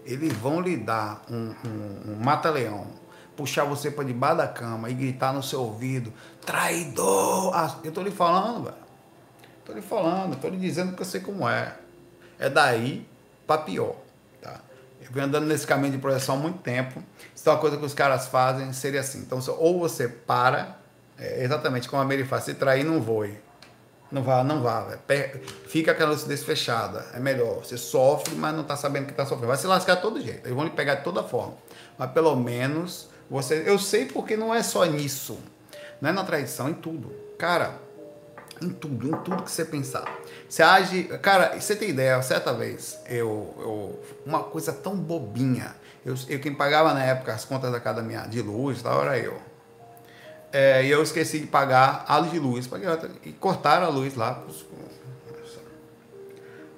Eles 0.05 0.34
vão 0.34 0.59
lhe 0.59 0.76
dar 0.76 1.24
um, 1.30 1.55
um, 1.66 2.11
um 2.11 2.16
mata-leão 2.22 3.03
puxar 3.36 3.64
você 3.64 3.89
para 3.89 4.03
debaixo 4.03 4.38
da 4.38 4.47
cama 4.47 4.89
e 4.89 4.93
gritar 4.93 5.34
no 5.34 5.41
seu 5.41 5.61
ouvido, 5.61 6.14
traidor! 6.45 7.51
Ah, 7.53 7.76
eu 7.84 7.91
tô 7.91 8.01
lhe 8.01 8.11
falando, 8.11 8.66
velho. 8.66 8.84
Tô 9.66 9.74
lhe 9.74 9.82
falando, 9.82 10.36
tô 10.39 10.49
lhe 10.49 10.57
dizendo 10.57 10.95
que 10.95 11.01
eu 11.01 11.05
sei 11.05 11.22
como 11.22 11.47
é. 11.47 11.76
É 12.38 12.49
daí 12.49 13.07
para 13.47 13.61
pior? 13.61 13.95
Venho 15.14 15.28
andando 15.28 15.45
nesse 15.45 15.68
caminho 15.68 15.91
de 15.91 15.99
projeção 15.99 16.36
há 16.36 16.38
muito 16.39 16.57
tempo. 16.57 17.03
Isso 17.36 17.47
é 17.47 17.51
uma 17.51 17.59
coisa 17.59 17.78
que 17.78 17.86
os 17.86 17.93
caras 17.93 18.28
fazem, 18.28 18.74
seria 18.74 18.99
assim. 18.99 19.20
Então, 19.20 19.39
ou 19.59 19.80
você 19.80 20.07
para, 20.07 20.76
é 21.20 21.43
exatamente 21.43 21.88
como 21.88 22.01
a 22.01 22.05
Mary 22.05 22.24
faz, 22.24 22.45
se 22.45 22.55
trair, 22.55 22.84
não 22.84 22.99
voe. 22.99 23.38
Não 24.11 24.24
vá, 24.24 24.43
não 24.43 24.64
vá. 24.64 24.97
Fica 25.68 25.91
aquela 25.91 26.11
lucidez 26.11 26.43
fechada. 26.43 27.05
É 27.14 27.20
melhor. 27.20 27.64
Você 27.64 27.78
sofre, 27.78 28.34
mas 28.34 28.55
não 28.55 28.61
está 28.61 28.76
sabendo 28.76 29.05
que 29.05 29.11
está 29.11 29.24
sofrendo. 29.24 29.47
Vai 29.47 29.57
se 29.57 29.68
lascar 29.68 29.95
de 29.95 30.01
todo 30.01 30.20
jeito. 30.20 30.45
Eles 30.45 30.55
vão 30.55 30.64
lhe 30.66 30.72
pegar 30.72 30.95
de 30.95 31.03
toda 31.03 31.22
forma. 31.22 31.53
Mas 31.95 32.09
pelo 32.11 32.36
menos 32.36 33.07
você, 33.30 33.64
eu 33.68 33.78
sei 33.78 34.05
porque 34.05 34.36
não 34.36 34.53
é 34.53 34.64
só 34.64 34.84
nisso. 34.86 35.38
Não 36.01 36.09
é 36.09 36.14
na 36.14 36.24
traição, 36.24 36.70
em 36.70 36.74
tudo. 36.74 37.14
Cara, 37.38 37.76
em 38.59 38.70
tudo, 38.70 39.07
em 39.07 39.18
tudo 39.24 39.43
que 39.43 39.51
você 39.51 39.64
pensar. 39.64 40.05
Você 40.53 40.61
age. 40.61 41.03
Cara, 41.19 41.59
você 41.59 41.75
tem 41.75 41.89
ideia, 41.89 42.21
certa 42.21 42.53
vez, 42.53 42.99
eu, 43.07 43.55
eu 43.57 43.99
uma 44.23 44.43
coisa 44.43 44.71
tão 44.71 44.95
bobinha. 44.95 45.75
Eu, 46.05 46.13
eu 46.29 46.39
quem 46.39 46.53
pagava 46.53 46.93
na 46.93 47.03
época 47.03 47.33
as 47.33 47.43
contas 47.43 47.71
da 47.71 47.77
academia 47.77 48.19
de 48.27 48.39
luz, 48.39 48.83
da 48.83 48.95
hora 48.95 49.17
eu. 49.17 49.35
É, 50.51 50.85
e 50.85 50.91
eu 50.91 51.01
esqueci 51.01 51.39
de 51.39 51.47
pagar 51.47 52.05
a 52.07 52.17
luz 52.19 52.31
de 52.31 52.37
luz. 52.37 52.69
E 53.25 53.31
cortaram 53.31 53.87
a 53.87 53.89
luz 53.89 54.13
lá. 54.13 54.43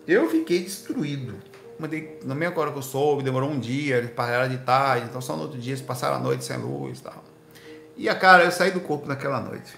Eu 0.08 0.30
fiquei 0.30 0.64
destruído 0.64 1.36
mandei, 1.78 2.18
na 2.24 2.34
mesma 2.34 2.58
hora 2.62 2.72
que 2.72 2.78
eu 2.78 2.82
soube, 2.82 3.24
demorou 3.24 3.50
um 3.50 3.60
dia, 3.60 3.98
eles 3.98 4.12
pararam 4.12 4.48
de 4.48 4.58
tarde, 4.60 5.08
então 5.10 5.20
só 5.20 5.36
no 5.36 5.42
outro 5.42 5.60
dia 5.60 5.74
eles 5.74 5.82
passaram 5.86 6.16
a 6.16 6.20
noite 6.20 6.46
sem 6.46 6.56
luz 6.56 7.00
e 7.00 7.04
tal. 7.04 7.22
E 7.98 8.08
a 8.08 8.16
cara, 8.16 8.46
eu 8.46 8.52
saí 8.54 8.72
do 8.72 8.80
corpo 8.80 9.06
naquela 9.06 9.42
noite. 9.42 9.76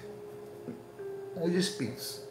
Os 1.41 1.51
espíritos, 1.55 2.26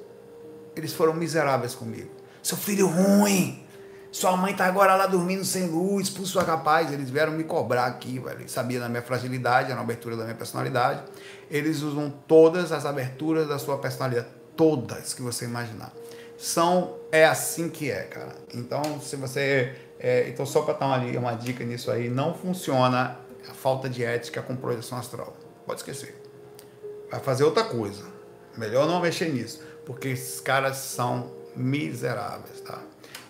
eles 0.77 0.93
foram 0.93 1.15
miseráveis 1.15 1.75
comigo. 1.75 2.11
Seu 2.43 2.57
filho 2.57 2.87
ruim, 2.87 3.65
sua 4.13 4.37
mãe 4.37 4.55
tá 4.55 4.67
agora 4.67 4.95
lá 4.95 5.07
dormindo 5.07 5.45
sem 5.45 5.67
luz, 5.67 6.09
por 6.11 6.27
sua 6.27 6.45
capaz. 6.45 6.93
Eles 6.93 7.11
vieram 7.11 7.33
me 7.33 7.45
cobrar 7.45 7.87
aqui, 7.87 8.19
velho. 8.19 8.41
Eles 8.41 8.53
sabiam 8.53 8.81
da 8.81 8.89
minha 8.89 9.03
fragilidade, 9.03 9.75
na 9.75 9.81
abertura 9.81 10.17
da 10.17 10.25
minha 10.25 10.37
personalidade. 10.37 11.03
Eles 11.51 11.83
usam 11.83 12.13
todas 12.29 12.71
as 12.71 12.87
aberturas 12.87 13.49
da 13.49 13.59
sua 13.59 13.79
personalidade, 13.79 14.29
todas 14.55 15.13
que 15.13 15.23
você 15.23 15.45
imaginar 15.45 15.93
são 16.37 16.97
é 17.11 17.25
assim 17.25 17.69
que 17.69 17.91
é, 17.91 18.03
cara. 18.03 18.35
Então, 18.55 19.01
se 19.01 19.17
você 19.17 19.75
é, 19.99 20.29
então 20.29 20.45
só 20.45 20.63
para 20.63 20.75
dar 20.75 20.87
uma, 20.87 20.99
uma 21.19 21.33
dica 21.33 21.65
nisso 21.65 21.91
aí, 21.91 22.09
não 22.09 22.35
funciona 22.35 23.19
a 23.49 23.55
falta 23.55 23.89
de 23.89 24.05
ética 24.05 24.43
com 24.43 24.55
projeção 24.57 24.99
astral. 24.99 25.35
Pode 25.65 25.81
esquecer. 25.81 26.21
Vai 27.11 27.21
fazer 27.21 27.45
outra 27.45 27.65
coisa. 27.65 28.05
Melhor 28.57 28.87
não 28.87 29.01
mexer 29.01 29.29
nisso, 29.33 29.63
porque 29.87 30.09
esses 30.09 30.41
caras 30.41 30.77
são 30.77 31.31
miseráveis, 31.55 32.61
tá? 32.61 32.81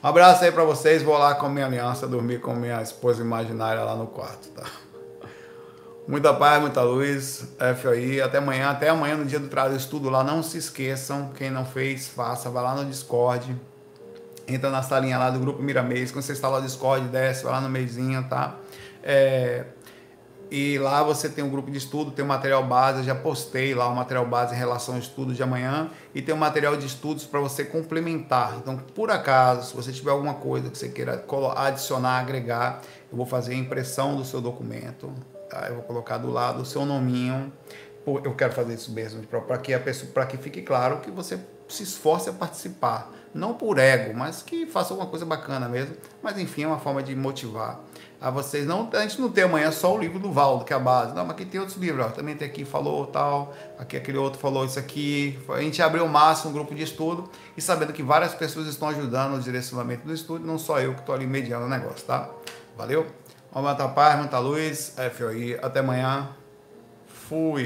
Um 0.03 0.09
abraço 0.09 0.43
aí 0.43 0.51
para 0.51 0.65
vocês. 0.65 1.03
Vou 1.03 1.17
lá 1.17 1.35
com 1.35 1.49
minha 1.49 1.67
aliança 1.67 2.09
dormir 2.09 2.41
com 2.41 2.55
minha 2.55 2.83
esposa 2.83 3.23
imaginária 3.23 3.83
lá 3.83 3.95
no 3.95 4.07
quarto, 4.07 4.49
tá? 4.49 4.65
Muita 6.09 6.33
paz, 6.33 6.61
muita 6.61 6.83
luz. 6.83 7.45
FOI. 7.83 8.21
Até 8.21 8.39
amanhã. 8.39 8.71
Até 8.71 8.89
amanhã 8.89 9.17
no 9.17 9.25
dia 9.25 9.39
do 9.39 9.49
trabalho 9.49 9.77
estudo 9.77 10.09
lá. 10.09 10.23
Não 10.23 10.43
se 10.43 10.57
esqueçam. 10.59 11.33
Quem 11.37 11.51
não 11.51 11.65
fez, 11.65 12.09
faça. 12.09 12.49
Vai 12.49 12.63
lá 12.63 12.75
no 12.75 12.85
Discord. 12.85 13.57
Entra 14.47 14.71
na 14.71 14.83
salinha 14.83 15.19
lá 15.19 15.31
do 15.31 15.41
grupo 15.41 15.61
Miramês. 15.61 16.13
Quando 16.13 16.23
você 16.23 16.33
instalar 16.33 16.61
o 16.61 16.65
Discord, 16.65 17.09
desce, 17.09 17.43
vai 17.43 17.55
lá 17.55 17.61
no 17.61 17.69
meizinho, 17.69 18.23
tá? 18.29 18.55
É, 19.03 19.65
e 20.51 20.79
lá 20.79 21.03
você 21.03 21.29
tem 21.29 21.43
um 21.43 21.51
grupo 21.51 21.71
de 21.71 21.79
estudo, 21.79 22.11
tem 22.11 22.25
um 22.25 22.29
material 22.29 22.65
base, 22.65 22.99
eu 22.99 23.05
já 23.05 23.15
postei 23.15 23.75
lá 23.75 23.89
o 23.89 23.93
um 23.93 23.95
material 23.95 24.27
base 24.27 24.55
em 24.55 24.59
relação 24.59 24.95
ao 24.95 25.01
estudo 25.01 25.35
de 25.35 25.43
amanhã 25.43 25.91
e 26.15 26.23
tem 26.23 26.35
um 26.35 26.39
material 26.39 26.77
de 26.77 26.87
estudos 26.87 27.25
para 27.25 27.41
você 27.41 27.65
complementar. 27.65 28.57
Então, 28.59 28.77
por 28.77 29.11
acaso, 29.11 29.71
se 29.71 29.77
você 29.77 29.93
tiver 29.93 30.11
alguma 30.11 30.35
coisa 30.35 30.71
que 30.71 30.79
você 30.79 30.89
queira 30.89 31.25
adicionar, 31.57 32.21
agregar, 32.21 32.81
eu 33.11 33.17
vou 33.17 33.27
fazer 33.27 33.55
a 33.55 33.57
impressão 33.57 34.17
do 34.17 34.25
seu 34.25 34.41
documento, 34.41 35.13
Tá? 35.49 35.67
Eu 35.69 35.77
vou 35.77 35.85
colocar 35.85 36.19
do 36.19 36.31
lado 36.31 36.63
o 36.63 36.67
seu 36.67 36.85
nominho. 36.85 37.53
Eu 38.07 38.35
quero 38.35 38.53
fazer 38.53 38.75
isso 38.75 38.93
mesmo, 38.93 39.23
para 39.27 39.59
que 39.59 39.75
a 39.75 39.81
pessoa, 39.81 40.11
para 40.13 40.27
que 40.27 40.37
fique 40.37 40.63
claro 40.63 41.01
que 41.01 41.11
você 41.11 41.41
se 41.69 41.83
esforce 41.83 42.31
a 42.31 42.33
participar, 42.33 43.13
não 43.35 43.53
por 43.53 43.79
ego, 43.79 44.17
mas 44.17 44.43
que 44.43 44.65
faça 44.65 44.95
alguma 44.95 45.11
coisa 45.11 45.27
bacana 45.27 45.69
mesmo. 45.69 45.97
Mas 46.23 46.39
enfim, 46.39 46.63
é 46.63 46.67
uma 46.69 46.79
forma 46.79 47.03
de 47.03 47.17
motivar 47.17 47.81
a 48.27 48.31
vocês. 48.31 48.67
Não, 48.67 48.91
a 48.93 49.03
gente 49.03 49.21
não 49.21 49.31
tem 49.31 49.45
amanhã 49.45 49.71
só 49.71 49.95
o 49.95 49.99
livro 49.99 50.19
do 50.19 50.33
Valdo, 50.33 50.65
que 50.65 50.73
é 50.73 50.77
a 50.77 50.81
base. 50.81 51.15
Não, 51.15 51.25
mas 51.25 51.37
aqui 51.37 51.45
tem 51.45 51.61
outros 51.61 51.79
livros. 51.79 52.07
Ó. 52.07 52.09
Também 52.09 52.35
tem 52.35 52.49
aqui 52.49 52.65
falou 52.65 53.07
tal, 53.07 53.55
aqui 53.79 53.97
aquele 53.97 54.19
outro 54.19 54.41
falou 54.41 54.65
isso 54.65 54.81
aqui. 54.81 55.39
A 55.49 55.61
gente 55.61 55.81
abriu 55.81 56.05
o 56.05 56.09
máximo 56.09 56.51
um 56.51 56.53
grupo 56.53 56.75
de 56.75 56.83
estudo 56.83 57.31
e 57.57 57.63
sabendo 57.63 57.93
que 57.93 58.03
várias 58.03 58.35
pessoas 58.35 58.67
estão 58.67 58.89
ajudando 58.89 59.37
no 59.37 59.41
direcionamento 59.41 60.05
do 60.05 60.13
estudo, 60.13 60.45
não 60.45 60.59
só 60.59 60.81
eu 60.81 60.95
que 60.95 61.01
estou 61.01 61.15
ali 61.15 61.25
mediando 61.25 61.67
o 61.67 61.69
negócio, 61.69 62.05
tá? 62.05 62.29
Valeu? 62.77 63.07
Muita 63.55 63.89
paz, 63.89 64.19
muita 64.19 64.41
luz. 64.41 64.97
FOI. 65.17 65.61
Até 65.63 65.79
amanhã. 65.79 66.29
Fui. 67.07 67.65